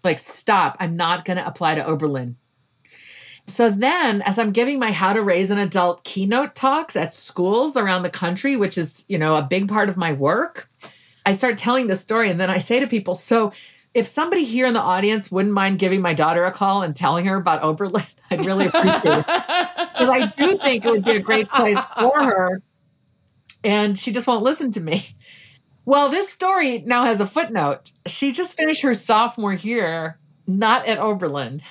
like, 0.03 0.19
stop, 0.19 0.75
I'm 0.81 0.97
not 0.97 1.23
going 1.23 1.37
to 1.37 1.47
apply 1.47 1.75
to 1.75 1.85
Oberlin. 1.85 2.35
So 3.47 3.69
then, 3.69 4.21
as 4.23 4.37
I'm 4.37 4.51
giving 4.51 4.77
my 4.77 4.91
How 4.91 5.13
to 5.13 5.21
Raise 5.21 5.49
an 5.51 5.57
Adult 5.57 6.03
keynote 6.03 6.53
talks 6.53 6.97
at 6.97 7.13
schools 7.13 7.77
around 7.77 8.03
the 8.03 8.09
country, 8.09 8.57
which 8.57 8.77
is, 8.77 9.05
you 9.07 9.17
know, 9.17 9.37
a 9.37 9.41
big 9.41 9.69
part 9.69 9.87
of 9.87 9.95
my 9.95 10.11
work, 10.11 10.69
I 11.25 11.31
start 11.31 11.57
telling 11.57 11.87
the 11.87 11.95
story. 11.95 12.29
And 12.29 12.41
then 12.41 12.49
I 12.49 12.57
say 12.57 12.81
to 12.81 12.87
people, 12.87 13.15
so 13.15 13.53
if 13.93 14.07
somebody 14.07 14.43
here 14.43 14.65
in 14.65 14.73
the 14.73 14.81
audience 14.81 15.31
wouldn't 15.31 15.53
mind 15.53 15.79
giving 15.79 16.01
my 16.01 16.13
daughter 16.13 16.43
a 16.43 16.51
call 16.51 16.83
and 16.83 16.95
telling 16.95 17.25
her 17.25 17.37
about 17.37 17.63
Oberlin, 17.63 18.03
I'd 18.31 18.45
really 18.45 18.67
appreciate 18.67 19.03
it. 19.05 19.25
Because 19.25 20.09
I 20.09 20.31
do 20.37 20.57
think 20.57 20.85
it 20.85 20.91
would 20.91 21.03
be 21.03 21.15
a 21.15 21.19
great 21.19 21.49
place 21.49 21.79
for 21.97 22.23
her. 22.23 22.61
And 23.63 23.97
she 23.97 24.11
just 24.11 24.27
won't 24.27 24.43
listen 24.43 24.71
to 24.71 24.81
me. 24.81 25.05
Well, 25.85 26.09
this 26.09 26.29
story 26.29 26.83
now 26.85 27.05
has 27.05 27.19
a 27.19 27.25
footnote. 27.25 27.91
She 28.05 28.31
just 28.31 28.55
finished 28.55 28.83
her 28.83 28.93
sophomore 28.93 29.53
year, 29.53 30.19
not 30.45 30.87
at 30.87 30.99
Oberlin. 30.99 31.61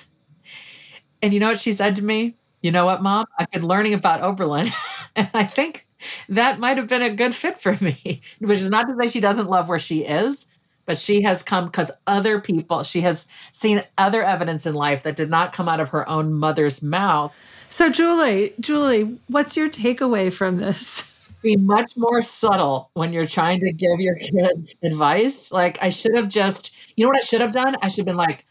And 1.23 1.33
you 1.33 1.41
know 1.41 1.49
what 1.49 1.61
she 1.61 1.73
said 1.73 1.97
to 1.97 2.05
me? 2.05 2.37
You 2.61 2.73
know 2.73 2.85
what, 2.85 3.03
mom? 3.03 3.27
I've 3.39 3.51
been 3.53 3.67
learning 3.67 3.95
about 3.95 4.23
Oberlin. 4.23 4.67
and 5.17 5.31
I 5.33 5.45
think 5.45 5.87
that 6.29 6.59
might 6.59 6.77
have 6.77 6.89
been 6.89 7.03
a 7.03 7.13
good 7.13 7.35
fit 7.35 7.61
for 7.61 7.77
me, 7.81 8.21
which 8.41 8.59
is 8.59 8.71
not 8.71 8.89
to 8.89 8.97
say 9.01 9.09
she 9.09 9.21
doesn't 9.21 9.49
love 9.49 9.69
where 9.69 9.79
she 9.79 10.05
is, 10.05 10.49
but 10.89 10.97
she 10.97 11.21
has 11.21 11.43
come 11.43 11.67
because 11.67 11.91
other 12.07 12.41
people, 12.41 12.83
she 12.83 13.03
has 13.03 13.29
seen 13.53 13.85
other 13.99 14.23
evidence 14.23 14.65
in 14.65 14.73
life 14.73 15.03
that 15.03 15.17
did 15.17 15.29
not 15.29 15.53
come 15.53 15.69
out 15.69 15.81
of 15.81 15.91
her 15.91 16.09
own 16.09 16.33
mother's 16.33 16.83
mouth. 16.83 17.33
So, 17.69 17.91
Julie, 17.91 18.55
Julie, 18.59 19.19
what's 19.27 19.55
your 19.55 19.69
takeaway 19.69 20.33
from 20.33 20.57
this? 20.57 21.15
be 21.43 21.57
much 21.57 21.95
more 21.97 22.23
subtle 22.23 22.91
when 22.95 23.13
you're 23.13 23.27
trying 23.27 23.61
to 23.61 23.71
give 23.71 24.01
your 24.01 24.17
kids 24.17 24.75
advice. 24.83 25.53
Like 25.53 25.79
I 25.83 25.91
should 25.91 26.17
have 26.17 26.29
just, 26.29 26.75
you 26.97 27.05
know 27.05 27.11
what 27.11 27.19
I 27.19 27.21
should 27.21 27.43
have 27.43 27.53
done? 27.53 27.77
I 27.83 27.89
should 27.89 27.99
have 27.99 28.07
been 28.07 28.17
like, 28.17 28.47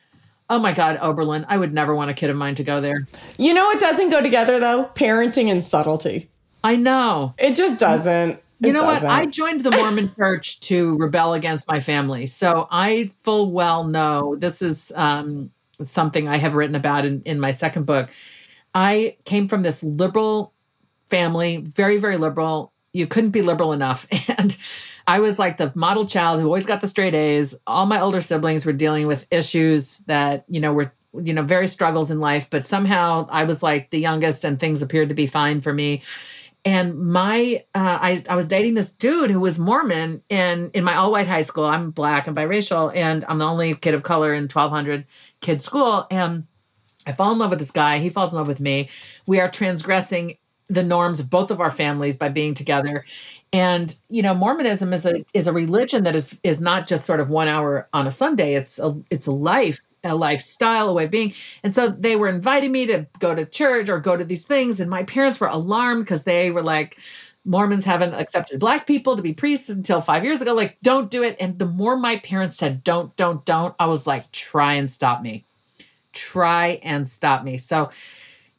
oh 0.47 0.59
my 0.59 0.73
God, 0.73 0.99
Oberlin, 1.01 1.43
I 1.49 1.57
would 1.57 1.73
never 1.73 1.95
want 1.95 2.11
a 2.11 2.13
kid 2.13 2.29
of 2.29 2.37
mine 2.37 2.53
to 2.55 2.63
go 2.63 2.79
there. 2.79 3.07
You 3.39 3.55
know 3.55 3.65
what 3.65 3.79
doesn't 3.79 4.11
go 4.11 4.21
together 4.21 4.59
though? 4.59 4.85
Parenting 4.93 5.47
and 5.47 5.61
subtlety. 5.63 6.29
I 6.63 6.75
know. 6.75 7.33
It 7.39 7.55
just 7.55 7.79
doesn't. 7.79 8.39
You 8.59 8.73
know 8.73 8.81
doesn't. 8.81 9.07
what? 9.07 9.17
I 9.17 9.25
joined 9.25 9.61
the 9.61 9.71
Mormon 9.71 10.13
church 10.17 10.59
to 10.61 10.97
rebel 10.97 11.33
against 11.33 11.67
my 11.67 11.79
family. 11.79 12.25
So 12.25 12.67
I 12.71 13.11
full 13.21 13.51
well 13.51 13.83
know 13.83 14.35
this 14.35 14.61
is 14.61 14.91
um, 14.95 15.51
something 15.81 16.27
I 16.27 16.37
have 16.37 16.55
written 16.55 16.75
about 16.75 17.05
in, 17.05 17.21
in 17.23 17.39
my 17.39 17.51
second 17.51 17.85
book. 17.85 18.09
I 18.73 19.17
came 19.25 19.47
from 19.47 19.63
this 19.63 19.83
liberal 19.83 20.53
family, 21.09 21.57
very, 21.57 21.97
very 21.97 22.17
liberal 22.17 22.73
you 22.97 23.07
couldn't 23.07 23.31
be 23.31 23.41
liberal 23.41 23.73
enough. 23.73 24.07
And 24.37 24.57
I 25.07 25.19
was 25.19 25.39
like 25.39 25.55
the 25.57 25.71
model 25.73 26.05
child 26.05 26.41
who 26.41 26.47
always 26.47 26.65
got 26.65 26.81
the 26.81 26.87
straight 26.87 27.15
A's. 27.15 27.55
All 27.65 27.85
my 27.85 28.01
older 28.01 28.19
siblings 28.19 28.65
were 28.65 28.73
dealing 28.73 29.07
with 29.07 29.25
issues 29.31 29.99
that, 29.99 30.43
you 30.49 30.59
know, 30.59 30.73
were, 30.73 30.91
you 31.13 31.33
know, 31.33 31.43
very 31.43 31.67
struggles 31.67 32.11
in 32.11 32.19
life, 32.19 32.49
but 32.49 32.65
somehow 32.65 33.25
I 33.31 33.45
was 33.45 33.63
like 33.63 33.89
the 33.89 33.99
youngest 33.99 34.43
and 34.43 34.59
things 34.59 34.81
appeared 34.81 35.09
to 35.09 35.15
be 35.15 35.25
fine 35.25 35.61
for 35.61 35.71
me. 35.71 36.01
And 36.67 36.99
my, 36.99 37.63
uh, 37.73 37.97
I, 38.01 38.23
I 38.29 38.35
was 38.35 38.45
dating 38.45 38.73
this 38.73 38.91
dude 38.91 39.31
who 39.31 39.39
was 39.39 39.57
Mormon 39.57 40.21
and 40.29 40.69
in 40.73 40.83
my 40.83 40.95
all 40.95 41.13
white 41.13 41.25
high 41.25 41.43
school. 41.43 41.63
I'm 41.63 41.91
black 41.91 42.27
and 42.27 42.35
biracial, 42.35 42.91
and 42.93 43.23
I'm 43.29 43.37
the 43.37 43.45
only 43.45 43.73
kid 43.75 43.93
of 43.93 44.03
color 44.03 44.33
in 44.33 44.49
1200 44.49 45.05
kid 45.39 45.61
school. 45.61 46.05
And 46.11 46.45
I 47.05 47.13
fall 47.13 47.31
in 47.31 47.37
love 47.37 47.51
with 47.51 47.59
this 47.59 47.71
guy. 47.71 47.99
He 47.99 48.09
falls 48.09 48.33
in 48.33 48.37
love 48.37 48.49
with 48.49 48.59
me. 48.59 48.89
We 49.25 49.39
are 49.39 49.49
transgressing 49.49 50.35
the 50.67 50.83
norms 50.83 51.21
of 51.21 51.29
both 51.29 51.51
of 51.51 51.61
our 51.61 51.71
families 51.71 52.17
by 52.17 52.27
being 52.27 52.53
together. 52.53 53.05
And 53.53 53.95
you 54.09 54.21
know, 54.21 54.33
Mormonism 54.33 54.91
is 54.91 55.05
a 55.05 55.23
is 55.33 55.47
a 55.47 55.53
religion 55.53 56.03
that 56.03 56.17
is 56.17 56.37
is 56.43 56.59
not 56.59 56.85
just 56.85 57.05
sort 57.05 57.21
of 57.21 57.29
one 57.29 57.47
hour 57.47 57.87
on 57.93 58.07
a 58.07 58.11
Sunday. 58.11 58.55
It's 58.55 58.77
a 58.77 59.01
it's 59.09 59.27
a 59.27 59.31
life, 59.31 59.79
a 60.03 60.15
lifestyle, 60.15 60.89
a 60.89 60.93
way 60.93 61.05
of 61.05 61.11
being. 61.11 61.33
And 61.63 61.73
so 61.73 61.89
they 61.89 62.15
were 62.15 62.29
inviting 62.29 62.71
me 62.71 62.85
to 62.87 63.07
go 63.19 63.35
to 63.35 63.45
church 63.45 63.89
or 63.89 63.99
go 63.99 64.17
to 64.17 64.23
these 64.23 64.45
things, 64.45 64.79
and 64.79 64.89
my 64.89 65.03
parents 65.03 65.39
were 65.39 65.47
alarmed 65.47 66.05
because 66.05 66.23
they 66.23 66.51
were 66.51 66.63
like. 66.63 66.97
Mormons 67.49 67.85
haven't 67.85 68.13
accepted 68.13 68.59
black 68.59 68.85
people 68.85 69.15
to 69.15 69.21
be 69.21 69.31
priests 69.31 69.69
until 69.69 70.01
five 70.01 70.25
years 70.25 70.41
ago. 70.41 70.53
Like, 70.53 70.77
don't 70.83 71.09
do 71.09 71.23
it. 71.23 71.37
And 71.39 71.57
the 71.57 71.65
more 71.65 71.95
my 71.95 72.17
parents 72.17 72.57
said, 72.57 72.83
don't, 72.83 73.15
don't, 73.15 73.45
don't, 73.45 73.73
I 73.79 73.85
was 73.85 74.05
like, 74.05 74.29
try 74.33 74.73
and 74.73 74.91
stop 74.91 75.21
me. 75.21 75.45
Try 76.11 76.81
and 76.83 77.07
stop 77.07 77.45
me. 77.45 77.57
So 77.57 77.89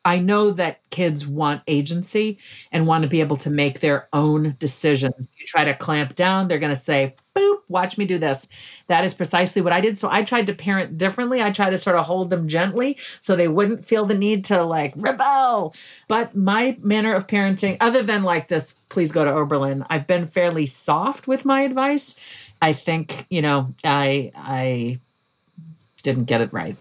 I 0.07 0.21
know 0.21 0.53
that 0.53 0.89
kids 0.89 1.27
want 1.27 1.61
agency 1.67 2.39
and 2.73 2.87
want 2.87 3.03
to 3.03 3.11
be 3.11 3.21
able 3.21 3.37
to 3.39 3.51
make 3.51 3.81
their 3.81 4.09
own 4.15 4.57
decisions. 4.59 5.31
You 5.39 5.45
try 5.45 5.65
to 5.65 5.75
clamp 5.75 6.15
down, 6.15 6.49
they're 6.49 6.59
going 6.59 6.73
to 6.73 6.77
say, 6.77 7.15
boop, 7.39 7.59
watch 7.69 7.99
me 7.99 8.05
do 8.05 8.19
this. 8.19 8.49
That 8.89 9.05
is 9.05 9.15
precisely 9.15 9.63
what 9.63 9.73
I 9.73 9.81
did. 9.81 9.99
So 9.99 10.09
I 10.11 10.23
tried 10.23 10.47
to 10.49 10.55
parent 10.55 10.99
differently. 10.99 11.43
I 11.43 11.51
tried 11.51 11.71
to 11.71 11.79
sort 11.79 11.97
of 11.97 12.07
hold 12.07 12.31
them 12.31 12.49
gently 12.49 12.99
so 13.21 13.37
they 13.37 13.49
wouldn't 13.49 13.85
feel 13.85 14.05
the 14.07 14.19
need 14.19 14.45
to 14.47 14.63
like 14.63 14.93
rebel. 14.97 15.75
But 16.09 16.35
my 16.35 16.77
manner 16.81 17.15
of 17.15 17.27
parenting, 17.27 17.77
other 17.81 18.03
than 18.03 18.23
like 18.23 18.49
this, 18.49 18.75
please 18.89 19.13
go 19.13 19.25
to 19.25 19.33
Oberlin, 19.33 19.85
I've 19.91 20.07
been 20.07 20.27
fairly 20.27 20.67
soft 20.67 21.29
with 21.29 21.45
my 21.45 21.63
advice. 21.63 22.19
I 22.61 22.73
think, 22.73 23.27
you 23.31 23.43
know, 23.43 23.75
I 23.85 24.33
I 24.35 25.01
didn't 26.03 26.25
get 26.25 26.41
it 26.41 26.53
right. 26.53 26.77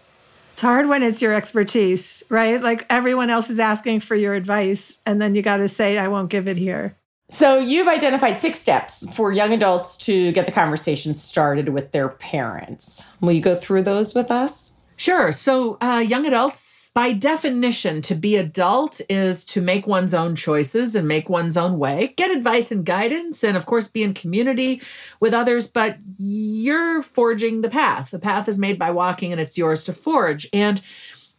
It's 0.52 0.62
hard 0.62 0.88
when 0.88 1.04
it's 1.04 1.22
your 1.22 1.34
expertise, 1.34 2.24
right? 2.28 2.60
Like 2.60 2.84
everyone 2.90 3.30
else 3.30 3.48
is 3.48 3.60
asking 3.60 4.00
for 4.00 4.16
your 4.16 4.34
advice, 4.34 4.98
and 5.06 5.22
then 5.22 5.36
you 5.36 5.42
got 5.42 5.58
to 5.58 5.68
say, 5.68 5.98
I 5.98 6.08
won't 6.08 6.30
give 6.30 6.48
it 6.48 6.56
here. 6.56 6.96
So 7.30 7.58
you've 7.58 7.88
identified 7.88 8.40
six 8.40 8.58
steps 8.58 9.14
for 9.14 9.32
young 9.32 9.52
adults 9.52 9.98
to 9.98 10.32
get 10.32 10.46
the 10.46 10.52
conversation 10.52 11.12
started 11.12 11.68
with 11.68 11.92
their 11.92 12.08
parents. 12.08 13.06
Will 13.20 13.32
you 13.32 13.42
go 13.42 13.54
through 13.54 13.82
those 13.82 14.14
with 14.14 14.30
us? 14.30 14.72
Sure. 14.96 15.30
So, 15.30 15.78
uh, 15.80 16.04
young 16.04 16.26
adults, 16.26 16.90
by 16.92 17.12
definition, 17.12 18.02
to 18.02 18.16
be 18.16 18.34
adult 18.34 19.00
is 19.08 19.44
to 19.46 19.60
make 19.60 19.86
one's 19.86 20.12
own 20.12 20.34
choices 20.34 20.96
and 20.96 21.06
make 21.06 21.28
one's 21.28 21.56
own 21.56 21.78
way, 21.78 22.14
get 22.16 22.32
advice 22.32 22.72
and 22.72 22.84
guidance, 22.84 23.44
and 23.44 23.56
of 23.56 23.64
course, 23.64 23.86
be 23.86 24.02
in 24.02 24.12
community 24.12 24.82
with 25.20 25.32
others. 25.32 25.68
But 25.68 25.98
you're 26.18 27.04
forging 27.04 27.60
the 27.60 27.70
path. 27.70 28.10
The 28.10 28.18
path 28.18 28.48
is 28.48 28.58
made 28.58 28.76
by 28.76 28.90
walking, 28.90 29.30
and 29.30 29.40
it's 29.40 29.56
yours 29.56 29.84
to 29.84 29.92
forge. 29.92 30.48
And 30.52 30.82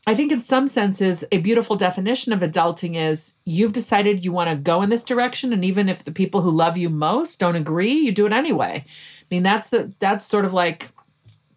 I 0.10 0.16
think, 0.16 0.32
in 0.32 0.40
some 0.40 0.66
senses, 0.68 1.24
a 1.32 1.38
beautiful 1.38 1.76
definition 1.76 2.34
of 2.34 2.40
adulting 2.40 2.96
is 2.96 3.38
you've 3.46 3.74
decided 3.74 4.26
you 4.26 4.32
want 4.32 4.50
to 4.50 4.56
go 4.56 4.82
in 4.82 4.90
this 4.90 5.04
direction, 5.04 5.54
and 5.54 5.64
even 5.64 5.88
if 5.88 6.04
the 6.04 6.12
people 6.12 6.42
who 6.42 6.50
love 6.50 6.80
you 6.80 6.90
most 6.90 7.40
don't 7.40 7.56
agree, 7.56 7.94
you 7.94 8.12
do 8.12 8.26
it 8.26 8.34
anyway. 8.34 8.84
I 8.88 9.26
mean, 9.30 9.44
that's 9.44 9.70
the 9.70 9.94
that's 10.00 10.26
sort 10.26 10.46
of 10.46 10.54
like 10.54 10.90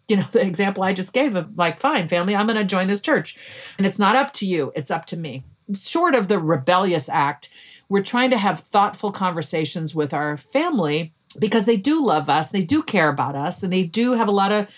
you 0.07 0.17
know, 0.17 0.25
the 0.31 0.45
example 0.45 0.83
I 0.83 0.93
just 0.93 1.13
gave 1.13 1.35
of 1.35 1.57
like, 1.57 1.79
fine, 1.79 2.07
family, 2.07 2.35
I'm 2.35 2.45
going 2.45 2.59
to 2.59 2.63
join 2.63 2.85
this 2.85 3.01
church. 3.01 3.35
And 3.79 3.87
it's 3.87 3.97
not 3.97 4.15
up 4.15 4.33
to 4.33 4.45
you, 4.45 4.71
it's 4.75 4.91
up 4.91 5.07
to 5.07 5.17
me. 5.17 5.43
Short 5.73 6.13
of 6.13 6.27
the 6.27 6.37
rebellious 6.37 7.09
act, 7.09 7.49
we're 7.89 8.03
trying 8.03 8.29
to 8.29 8.37
have 8.37 8.59
thoughtful 8.59 9.11
conversations 9.11 9.95
with 9.95 10.13
our 10.13 10.37
family 10.37 11.11
because 11.39 11.65
they 11.65 11.77
do 11.77 12.05
love 12.05 12.29
us, 12.29 12.51
they 12.51 12.63
do 12.63 12.83
care 12.83 13.09
about 13.09 13.35
us, 13.35 13.63
and 13.63 13.73
they 13.73 13.83
do 13.83 14.13
have 14.13 14.27
a 14.27 14.31
lot 14.31 14.51
of 14.51 14.69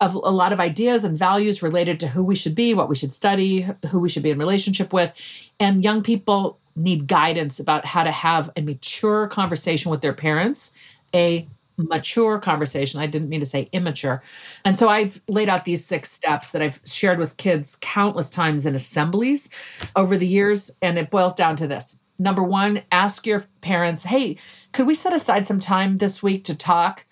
of 0.00 0.14
a 0.14 0.18
lot 0.18 0.52
of 0.52 0.60
ideas 0.60 1.04
and 1.04 1.18
values 1.18 1.62
related 1.62 1.98
to 2.00 2.08
who 2.08 2.22
we 2.22 2.34
should 2.34 2.54
be, 2.54 2.74
what 2.74 2.88
we 2.88 2.94
should 2.94 3.12
study, 3.12 3.66
who 3.90 3.98
we 3.98 4.08
should 4.08 4.22
be 4.22 4.30
in 4.30 4.38
relationship 4.38 4.92
with. 4.92 5.12
And 5.58 5.82
young 5.82 6.02
people 6.02 6.58
need 6.74 7.06
guidance 7.06 7.58
about 7.58 7.86
how 7.86 8.02
to 8.02 8.10
have 8.10 8.50
a 8.56 8.60
mature 8.60 9.26
conversation 9.28 9.90
with 9.90 10.02
their 10.02 10.12
parents, 10.12 10.72
a 11.14 11.48
mature 11.78 12.38
conversation. 12.38 13.00
I 13.00 13.06
didn't 13.06 13.30
mean 13.30 13.40
to 13.40 13.46
say 13.46 13.68
immature. 13.72 14.22
And 14.64 14.78
so 14.78 14.88
I've 14.88 15.22
laid 15.28 15.48
out 15.48 15.64
these 15.64 15.84
six 15.84 16.10
steps 16.10 16.52
that 16.52 16.62
I've 16.62 16.80
shared 16.84 17.18
with 17.18 17.36
kids 17.38 17.78
countless 17.80 18.28
times 18.28 18.66
in 18.66 18.74
assemblies 18.74 19.50
over 19.94 20.16
the 20.16 20.26
years. 20.26 20.70
And 20.82 20.98
it 20.98 21.10
boils 21.10 21.34
down 21.34 21.56
to 21.56 21.66
this. 21.66 22.00
Number 22.18 22.42
one, 22.42 22.82
ask 22.92 23.26
your 23.26 23.44
parents, 23.60 24.04
hey, 24.04 24.36
could 24.72 24.86
we 24.86 24.94
set 24.94 25.12
aside 25.12 25.46
some 25.46 25.58
time 25.58 25.96
this 25.96 26.22
week 26.22 26.44
to 26.44 26.56
talk? 26.56 27.05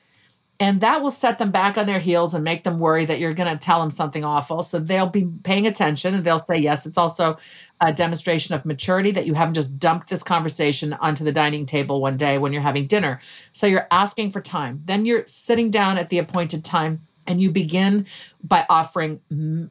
And 0.61 0.81
that 0.83 1.03
will 1.03 1.11
set 1.11 1.39
them 1.39 1.51
back 1.51 1.77
on 1.77 1.87
their 1.87 1.99
heels 1.99 2.33
and 2.33 2.45
make 2.45 2.63
them 2.63 2.79
worry 2.79 3.05
that 3.07 3.19
you're 3.19 3.35
going 3.35 3.51
to 3.51 3.63
tell 3.63 3.81
them 3.81 3.91
something 3.91 4.25
awful. 4.25 4.63
So 4.63 4.79
they'll 4.79 5.07
be 5.07 5.29
paying 5.43 5.67
attention 5.67 6.15
and 6.15 6.25
they'll 6.25 6.39
say 6.39 6.57
yes. 6.57 6.87
It's 6.87 6.97
also 6.97 7.39
a 7.81 7.93
demonstration 7.93 8.55
of 8.55 8.65
maturity 8.65 9.11
that 9.11 9.27
you 9.27 9.35
haven't 9.35 9.55
just 9.55 9.79
dumped 9.81 10.11
this 10.11 10.23
conversation 10.23 10.93
onto 10.93 11.25
the 11.25 11.33
dining 11.33 11.67
table 11.67 12.01
one 12.01 12.17
day 12.17 12.39
when 12.39 12.53
you're 12.53 12.63
having 12.63 12.87
dinner. 12.87 13.21
So 13.53 13.67
you're 13.67 13.89
asking 13.91 14.31
for 14.31 14.41
time. 14.41 14.81
Then 14.85 15.07
you're 15.07 15.27
sitting 15.27 15.71
down 15.71 15.99
at 15.99 16.09
the 16.09 16.19
appointed 16.19 16.65
time 16.65 17.07
and 17.27 17.41
you 17.41 17.51
begin 17.51 18.07
by 18.43 18.65
offering 18.71 19.21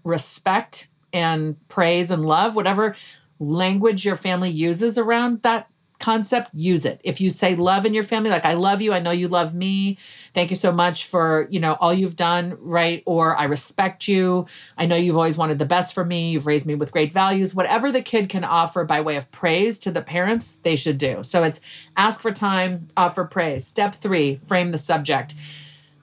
respect 0.03 0.89
and 1.13 1.55
praise 1.69 2.11
and 2.11 2.25
love, 2.25 2.55
whatever 2.55 2.95
language 3.39 4.05
your 4.05 4.15
family 4.15 4.49
uses 4.49 4.97
around 4.97 5.41
that 5.43 5.67
concept, 6.03 6.49
use 6.53 6.83
it. 6.83 6.99
If 7.05 7.21
you 7.21 7.29
say 7.29 7.55
love 7.55 7.85
in 7.85 7.93
your 7.93 8.03
family, 8.03 8.29
like 8.29 8.43
I 8.43 8.55
love 8.55 8.81
you, 8.81 8.91
I 8.91 8.99
know 8.99 9.11
you 9.11 9.29
love 9.29 9.55
me. 9.55 9.97
Thank 10.33 10.49
you 10.49 10.57
so 10.57 10.69
much 10.69 11.05
for, 11.05 11.47
you 11.49 11.61
know, 11.61 11.77
all 11.79 11.93
you've 11.93 12.17
done, 12.17 12.57
right? 12.59 13.03
Or 13.05 13.37
I 13.37 13.45
respect 13.45 14.05
you. 14.09 14.45
I 14.77 14.85
know 14.85 14.97
you've 14.97 15.15
always 15.15 15.37
wanted 15.37 15.59
the 15.59 15.65
best 15.65 15.93
for 15.93 16.03
me. 16.03 16.31
You've 16.31 16.45
raised 16.45 16.65
me 16.65 16.75
with 16.75 16.91
great 16.91 17.13
values. 17.13 17.55
Whatever 17.55 17.89
the 17.89 18.01
kid 18.01 18.27
can 18.27 18.43
offer 18.43 18.83
by 18.83 18.99
way 18.99 19.15
of 19.15 19.31
praise 19.31 19.79
to 19.79 19.91
the 19.91 20.01
parents, 20.01 20.55
they 20.55 20.75
should 20.75 20.97
do. 20.97 21.23
So 21.23 21.41
it's 21.43 21.61
ask 21.95 22.19
for 22.19 22.33
time, 22.33 22.89
offer 22.97 23.23
praise. 23.23 23.65
Step 23.65 23.95
3, 23.95 24.35
frame 24.45 24.71
the 24.71 24.77
subject. 24.77 25.35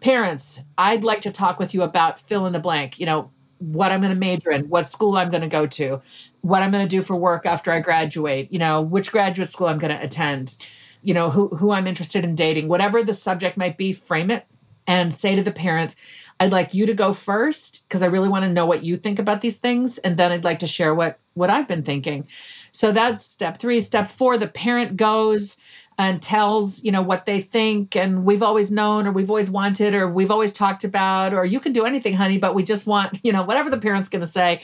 Parents, 0.01 0.63
I'd 0.79 1.05
like 1.05 1.21
to 1.21 1.31
talk 1.31 1.59
with 1.59 1.75
you 1.75 1.83
about 1.83 2.19
fill 2.19 2.47
in 2.47 2.55
the 2.55 2.59
blank. 2.59 2.99
You 2.99 3.05
know, 3.05 3.31
what 3.59 3.93
I'm 3.93 4.01
going 4.01 4.15
to 4.15 4.19
major 4.19 4.51
in, 4.51 4.69
what 4.71 4.89
school 4.89 5.19
I'm 5.19 5.31
going 5.31 5.43
to 5.43 5.49
go 5.49 5.67
to, 5.67 6.01
what 6.43 6.63
I'm 6.63 6.71
going 6.71 6.87
to 6.87 6.97
do 6.97 7.03
for 7.03 7.17
work 7.17 7.47
after 7.47 7.71
I 7.71 7.81
graduate, 7.81 8.53
you 8.53 8.59
know, 8.59 8.81
which 8.81 9.13
graduate 9.13 9.51
school 9.51 9.67
I'm 9.67 9.79
going 9.79 9.97
to 9.97 10.03
attend, 10.03 10.57
you 11.03 11.15
know, 11.15 11.31
who 11.31 11.49
who 11.49 11.71
I'm 11.71 11.87
interested 11.87 12.25
in 12.25 12.35
dating, 12.35 12.69
whatever 12.69 13.03
the 13.03 13.15
subject 13.15 13.57
might 13.57 13.77
be, 13.77 13.93
frame 13.93 14.31
it 14.31 14.47
and 14.87 15.13
say 15.13 15.37
to 15.37 15.43
the 15.43 15.53
parents, 15.53 15.97
I'd 16.41 16.53
like 16.53 16.73
you 16.73 16.87
to 16.87 16.95
go 16.95 17.13
first 17.13 17.83
because 17.87 18.03
I 18.03 18.07
really 18.07 18.29
want 18.29 18.45
to 18.45 18.53
know 18.53 18.65
what 18.65 18.83
you 18.83 18.97
think 18.97 19.19
about 19.19 19.43
these 19.43 19.59
things 19.59 19.99
and 19.99 20.17
then 20.17 20.33
I'd 20.33 20.45
like 20.45 20.61
to 20.61 20.67
share 20.67 20.95
what 20.95 21.19
what 21.35 21.51
I've 21.51 21.69
been 21.69 21.83
thinking. 21.83 22.27
So 22.73 22.93
that's 22.93 23.25
step 23.25 23.59
3. 23.59 23.81
Step 23.81 24.11
4, 24.11 24.39
the 24.39 24.49
parent 24.49 24.97
goes 24.97 25.59
and 26.01 26.23
tells 26.23 26.83
you 26.83 26.91
know 26.91 27.03
what 27.03 27.27
they 27.27 27.43
think 27.43 27.95
and 27.95 28.25
we've 28.25 28.43
always 28.43 28.71
known 28.71 29.07
or 29.07 29.13
we've 29.13 29.29
always 29.29 29.51
wanted 29.51 29.95
or 29.95 30.09
we've 30.09 30.31
always 30.31 30.55
talked 30.55 30.83
about 30.83 31.35
or 31.35 31.45
you 31.45 31.61
can 31.61 31.73
do 31.73 31.85
anything 31.85 32.15
honey 32.15 32.39
but 32.39 32.55
we 32.55 32.63
just 32.63 32.87
want 32.87 33.21
you 33.23 33.33
know 33.33 33.43
whatever 33.43 33.69
the 33.69 33.77
parent's 33.79 34.09
going 34.09 34.21
to 34.21 34.27
say 34.27 34.63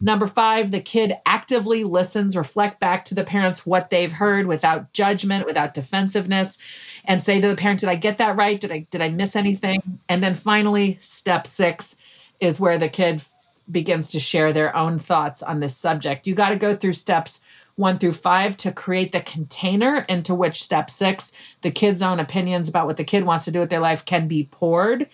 number 0.00 0.26
five 0.26 0.70
the 0.70 0.80
kid 0.80 1.14
actively 1.26 1.84
listens 1.84 2.36
reflect 2.36 2.80
back 2.80 3.04
to 3.04 3.14
the 3.14 3.24
parents 3.24 3.64
what 3.64 3.90
they've 3.90 4.12
heard 4.12 4.46
without 4.46 4.92
judgment 4.92 5.46
without 5.46 5.74
defensiveness 5.74 6.58
and 7.04 7.22
say 7.22 7.40
to 7.40 7.48
the 7.48 7.56
parent 7.56 7.80
did 7.80 7.88
i 7.88 7.94
get 7.94 8.18
that 8.18 8.36
right? 8.36 8.60
Did 8.60 8.72
i 8.72 8.86
did 8.90 9.00
i 9.00 9.08
miss 9.08 9.36
anything? 9.36 10.00
And 10.08 10.22
then 10.22 10.34
finally 10.34 10.98
step 11.00 11.46
six 11.46 11.96
is 12.40 12.60
where 12.60 12.78
the 12.78 12.88
kid 12.88 13.22
begins 13.70 14.10
to 14.10 14.20
share 14.20 14.52
their 14.52 14.74
own 14.76 14.98
thoughts 14.98 15.42
on 15.42 15.60
this 15.60 15.76
subject. 15.76 16.26
You 16.26 16.34
got 16.34 16.50
to 16.50 16.56
go 16.56 16.76
through 16.76 16.92
steps 16.92 17.42
one 17.76 17.98
through 17.98 18.12
five 18.12 18.56
to 18.58 18.72
create 18.72 19.12
the 19.12 19.20
container 19.20 20.06
into 20.08 20.34
which 20.34 20.62
step 20.62 20.88
six, 20.90 21.32
the 21.62 21.70
kid's 21.70 22.02
own 22.02 22.20
opinions 22.20 22.68
about 22.68 22.86
what 22.86 22.96
the 22.96 23.04
kid 23.04 23.24
wants 23.24 23.44
to 23.44 23.50
do 23.50 23.58
with 23.58 23.70
their 23.70 23.80
life, 23.80 24.04
can 24.04 24.28
be 24.28 24.48
poured. 24.50 25.08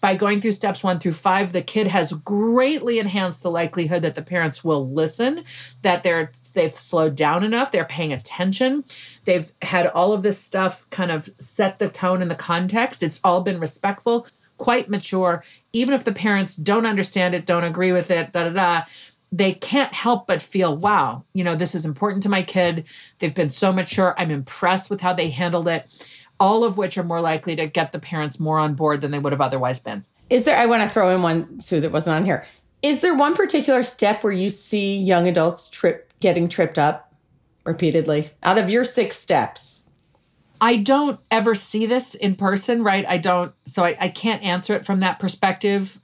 By 0.00 0.14
going 0.14 0.40
through 0.40 0.52
steps 0.52 0.82
one 0.82 0.98
through 0.98 1.12
five, 1.12 1.52
the 1.52 1.62
kid 1.62 1.86
has 1.86 2.12
greatly 2.12 2.98
enhanced 2.98 3.42
the 3.42 3.50
likelihood 3.50 4.02
that 4.02 4.14
the 4.14 4.22
parents 4.22 4.62
will 4.62 4.90
listen, 4.90 5.44
that 5.82 6.02
they're 6.02 6.30
they've 6.54 6.74
slowed 6.74 7.16
down 7.16 7.42
enough, 7.42 7.72
they're 7.72 7.84
paying 7.84 8.12
attention, 8.12 8.84
they've 9.24 9.52
had 9.62 9.86
all 9.86 10.12
of 10.12 10.22
this 10.22 10.38
stuff 10.38 10.88
kind 10.90 11.10
of 11.10 11.30
set 11.38 11.78
the 11.78 11.88
tone 11.88 12.22
and 12.22 12.30
the 12.30 12.34
context. 12.34 13.02
It's 13.02 13.20
all 13.24 13.42
been 13.42 13.58
respectful, 13.58 14.26
quite 14.58 14.90
mature. 14.90 15.42
Even 15.72 15.94
if 15.94 16.04
the 16.04 16.12
parents 16.12 16.56
don't 16.56 16.86
understand 16.86 17.34
it, 17.34 17.46
don't 17.46 17.64
agree 17.64 17.92
with 17.92 18.10
it, 18.10 18.32
da 18.32 18.44
da 18.44 18.50
da 18.50 18.84
they 19.32 19.52
can't 19.52 19.92
help 19.92 20.26
but 20.26 20.40
feel, 20.40 20.76
wow, 20.76 21.24
you 21.34 21.42
know, 21.42 21.56
this 21.56 21.74
is 21.74 21.84
important 21.84 22.22
to 22.22 22.28
my 22.28 22.42
kid. 22.42 22.84
They've 23.18 23.34
been 23.34 23.50
so 23.50 23.72
mature. 23.72 24.14
I'm 24.16 24.30
impressed 24.30 24.88
with 24.88 25.00
how 25.00 25.12
they 25.12 25.30
handled 25.30 25.68
it. 25.68 26.15
All 26.38 26.64
of 26.64 26.76
which 26.76 26.98
are 26.98 27.04
more 27.04 27.20
likely 27.20 27.56
to 27.56 27.66
get 27.66 27.92
the 27.92 27.98
parents 27.98 28.38
more 28.38 28.58
on 28.58 28.74
board 28.74 29.00
than 29.00 29.10
they 29.10 29.18
would 29.18 29.32
have 29.32 29.40
otherwise 29.40 29.80
been. 29.80 30.04
Is 30.28 30.44
there, 30.44 30.56
I 30.56 30.66
want 30.66 30.82
to 30.82 30.88
throw 30.88 31.14
in 31.14 31.22
one, 31.22 31.60
Sue, 31.60 31.80
that 31.80 31.92
wasn't 31.92 32.16
on 32.16 32.24
here. 32.24 32.46
Is 32.82 33.00
there 33.00 33.14
one 33.14 33.34
particular 33.34 33.82
step 33.82 34.22
where 34.22 34.32
you 34.32 34.48
see 34.48 34.96
young 34.98 35.28
adults 35.28 35.68
trip 35.70 36.12
getting 36.20 36.48
tripped 36.48 36.78
up 36.78 37.14
repeatedly 37.64 38.30
out 38.42 38.58
of 38.58 38.70
your 38.70 38.84
six 38.84 39.16
steps? 39.16 39.90
I 40.60 40.76
don't 40.76 41.20
ever 41.30 41.54
see 41.54 41.86
this 41.86 42.14
in 42.14 42.34
person, 42.34 42.82
right? 42.82 43.04
I 43.06 43.18
don't, 43.18 43.52
so 43.64 43.84
I, 43.84 43.96
I 44.00 44.08
can't 44.08 44.42
answer 44.42 44.74
it 44.74 44.86
from 44.86 45.00
that 45.00 45.18
perspective. 45.18 46.00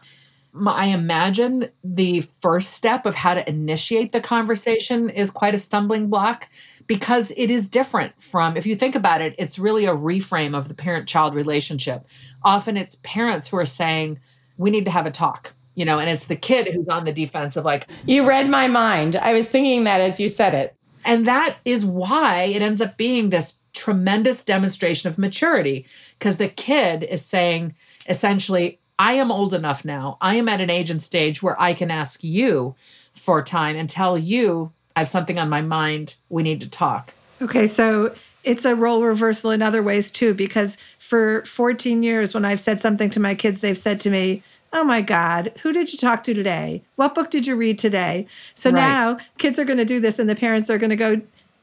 I 0.66 0.87
imagine 0.87 1.70
the 1.83 2.20
first 2.20 2.74
step 2.74 3.07
of 3.07 3.14
how 3.14 3.35
to 3.35 3.49
initiate 3.49 4.12
the 4.12 4.20
conversation 4.20 5.09
is 5.09 5.30
quite 5.30 5.55
a 5.55 5.59
stumbling 5.59 6.09
block. 6.09 6.49
Because 6.87 7.33
it 7.37 7.51
is 7.51 7.68
different 7.68 8.20
from, 8.22 8.57
if 8.57 8.66
you 8.66 8.76
think 8.76 8.95
about 8.95 9.20
it, 9.20 9.35
it's 9.39 9.59
really 9.59 9.87
a 9.87 9.95
reframe 9.95 10.57
of 10.57 10.68
the 10.68 10.74
parent 10.74 11.09
child 11.09 11.35
relationship. 11.35 12.07
Often 12.43 12.76
it's 12.76 12.97
parents 13.03 13.49
who 13.49 13.57
are 13.59 13.66
saying, 13.66 14.20
we 14.57 14.70
need 14.70 14.85
to 14.85 14.91
have 14.91 15.07
a 15.07 15.11
talk, 15.11 15.55
you 15.74 15.85
know, 15.85 15.99
and 15.99 16.09
it's 16.11 16.26
the 16.26 16.37
kid 16.37 16.68
who's 16.68 16.89
on 16.89 17.05
the 17.05 17.12
defensive, 17.12 17.64
like, 17.64 17.89
You 18.07 18.26
read 18.28 18.49
my 18.49 18.66
mind. 18.68 19.16
I 19.16 19.33
was 19.33 19.49
thinking 19.49 19.85
that 19.85 20.01
as 20.01 20.20
you 20.20 20.28
said 20.28 20.55
it. 20.55 20.76
and 21.05 21.26
that 21.26 21.57
is 21.64 21.85
why 21.85 22.45
it 22.45 22.62
ends 22.62 22.80
up 22.80 22.97
being 22.97 23.30
this 23.30 23.59
tremendous 23.72 24.45
demonstration 24.45 25.09
of 25.09 25.18
maturity 25.18 25.87
because 26.18 26.37
the 26.37 26.49
kid 26.49 27.03
is 27.03 27.24
saying 27.24 27.74
essentially, 28.09 28.78
I 28.99 29.14
am 29.14 29.33
old 29.33 29.55
enough 29.55 29.85
now. 29.85 30.18
I 30.20 30.37
am 30.37 30.49
at 30.49 30.61
an 30.61 30.70
age 30.70 30.91
and 30.91 31.03
stage 31.03 31.43
where 31.43 31.61
I 31.61 31.72
can 31.72 31.91
ask 31.91 32.22
you 32.22 32.74
for 33.14 33.43
time 33.43 33.76
and 33.76 33.89
tell 33.89 34.16
you 34.18 34.72
I 34.97 35.01
have 35.01 35.09
something 35.09 35.38
on 35.38 35.49
my 35.49 35.61
mind. 35.62 36.16
We 36.28 36.43
need 36.43 36.61
to 36.62 36.70
talk. 36.70 37.14
Okay, 37.40 37.66
so 37.66 38.14
it's 38.45 38.64
a 38.64 38.74
role 38.74 39.03
reversal 39.03 39.51
in 39.51 39.62
other 39.62 39.82
ways 39.82 40.11
too, 40.11 40.34
because 40.34 40.76
for 40.99 41.45
14 41.45 42.03
years, 42.03 42.34
when 42.34 42.45
I've 42.45 42.61
said 42.61 42.80
something 42.80 43.11
to 43.11 43.20
my 43.20 43.34
kids, 43.34 43.61
they've 43.61 43.78
said 43.78 44.01
to 44.01 44.11
me, 44.11 44.43
Oh 44.72 44.84
my 44.84 45.03
God, 45.03 45.53
who 45.62 45.72
did 45.72 45.93
you 45.93 45.99
talk 45.99 46.22
to 46.22 46.32
today? 46.34 46.82
What 46.97 47.14
book 47.14 47.30
did 47.30 47.47
you 47.47 47.57
read 47.57 47.78
today? 47.78 48.26
So 48.55 48.70
Right. 48.70 48.80
now 48.80 49.18
kids 49.38 49.59
are 49.59 49.64
going 49.66 49.78
to 49.78 49.84
do 49.84 50.01
this, 50.01 50.18
and 50.18 50.28
the 50.30 50.34
parents 50.34 50.70
are 50.70 50.78
going 50.78 50.90
to 50.90 50.97
go, 50.97 51.20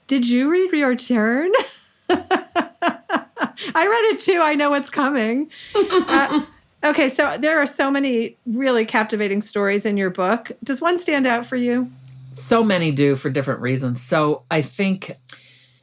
Did 0.08 0.30
you 0.30 0.50
read 0.50 0.72
your 0.72 0.96
turn? 0.96 1.52
I 3.76 3.86
read 3.88 4.14
it 4.14 4.22
too. 4.22 4.42
I 4.42 4.56
know 4.56 4.70
what's 4.72 4.90
coming. 4.90 5.50
Uh, 6.10 6.42
okay, 6.84 7.08
so 7.08 7.38
there 7.38 7.60
are 7.60 7.68
so 7.68 7.92
many 7.92 8.36
really 8.48 8.84
captivating 8.84 9.42
stories 9.42 9.86
in 9.86 9.96
your 9.96 10.10
book. 10.10 10.52
Does 10.64 10.82
one 10.82 10.98
stand 10.98 11.28
out 11.28 11.46
for 11.46 11.56
you? 11.56 11.92
So 12.34 12.64
many 12.64 12.92
do 12.92 13.16
for 13.16 13.30
different 13.30 13.62
reasons. 13.62 14.02
So 14.02 14.44
I 14.50 14.62
think, 14.62 15.18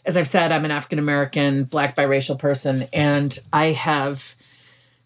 as 0.05 0.17
I've 0.17 0.29
said, 0.29 0.53
I'm 0.53 0.65
an 0.65 0.71
African 0.71 0.99
American, 0.99 1.65
black 1.65 1.97
biracial 1.97 2.39
person, 2.39 2.85
and 2.93 3.39
I 3.53 3.67
have 3.67 4.37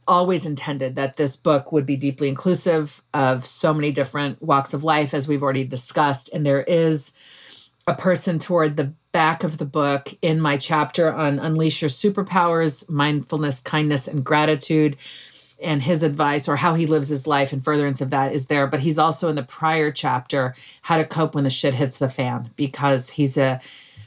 always 0.07 0.45
intended 0.45 0.97
that 0.97 1.17
this 1.17 1.37
book 1.37 1.71
would 1.71 1.87
be 1.87 1.97
deeply 1.97 2.29
inclusive 2.29 3.03
of 3.15 3.47
so 3.47 3.73
many 3.73 3.93
different 3.93 4.43
walks 4.43 4.75
of 4.75 4.83
life, 4.83 5.15
as 5.15 5.29
we've 5.29 5.43
already 5.43 5.65
discussed. 5.65 6.31
And 6.33 6.45
there 6.45 6.63
is 6.63 7.13
a 7.87 7.95
person 7.95 8.39
toward 8.39 8.77
the 8.77 8.93
back 9.13 9.43
of 9.43 9.59
the 9.59 9.65
book 9.65 10.13
in 10.23 10.41
my 10.41 10.57
chapter 10.57 11.13
on 11.13 11.39
Unleash 11.39 11.83
Your 11.83 11.89
Superpowers, 11.89 12.89
Mindfulness, 12.91 13.61
Kindness, 13.61 14.07
and 14.09 14.25
Gratitude. 14.25 14.97
And 15.63 15.83
his 15.83 16.03
advice 16.03 16.49
or 16.49 16.57
how 16.57 16.75
he 16.75 16.87
lives 16.87 17.09
his 17.09 17.27
life 17.27 17.53
in 17.53 17.61
furtherance 17.61 18.01
of 18.01 18.11
that 18.11 18.33
is 18.33 18.47
there. 18.47 18.67
But 18.67 18.81
he's 18.81 18.99
also 18.99 19.29
in 19.29 19.37
the 19.37 19.43
prior 19.43 19.93
chapter, 19.93 20.55
How 20.83 20.97
to 20.97 21.05
Cope 21.05 21.35
When 21.35 21.45
the 21.45 21.51
Shit 21.51 21.75
Hits 21.75 21.99
the 21.99 22.09
Fan, 22.09 22.51
because 22.57 23.11
he's 23.11 23.37
a 23.37 23.61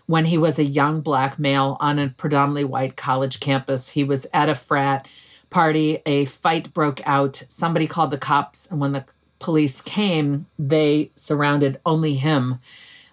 when 0.06 0.26
he 0.26 0.38
was 0.38 0.60
a 0.60 0.64
young 0.64 1.02
black 1.02 1.40
male 1.40 1.78
on 1.80 2.00
a 2.00 2.10
predominantly 2.10 2.66
white 2.66 2.98
college 2.98 3.40
campus. 3.40 3.90
He 3.90 4.04
was 4.04 4.28
at 4.34 4.50
a 4.50 4.56
frat 4.56 5.08
party. 5.50 6.02
A 6.06 6.26
fight 6.26 6.74
broke 6.74 7.02
out. 7.08 7.44
Somebody 7.48 7.88
called 7.88 8.12
the 8.12 8.18
cops. 8.18 8.70
And 8.70 8.82
when 8.82 8.92
the 8.92 9.06
police 9.40 9.82
came, 9.82 10.48
they 10.60 11.12
surrounded 11.16 11.80
only 11.86 12.16
him 12.16 12.60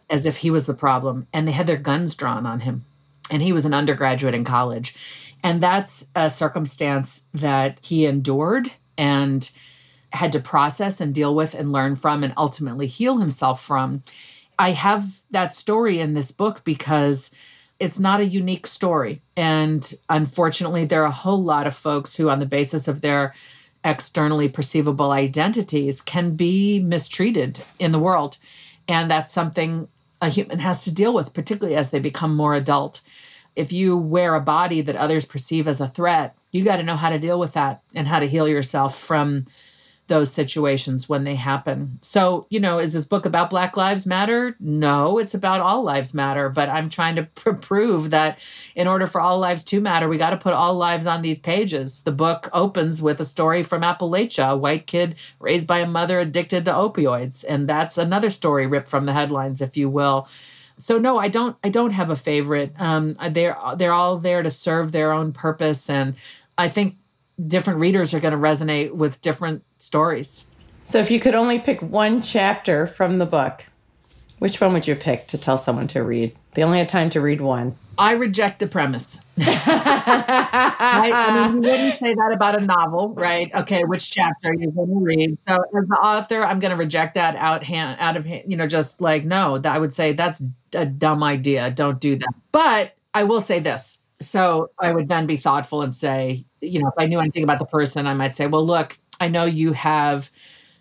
as 0.08 0.26
if 0.26 0.38
he 0.38 0.50
was 0.50 0.66
the 0.66 0.74
problem. 0.74 1.28
And 1.32 1.46
they 1.46 1.52
had 1.52 1.66
their 1.66 1.76
guns 1.76 2.14
drawn 2.14 2.46
on 2.46 2.60
him. 2.60 2.84
And 3.30 3.42
he 3.42 3.52
was 3.52 3.64
an 3.64 3.74
undergraduate 3.74 4.34
in 4.34 4.42
college. 4.42 4.94
And 5.42 5.62
that's 5.62 6.08
a 6.14 6.30
circumstance 6.30 7.24
that 7.34 7.78
he 7.82 8.06
endured 8.06 8.72
and 8.98 9.50
had 10.12 10.32
to 10.32 10.40
process 10.40 11.00
and 11.00 11.14
deal 11.14 11.34
with 11.34 11.54
and 11.54 11.72
learn 11.72 11.96
from 11.96 12.24
and 12.24 12.34
ultimately 12.36 12.86
heal 12.86 13.18
himself 13.18 13.62
from. 13.62 14.02
I 14.58 14.72
have 14.72 15.20
that 15.30 15.54
story 15.54 16.00
in 16.00 16.14
this 16.14 16.30
book 16.30 16.64
because 16.64 17.34
it's 17.78 17.98
not 17.98 18.20
a 18.20 18.26
unique 18.26 18.66
story. 18.66 19.22
And 19.36 19.90
unfortunately, 20.10 20.84
there 20.84 21.02
are 21.02 21.06
a 21.06 21.10
whole 21.10 21.42
lot 21.42 21.66
of 21.66 21.74
folks 21.74 22.16
who, 22.16 22.28
on 22.28 22.40
the 22.40 22.46
basis 22.46 22.86
of 22.86 23.00
their 23.00 23.34
externally 23.82 24.48
perceivable 24.48 25.12
identities, 25.12 26.02
can 26.02 26.36
be 26.36 26.80
mistreated 26.80 27.62
in 27.78 27.92
the 27.92 27.98
world. 27.98 28.36
And 28.86 29.10
that's 29.10 29.32
something 29.32 29.88
a 30.20 30.28
human 30.28 30.58
has 30.58 30.84
to 30.84 30.94
deal 30.94 31.14
with, 31.14 31.32
particularly 31.32 31.76
as 31.76 31.90
they 31.90 32.00
become 32.00 32.36
more 32.36 32.54
adult. 32.54 33.00
If 33.56 33.72
you 33.72 33.96
wear 33.96 34.34
a 34.34 34.40
body 34.40 34.80
that 34.80 34.96
others 34.96 35.24
perceive 35.24 35.68
as 35.68 35.80
a 35.80 35.88
threat, 35.88 36.36
you 36.52 36.64
got 36.64 36.76
to 36.76 36.82
know 36.82 36.96
how 36.96 37.10
to 37.10 37.18
deal 37.18 37.38
with 37.38 37.52
that 37.54 37.82
and 37.94 38.06
how 38.06 38.20
to 38.20 38.26
heal 38.26 38.48
yourself 38.48 38.98
from 38.98 39.46
those 40.10 40.30
situations 40.30 41.08
when 41.08 41.24
they 41.24 41.36
happen. 41.36 41.98
So, 42.02 42.46
you 42.50 42.60
know, 42.60 42.78
is 42.80 42.92
this 42.92 43.06
book 43.06 43.24
about 43.24 43.48
Black 43.48 43.76
Lives 43.76 44.06
Matter? 44.06 44.56
No, 44.58 45.18
it's 45.18 45.34
about 45.34 45.60
all 45.60 45.82
lives 45.84 46.12
matter. 46.12 46.50
But 46.50 46.68
I'm 46.68 46.90
trying 46.90 47.16
to 47.16 47.22
pr- 47.34 47.52
prove 47.52 48.10
that 48.10 48.40
in 48.74 48.86
order 48.86 49.06
for 49.06 49.20
all 49.20 49.38
lives 49.38 49.64
to 49.66 49.80
matter, 49.80 50.08
we 50.08 50.18
got 50.18 50.30
to 50.30 50.36
put 50.36 50.52
all 50.52 50.74
lives 50.74 51.06
on 51.06 51.22
these 51.22 51.38
pages. 51.38 52.02
The 52.02 52.12
book 52.12 52.50
opens 52.52 53.00
with 53.00 53.20
a 53.20 53.24
story 53.24 53.62
from 53.62 53.82
Appalachia, 53.82 54.50
a 54.50 54.56
white 54.56 54.86
kid 54.86 55.14
raised 55.38 55.66
by 55.66 55.78
a 55.78 55.86
mother 55.86 56.18
addicted 56.18 56.64
to 56.66 56.72
opioids. 56.72 57.44
And 57.48 57.68
that's 57.68 57.96
another 57.96 58.30
story 58.30 58.66
ripped 58.66 58.88
from 58.88 59.04
the 59.04 59.14
headlines, 59.14 59.62
if 59.62 59.76
you 59.76 59.88
will. 59.88 60.28
So 60.80 60.98
no, 60.98 61.18
I 61.18 61.28
don't. 61.28 61.56
I 61.62 61.68
don't 61.68 61.92
have 61.92 62.10
a 62.10 62.16
favorite. 62.16 62.72
Um, 62.78 63.16
they're 63.30 63.56
they're 63.76 63.92
all 63.92 64.18
there 64.18 64.42
to 64.42 64.50
serve 64.50 64.92
their 64.92 65.12
own 65.12 65.32
purpose, 65.32 65.90
and 65.90 66.14
I 66.58 66.68
think 66.68 66.96
different 67.46 67.80
readers 67.80 68.12
are 68.14 68.20
going 68.20 68.32
to 68.32 68.38
resonate 68.38 68.92
with 68.92 69.20
different 69.20 69.64
stories. 69.78 70.46
So 70.84 70.98
if 70.98 71.10
you 71.10 71.20
could 71.20 71.34
only 71.34 71.58
pick 71.58 71.80
one 71.80 72.20
chapter 72.20 72.86
from 72.86 73.18
the 73.18 73.26
book, 73.26 73.66
which 74.38 74.60
one 74.60 74.72
would 74.72 74.88
you 74.88 74.94
pick 74.94 75.26
to 75.28 75.38
tell 75.38 75.58
someone 75.58 75.86
to 75.88 76.02
read? 76.02 76.34
They 76.52 76.64
only 76.64 76.78
had 76.78 76.88
time 76.88 77.10
to 77.10 77.20
read 77.20 77.40
one. 77.40 77.76
I 78.00 78.12
reject 78.12 78.60
the 78.60 78.66
premise. 78.66 79.20
right? 79.38 81.12
I 81.12 81.48
mean, 81.48 81.62
you 81.62 81.70
wouldn't 81.70 81.96
say 81.96 82.14
that 82.14 82.30
about 82.32 82.60
a 82.60 82.64
novel, 82.64 83.10
right? 83.10 83.54
Okay, 83.54 83.84
which 83.84 84.10
chapter 84.10 84.48
are 84.48 84.54
you 84.54 84.70
going 84.70 84.88
to 84.88 85.00
read? 85.00 85.38
So, 85.46 85.56
as 85.56 85.86
the 85.86 85.98
author, 86.02 86.42
I'm 86.42 86.60
going 86.60 86.70
to 86.70 86.78
reject 86.78 87.14
that 87.14 87.36
out 87.36 87.62
hand, 87.62 87.98
out 88.00 88.16
of 88.16 88.24
hand, 88.24 88.44
you 88.46 88.56
know, 88.56 88.66
just 88.66 89.02
like 89.02 89.24
no. 89.24 89.58
That 89.58 89.76
I 89.76 89.78
would 89.78 89.92
say 89.92 90.14
that's 90.14 90.42
a 90.72 90.86
dumb 90.86 91.22
idea. 91.22 91.70
Don't 91.70 92.00
do 92.00 92.16
that. 92.16 92.34
But 92.52 92.94
I 93.12 93.24
will 93.24 93.42
say 93.42 93.60
this. 93.60 94.00
So 94.18 94.70
I 94.78 94.92
would 94.92 95.08
then 95.08 95.26
be 95.26 95.36
thoughtful 95.36 95.82
and 95.82 95.94
say, 95.94 96.46
you 96.62 96.82
know, 96.82 96.88
if 96.88 96.94
I 96.96 97.04
knew 97.04 97.20
anything 97.20 97.44
about 97.44 97.58
the 97.58 97.66
person, 97.66 98.06
I 98.06 98.14
might 98.14 98.34
say, 98.34 98.46
well, 98.46 98.64
look, 98.64 98.98
I 99.20 99.28
know 99.28 99.44
you 99.44 99.72
have 99.74 100.30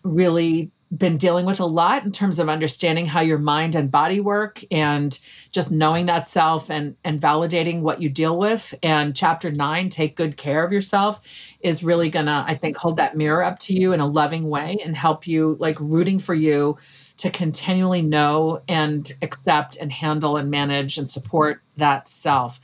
really 0.03 0.71
been 0.95 1.17
dealing 1.17 1.45
with 1.45 1.59
a 1.59 1.65
lot 1.65 2.03
in 2.03 2.11
terms 2.11 2.39
of 2.39 2.49
understanding 2.49 3.05
how 3.05 3.21
your 3.21 3.37
mind 3.37 3.75
and 3.75 3.91
body 3.91 4.19
work 4.19 4.63
and 4.71 5.19
just 5.51 5.71
knowing 5.71 6.07
that 6.07 6.27
self 6.27 6.71
and 6.71 6.95
and 7.03 7.21
validating 7.21 7.81
what 7.81 8.01
you 8.01 8.09
deal 8.09 8.37
with. 8.37 8.73
And 8.81 9.15
chapter 9.15 9.51
9 9.51 9.89
take 9.89 10.15
good 10.15 10.35
care 10.35 10.63
of 10.63 10.71
yourself 10.71 11.21
is 11.59 11.83
really 11.83 12.09
going 12.09 12.25
to 12.25 12.43
I 12.47 12.55
think 12.55 12.77
hold 12.77 12.97
that 12.97 13.15
mirror 13.15 13.43
up 13.43 13.59
to 13.59 13.73
you 13.73 13.93
in 13.93 13.99
a 13.99 14.07
loving 14.07 14.49
way 14.49 14.77
and 14.83 14.95
help 14.95 15.27
you 15.27 15.57
like 15.59 15.79
rooting 15.79 16.17
for 16.17 16.33
you 16.33 16.77
to 17.17 17.29
continually 17.29 18.01
know 18.01 18.61
and 18.67 19.11
accept 19.21 19.77
and 19.77 19.91
handle 19.91 20.37
and 20.37 20.49
manage 20.49 20.97
and 20.97 21.07
support 21.07 21.61
that 21.77 22.07
self 22.07 22.59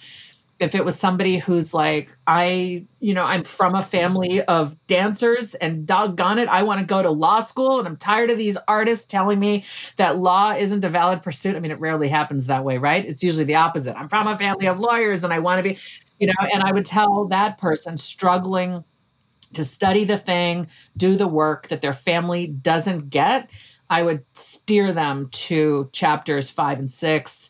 if 0.59 0.73
it 0.73 0.85
was 0.85 0.97
somebody 0.97 1.37
who's 1.37 1.73
like 1.73 2.15
i 2.27 2.85
you 2.99 3.13
know 3.13 3.23
i'm 3.23 3.43
from 3.43 3.75
a 3.75 3.81
family 3.81 4.41
of 4.43 4.75
dancers 4.87 5.53
and 5.55 5.85
doggone 5.85 6.39
it 6.39 6.47
i 6.47 6.63
want 6.63 6.79
to 6.79 6.85
go 6.85 7.01
to 7.01 7.09
law 7.09 7.41
school 7.41 7.79
and 7.79 7.87
i'm 7.87 7.97
tired 7.97 8.29
of 8.29 8.37
these 8.37 8.57
artists 8.67 9.05
telling 9.05 9.39
me 9.39 9.63
that 9.97 10.17
law 10.17 10.53
isn't 10.53 10.83
a 10.83 10.89
valid 10.89 11.21
pursuit. 11.21 11.55
I 11.55 11.59
mean 11.59 11.71
it 11.71 11.79
rarely 11.79 12.07
happens 12.07 12.47
that 12.47 12.63
way 12.63 12.77
right? 12.77 13.05
It's 13.05 13.23
usually 13.23 13.45
the 13.45 13.55
opposite. 13.55 13.95
I'm 13.97 14.09
from 14.09 14.27
a 14.27 14.37
family 14.37 14.67
of 14.67 14.79
lawyers 14.79 15.23
and 15.23 15.33
i 15.33 15.39
want 15.39 15.59
to 15.59 15.63
be 15.63 15.77
you 16.19 16.27
know 16.27 16.33
and 16.53 16.63
i 16.63 16.71
would 16.71 16.85
tell 16.85 17.25
that 17.25 17.57
person 17.57 17.97
struggling 17.97 18.83
to 19.53 19.63
study 19.63 20.03
the 20.03 20.17
thing 20.17 20.67
do 20.97 21.15
the 21.15 21.27
work 21.27 21.67
that 21.67 21.81
their 21.81 21.93
family 21.93 22.47
doesn't 22.47 23.09
get 23.09 23.49
i 23.89 24.01
would 24.01 24.23
steer 24.33 24.91
them 24.91 25.29
to 25.31 25.89
chapters 25.91 26.49
five 26.49 26.79
and 26.79 26.89
six 26.89 27.49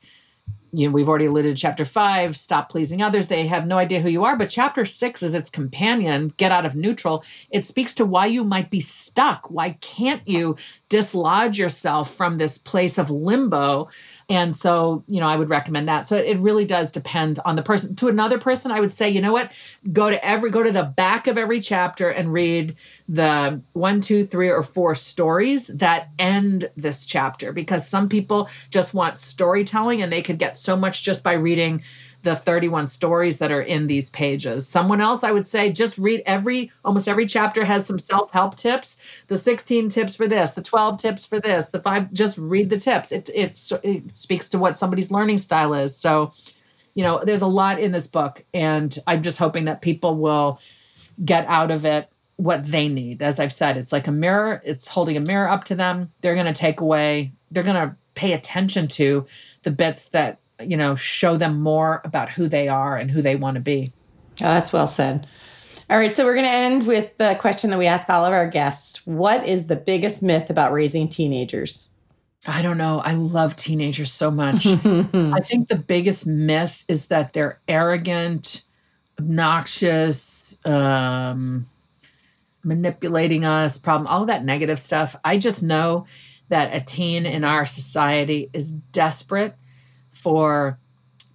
you 0.77 0.87
know, 0.87 0.93
we've 0.93 1.07
already 1.07 1.25
alluded 1.25 1.55
to 1.55 1.61
chapter 1.61 1.85
five, 1.85 2.35
stop 2.35 2.69
pleasing 2.69 3.01
others. 3.01 3.27
They 3.27 3.47
have 3.47 3.65
no 3.65 3.77
idea 3.77 4.01
who 4.01 4.09
you 4.09 4.23
are. 4.23 4.35
But 4.35 4.49
chapter 4.49 4.85
six 4.85 5.23
is 5.23 5.33
its 5.33 5.49
companion, 5.49 6.33
get 6.37 6.51
out 6.51 6.65
of 6.65 6.75
neutral. 6.75 7.23
It 7.49 7.65
speaks 7.65 7.95
to 7.95 8.05
why 8.05 8.25
you 8.25 8.43
might 8.43 8.69
be 8.69 8.79
stuck. 8.79 9.49
Why 9.49 9.71
can't 9.81 10.27
you 10.27 10.55
dislodge 10.89 11.57
yourself 11.57 12.13
from 12.13 12.37
this 12.37 12.57
place 12.57 12.97
of 12.97 13.09
limbo? 13.09 13.89
And 14.27 14.55
so, 14.55 15.03
you 15.07 15.19
know, 15.19 15.27
I 15.27 15.35
would 15.35 15.49
recommend 15.49 15.87
that. 15.87 16.07
So 16.07 16.15
it 16.15 16.39
really 16.39 16.65
does 16.65 16.89
depend 16.89 17.37
on 17.45 17.55
the 17.55 17.61
person. 17.61 17.95
To 17.97 18.07
another 18.07 18.39
person, 18.39 18.71
I 18.71 18.79
would 18.79 18.91
say, 18.91 19.07
you 19.07 19.21
know 19.21 19.31
what? 19.31 19.51
Go 19.93 20.09
to 20.09 20.25
every, 20.25 20.49
go 20.49 20.63
to 20.63 20.71
the 20.71 20.83
back 20.83 21.27
of 21.27 21.37
every 21.37 21.59
chapter 21.59 22.09
and 22.09 22.33
read 22.33 22.75
the 23.07 23.61
one, 23.73 24.01
two, 24.01 24.25
three, 24.25 24.49
or 24.49 24.63
four 24.63 24.95
stories 24.95 25.67
that 25.67 26.09
end 26.17 26.71
this 26.75 27.05
chapter 27.05 27.53
because 27.53 27.87
some 27.87 28.09
people 28.09 28.49
just 28.71 28.95
want 28.95 29.19
storytelling 29.19 30.01
and 30.01 30.11
they 30.11 30.23
could 30.23 30.39
get 30.39 30.57
so 30.57 30.75
much 30.75 31.03
just 31.03 31.23
by 31.23 31.33
reading 31.33 31.83
the 32.25 32.35
31 32.35 32.87
stories 32.87 33.37
that 33.37 33.51
are 33.51 33.61
in 33.61 33.85
these 33.85 34.09
pages. 34.09 34.67
Someone 34.67 34.99
else, 34.99 35.23
I 35.23 35.31
would 35.31 35.45
say, 35.47 35.71
just 35.71 35.97
read 35.97 36.23
every, 36.25 36.71
almost 36.83 37.07
every 37.07 37.27
chapter 37.27 37.63
has 37.63 37.85
some 37.85 37.99
self 37.99 38.31
help 38.31 38.55
tips. 38.55 38.99
The 39.27 39.37
16 39.37 39.89
tips 39.89 40.15
for 40.15 40.27
this, 40.27 40.53
the 40.53 40.63
12 40.63 40.97
tips 40.97 41.23
for 41.23 41.39
this, 41.39 41.69
the 41.69 41.79
five, 41.79 42.11
just 42.11 42.37
read 42.39 42.71
the 42.71 42.77
tips. 42.77 43.11
It, 43.11 43.29
it, 43.33 43.71
it 43.83 44.17
speaks 44.17 44.49
to 44.49 44.57
what 44.57 44.75
somebody's 44.75 45.11
learning 45.11 45.37
style 45.37 45.75
is. 45.75 45.95
So, 45.95 46.33
you 46.95 47.03
know, 47.03 47.21
there's 47.23 47.43
a 47.43 47.47
lot 47.47 47.79
in 47.79 47.91
this 47.91 48.07
book, 48.07 48.43
and 48.53 48.97
I'm 49.05 49.21
just 49.21 49.37
hoping 49.37 49.65
that 49.65 49.83
people 49.83 50.17
will 50.17 50.59
get 51.23 51.45
out 51.45 51.69
of 51.69 51.85
it 51.85 52.09
what 52.37 52.65
they 52.65 52.87
need. 52.87 53.21
As 53.21 53.39
I've 53.39 53.53
said, 53.53 53.77
it's 53.77 53.91
like 53.91 54.07
a 54.07 54.11
mirror, 54.11 54.61
it's 54.65 54.87
holding 54.87 55.15
a 55.15 55.21
mirror 55.21 55.47
up 55.47 55.65
to 55.65 55.75
them. 55.75 56.11
They're 56.21 56.33
going 56.33 56.47
to 56.47 56.53
take 56.53 56.81
away, 56.81 57.33
they're 57.51 57.63
going 57.63 57.89
to 57.89 57.95
pay 58.15 58.33
attention 58.33 58.87
to 58.87 59.27
the 59.61 59.71
bits 59.71 60.09
that 60.09 60.39
you 60.61 60.77
know, 60.77 60.95
show 60.95 61.37
them 61.37 61.61
more 61.61 62.01
about 62.03 62.29
who 62.29 62.47
they 62.47 62.67
are 62.67 62.95
and 62.97 63.11
who 63.11 63.21
they 63.21 63.35
want 63.35 63.55
to 63.55 63.61
be. 63.61 63.91
Oh, 64.41 64.45
that's 64.45 64.73
well 64.73 64.87
said. 64.87 65.27
All 65.89 65.97
right, 65.97 66.13
so 66.13 66.25
we're 66.25 66.33
going 66.33 66.45
to 66.45 66.51
end 66.51 66.87
with 66.87 67.15
the 67.17 67.35
question 67.39 67.69
that 67.69 67.77
we 67.77 67.85
ask 67.85 68.09
all 68.09 68.25
of 68.25 68.33
our 68.33 68.47
guests 68.47 69.05
What 69.05 69.47
is 69.47 69.67
the 69.67 69.75
biggest 69.75 70.23
myth 70.23 70.49
about 70.49 70.73
raising 70.73 71.07
teenagers? 71.07 71.93
I 72.47 72.61
don't 72.61 72.77
know. 72.77 73.01
I 73.03 73.13
love 73.13 73.55
teenagers 73.55 74.11
so 74.11 74.29
much. 74.31 74.65
I 74.67 75.39
think 75.41 75.67
the 75.67 75.83
biggest 75.87 76.27
myth 76.27 76.83
is 76.87 77.07
that 77.07 77.33
they're 77.33 77.59
arrogant, 77.67 78.65
obnoxious, 79.19 80.57
um, 80.65 81.67
manipulating 82.63 83.45
us, 83.45 83.77
problem, 83.77 84.07
all 84.07 84.25
that 84.25 84.43
negative 84.43 84.79
stuff. 84.79 85.15
I 85.23 85.37
just 85.37 85.63
know 85.63 86.05
that 86.49 86.75
a 86.75 86.83
teen 86.83 87.25
in 87.25 87.43
our 87.43 87.65
society 87.65 88.49
is 88.53 88.71
desperate 88.71 89.55
for 90.25 90.79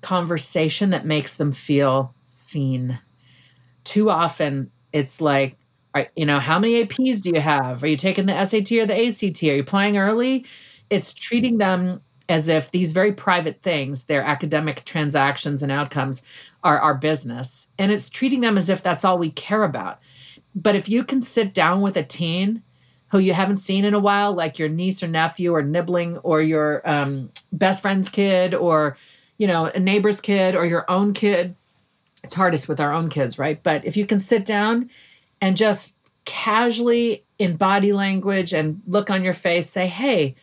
conversation 0.01 0.91
that 0.91 1.05
makes 1.05 1.37
them 1.37 1.53
feel 1.53 2.13
seen. 2.25 2.99
Too 3.85 4.11
often, 4.11 4.73
it's 4.93 5.21
like, 5.21 5.57
you 6.17 6.27
know, 6.27 6.41
how 6.41 6.59
many 6.59 6.85
APs 6.85 7.23
do 7.23 7.31
you 7.33 7.41
have? 7.41 7.85
Are 7.85 7.87
you 7.87 7.97
taking 7.97 8.27
the 8.27 8.45
SAT 8.45 8.73
or 8.73 8.87
the 8.87 9.07
ACT? 9.07 9.45
Are 9.45 9.55
you 9.55 9.61
applying 9.61 9.97
early? 9.97 10.45
It's 10.91 11.15
treating 11.15 11.59
them 11.59 12.01
as 12.29 12.49
if 12.49 12.73
these 12.73 12.91
very 12.91 13.13
private 13.13 13.63
things, 13.63 14.07
their 14.07 14.23
academic 14.23 14.85
transactions 14.85 15.63
and 15.63 15.71
outcomes, 15.71 16.25
are 16.65 16.81
our 16.81 16.95
business. 16.95 17.69
And 17.79 17.93
it's 17.93 18.11
treating 18.11 18.41
them 18.41 18.59
as 18.59 18.69
if 18.69 18.83
that's 18.83 19.05
all 19.05 19.19
we 19.19 19.31
care 19.31 19.63
about. 19.63 20.01
But 20.57 20.75
if 20.75 20.89
you 20.89 21.05
can 21.05 21.23
sit 21.23 21.55
down 21.55 21.81
with 21.81 21.97
a 21.97 22.03
teen 22.03 22.65
who 23.11 23.19
you 23.19 23.33
haven't 23.33 23.57
seen 23.57 23.85
in 23.85 23.95
a 23.95 23.99
while, 23.99 24.33
like 24.33 24.59
your 24.59 24.69
niece 24.69 25.03
or 25.03 25.09
nephew 25.09 25.55
or 25.55 25.63
nibbling 25.63 26.19
or 26.19 26.41
your 26.41 26.81
um, 26.89 27.31
best 27.53 27.83
friend's 27.83 28.09
kid 28.09 28.55
or, 28.55 28.97
you 29.37 29.47
know, 29.47 29.67
a 29.67 29.79
neighbor's 29.79 30.21
kid 30.21 30.55
or 30.55 30.65
your 30.65 30.85
own 30.89 31.13
kid. 31.13 31.55
It's 32.23 32.35
hardest 32.35 32.69
with 32.69 32.81
our 32.81 32.93
own 32.93 33.09
kids, 33.09 33.39
right? 33.39 33.61
But 33.63 33.85
if 33.85 33.97
you 33.97 34.07
can 34.07 34.21
sit 34.21 34.45
down 34.45 34.91
and 35.41 35.57
just 35.57 35.97
casually 36.25 37.25
in 37.39 37.57
body 37.57 37.93
language 37.93 38.53
and 38.53 38.81
look 38.87 39.11
on 39.11 39.25
your 39.25 39.33
face, 39.33 39.69
say, 39.69 39.89
hey, 39.89 40.37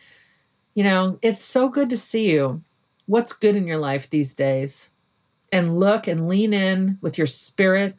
you 0.74 0.84
know, 0.84 1.18
it's 1.22 1.42
so 1.42 1.68
good 1.68 1.88
to 1.90 1.96
see 1.96 2.30
you. 2.30 2.62
What's 3.06 3.32
good 3.32 3.56
in 3.56 3.66
your 3.66 3.78
life 3.78 4.10
these 4.10 4.34
days? 4.34 4.90
And 5.50 5.80
look 5.80 6.06
and 6.06 6.28
lean 6.28 6.52
in 6.52 6.98
with 7.00 7.16
your 7.16 7.26
spirit, 7.26 7.96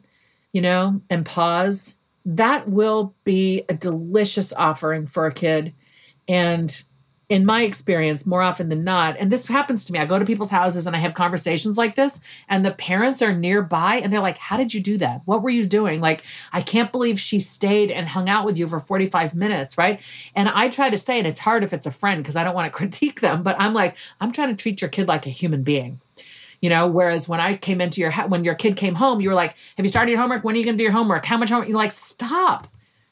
you 0.52 0.62
know, 0.62 1.00
and 1.10 1.26
pause 1.26 1.96
that 2.24 2.68
will 2.68 3.14
be 3.24 3.64
a 3.68 3.74
delicious 3.74 4.52
offering 4.52 5.06
for 5.06 5.26
a 5.26 5.32
kid. 5.32 5.74
And 6.28 6.84
in 7.30 7.46
my 7.46 7.62
experience, 7.62 8.26
more 8.26 8.42
often 8.42 8.68
than 8.68 8.82
not, 8.82 9.16
and 9.16 9.30
this 9.30 9.46
happens 9.46 9.84
to 9.84 9.92
me, 9.92 10.00
I 10.00 10.04
go 10.04 10.18
to 10.18 10.24
people's 10.24 10.50
houses 10.50 10.88
and 10.88 10.96
I 10.96 10.98
have 10.98 11.14
conversations 11.14 11.78
like 11.78 11.94
this, 11.94 12.20
and 12.48 12.64
the 12.64 12.72
parents 12.72 13.22
are 13.22 13.32
nearby 13.32 14.00
and 14.02 14.12
they're 14.12 14.20
like, 14.20 14.36
How 14.36 14.56
did 14.56 14.74
you 14.74 14.80
do 14.80 14.98
that? 14.98 15.22
What 15.26 15.42
were 15.42 15.50
you 15.50 15.64
doing? 15.64 16.00
Like, 16.00 16.24
I 16.52 16.60
can't 16.60 16.90
believe 16.90 17.20
she 17.20 17.38
stayed 17.38 17.92
and 17.92 18.08
hung 18.08 18.28
out 18.28 18.44
with 18.44 18.58
you 18.58 18.66
for 18.66 18.80
45 18.80 19.36
minutes, 19.36 19.78
right? 19.78 20.02
And 20.34 20.48
I 20.48 20.68
try 20.68 20.90
to 20.90 20.98
say, 20.98 21.18
and 21.18 21.26
it's 21.26 21.38
hard 21.38 21.62
if 21.62 21.72
it's 21.72 21.86
a 21.86 21.92
friend 21.92 22.20
because 22.20 22.34
I 22.34 22.42
don't 22.42 22.54
want 22.54 22.66
to 22.66 22.76
critique 22.76 23.20
them, 23.20 23.44
but 23.44 23.54
I'm 23.60 23.74
like, 23.74 23.96
I'm 24.20 24.32
trying 24.32 24.48
to 24.48 24.60
treat 24.60 24.80
your 24.80 24.90
kid 24.90 25.06
like 25.06 25.26
a 25.26 25.30
human 25.30 25.62
being 25.62 26.00
you 26.60 26.68
know 26.70 26.86
whereas 26.86 27.28
when 27.28 27.40
i 27.40 27.56
came 27.56 27.80
into 27.80 28.00
your 28.00 28.12
when 28.12 28.44
your 28.44 28.54
kid 28.54 28.76
came 28.76 28.94
home 28.94 29.20
you 29.20 29.28
were 29.28 29.34
like 29.34 29.56
have 29.76 29.84
you 29.86 29.90
started 29.90 30.10
your 30.10 30.20
homework? 30.20 30.44
When 30.44 30.54
are 30.54 30.58
you 30.58 30.64
going 30.64 30.76
to 30.76 30.78
do 30.78 30.84
your 30.84 30.92
homework? 30.92 31.24
How 31.24 31.38
much 31.38 31.48
homework? 31.48 31.68
You're 31.68 31.78
like 31.78 31.92
stop. 31.92 32.68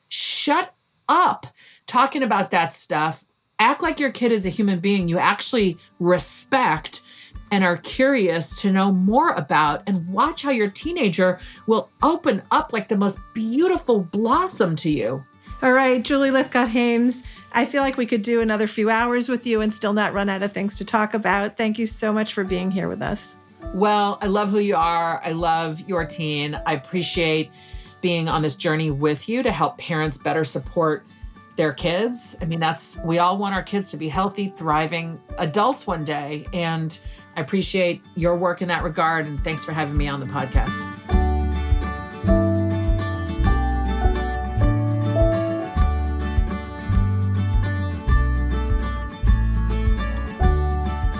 Shut 0.08 0.74
up. 1.08 1.46
Talking 1.86 2.22
about 2.22 2.50
that 2.50 2.72
stuff 2.72 3.24
act 3.58 3.82
like 3.82 3.98
your 3.98 4.10
kid 4.10 4.32
is 4.32 4.46
a 4.46 4.50
human 4.50 4.78
being 4.78 5.08
you 5.08 5.18
actually 5.18 5.76
respect 5.98 7.02
and 7.50 7.64
are 7.64 7.78
curious 7.78 8.60
to 8.60 8.70
know 8.70 8.92
more 8.92 9.30
about 9.30 9.82
and 9.86 10.06
watch 10.12 10.42
how 10.42 10.50
your 10.50 10.70
teenager 10.70 11.38
will 11.66 11.90
open 12.02 12.42
up 12.50 12.72
like 12.72 12.88
the 12.88 12.96
most 12.96 13.18
beautiful 13.34 14.00
blossom 14.00 14.76
to 14.76 14.90
you 14.90 15.24
all 15.62 15.72
right, 15.72 16.02
Julie 16.02 16.30
Lythcott 16.30 16.68
Haims. 16.68 17.24
I 17.52 17.64
feel 17.64 17.82
like 17.82 17.96
we 17.96 18.06
could 18.06 18.22
do 18.22 18.40
another 18.40 18.66
few 18.66 18.90
hours 18.90 19.28
with 19.28 19.46
you 19.46 19.60
and 19.60 19.74
still 19.74 19.92
not 19.92 20.12
run 20.12 20.28
out 20.28 20.42
of 20.42 20.52
things 20.52 20.76
to 20.76 20.84
talk 20.84 21.14
about. 21.14 21.56
Thank 21.56 21.78
you 21.78 21.86
so 21.86 22.12
much 22.12 22.34
for 22.34 22.44
being 22.44 22.70
here 22.70 22.88
with 22.88 23.02
us. 23.02 23.36
Well, 23.74 24.18
I 24.20 24.26
love 24.26 24.50
who 24.50 24.58
you 24.58 24.76
are. 24.76 25.20
I 25.24 25.32
love 25.32 25.80
your 25.88 26.06
teen. 26.06 26.60
I 26.66 26.74
appreciate 26.74 27.50
being 28.00 28.28
on 28.28 28.42
this 28.42 28.54
journey 28.54 28.90
with 28.90 29.28
you 29.28 29.42
to 29.42 29.50
help 29.50 29.78
parents 29.78 30.18
better 30.18 30.44
support 30.44 31.04
their 31.56 31.72
kids. 31.72 32.36
I 32.40 32.44
mean, 32.44 32.60
that's, 32.60 32.98
we 33.04 33.18
all 33.18 33.36
want 33.36 33.54
our 33.54 33.62
kids 33.64 33.90
to 33.90 33.96
be 33.96 34.08
healthy, 34.08 34.54
thriving 34.56 35.20
adults 35.38 35.86
one 35.86 36.04
day. 36.04 36.46
And 36.52 36.96
I 37.36 37.40
appreciate 37.40 38.00
your 38.14 38.36
work 38.36 38.62
in 38.62 38.68
that 38.68 38.84
regard. 38.84 39.26
And 39.26 39.42
thanks 39.42 39.64
for 39.64 39.72
having 39.72 39.96
me 39.96 40.06
on 40.06 40.20
the 40.20 40.26
podcast. 40.26 41.17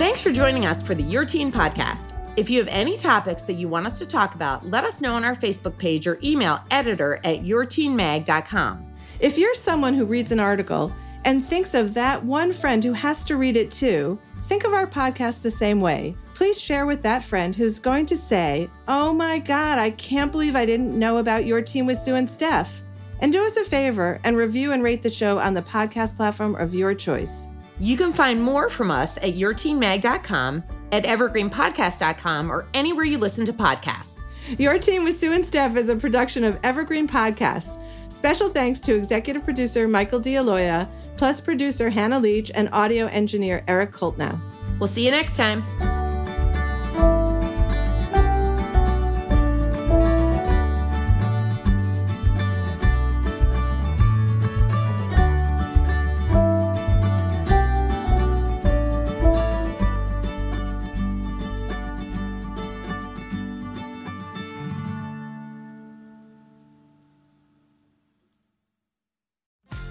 Thanks 0.08 0.22
for 0.22 0.32
joining 0.32 0.64
us 0.64 0.80
for 0.80 0.94
the 0.94 1.02
Your 1.02 1.26
Teen 1.26 1.52
podcast. 1.52 2.14
If 2.34 2.48
you 2.48 2.58
have 2.60 2.68
any 2.68 2.96
topics 2.96 3.42
that 3.42 3.56
you 3.56 3.68
want 3.68 3.84
us 3.84 3.98
to 3.98 4.06
talk 4.06 4.34
about, 4.34 4.66
let 4.66 4.82
us 4.82 5.02
know 5.02 5.12
on 5.12 5.22
our 5.22 5.36
Facebook 5.36 5.76
page 5.76 6.06
or 6.06 6.18
email 6.24 6.60
editor 6.70 7.16
at 7.24 7.44
yourteenmag.com. 7.44 8.86
If 9.20 9.36
you're 9.36 9.54
someone 9.54 9.92
who 9.92 10.06
reads 10.06 10.32
an 10.32 10.40
article 10.40 10.94
and 11.26 11.44
thinks 11.44 11.74
of 11.74 11.92
that 11.92 12.24
one 12.24 12.52
friend 12.52 12.82
who 12.82 12.94
has 12.94 13.22
to 13.24 13.36
read 13.36 13.58
it 13.58 13.70
too, 13.70 14.18
think 14.44 14.64
of 14.64 14.72
our 14.72 14.86
podcast 14.86 15.42
the 15.42 15.50
same 15.50 15.82
way. 15.82 16.16
Please 16.32 16.58
share 16.58 16.86
with 16.86 17.02
that 17.02 17.22
friend 17.22 17.54
who's 17.54 17.78
going 17.78 18.06
to 18.06 18.16
say, 18.16 18.70
Oh 18.88 19.12
my 19.12 19.38
God, 19.38 19.78
I 19.78 19.90
can't 19.90 20.32
believe 20.32 20.56
I 20.56 20.64
didn't 20.64 20.98
know 20.98 21.18
about 21.18 21.44
your 21.44 21.60
teen 21.60 21.84
with 21.84 21.98
Sue 21.98 22.14
and 22.14 22.30
Steph. 22.30 22.82
And 23.20 23.30
do 23.30 23.44
us 23.44 23.58
a 23.58 23.64
favor 23.64 24.22
and 24.24 24.38
review 24.38 24.72
and 24.72 24.82
rate 24.82 25.02
the 25.02 25.10
show 25.10 25.38
on 25.38 25.52
the 25.52 25.60
podcast 25.60 26.16
platform 26.16 26.54
of 26.54 26.72
your 26.72 26.94
choice. 26.94 27.48
You 27.80 27.96
can 27.96 28.12
find 28.12 28.42
more 28.42 28.68
from 28.68 28.90
us 28.90 29.16
at 29.18 29.34
yourteenmag.com, 29.34 30.64
at 30.92 31.04
evergreenpodcast.com, 31.04 32.50
or 32.50 32.66
anywhere 32.74 33.04
you 33.04 33.18
listen 33.18 33.44
to 33.46 33.52
podcasts. 33.52 34.18
Your 34.56 34.78
Teen 34.78 35.04
with 35.04 35.16
Sue 35.16 35.32
and 35.32 35.44
Steph 35.44 35.76
is 35.76 35.90
a 35.90 35.96
production 35.96 36.42
of 36.42 36.58
Evergreen 36.62 37.06
Podcasts. 37.06 37.82
Special 38.10 38.48
thanks 38.48 38.80
to 38.80 38.94
executive 38.94 39.44
producer 39.44 39.86
Michael 39.86 40.20
D'Aloia, 40.20 40.88
plus 41.16 41.40
producer 41.40 41.90
Hannah 41.90 42.18
Leach 42.18 42.50
and 42.54 42.70
audio 42.72 43.06
engineer 43.06 43.62
Eric 43.68 43.92
Koltnow. 43.92 44.40
We'll 44.78 44.88
see 44.88 45.04
you 45.04 45.10
next 45.10 45.36
time. 45.36 45.97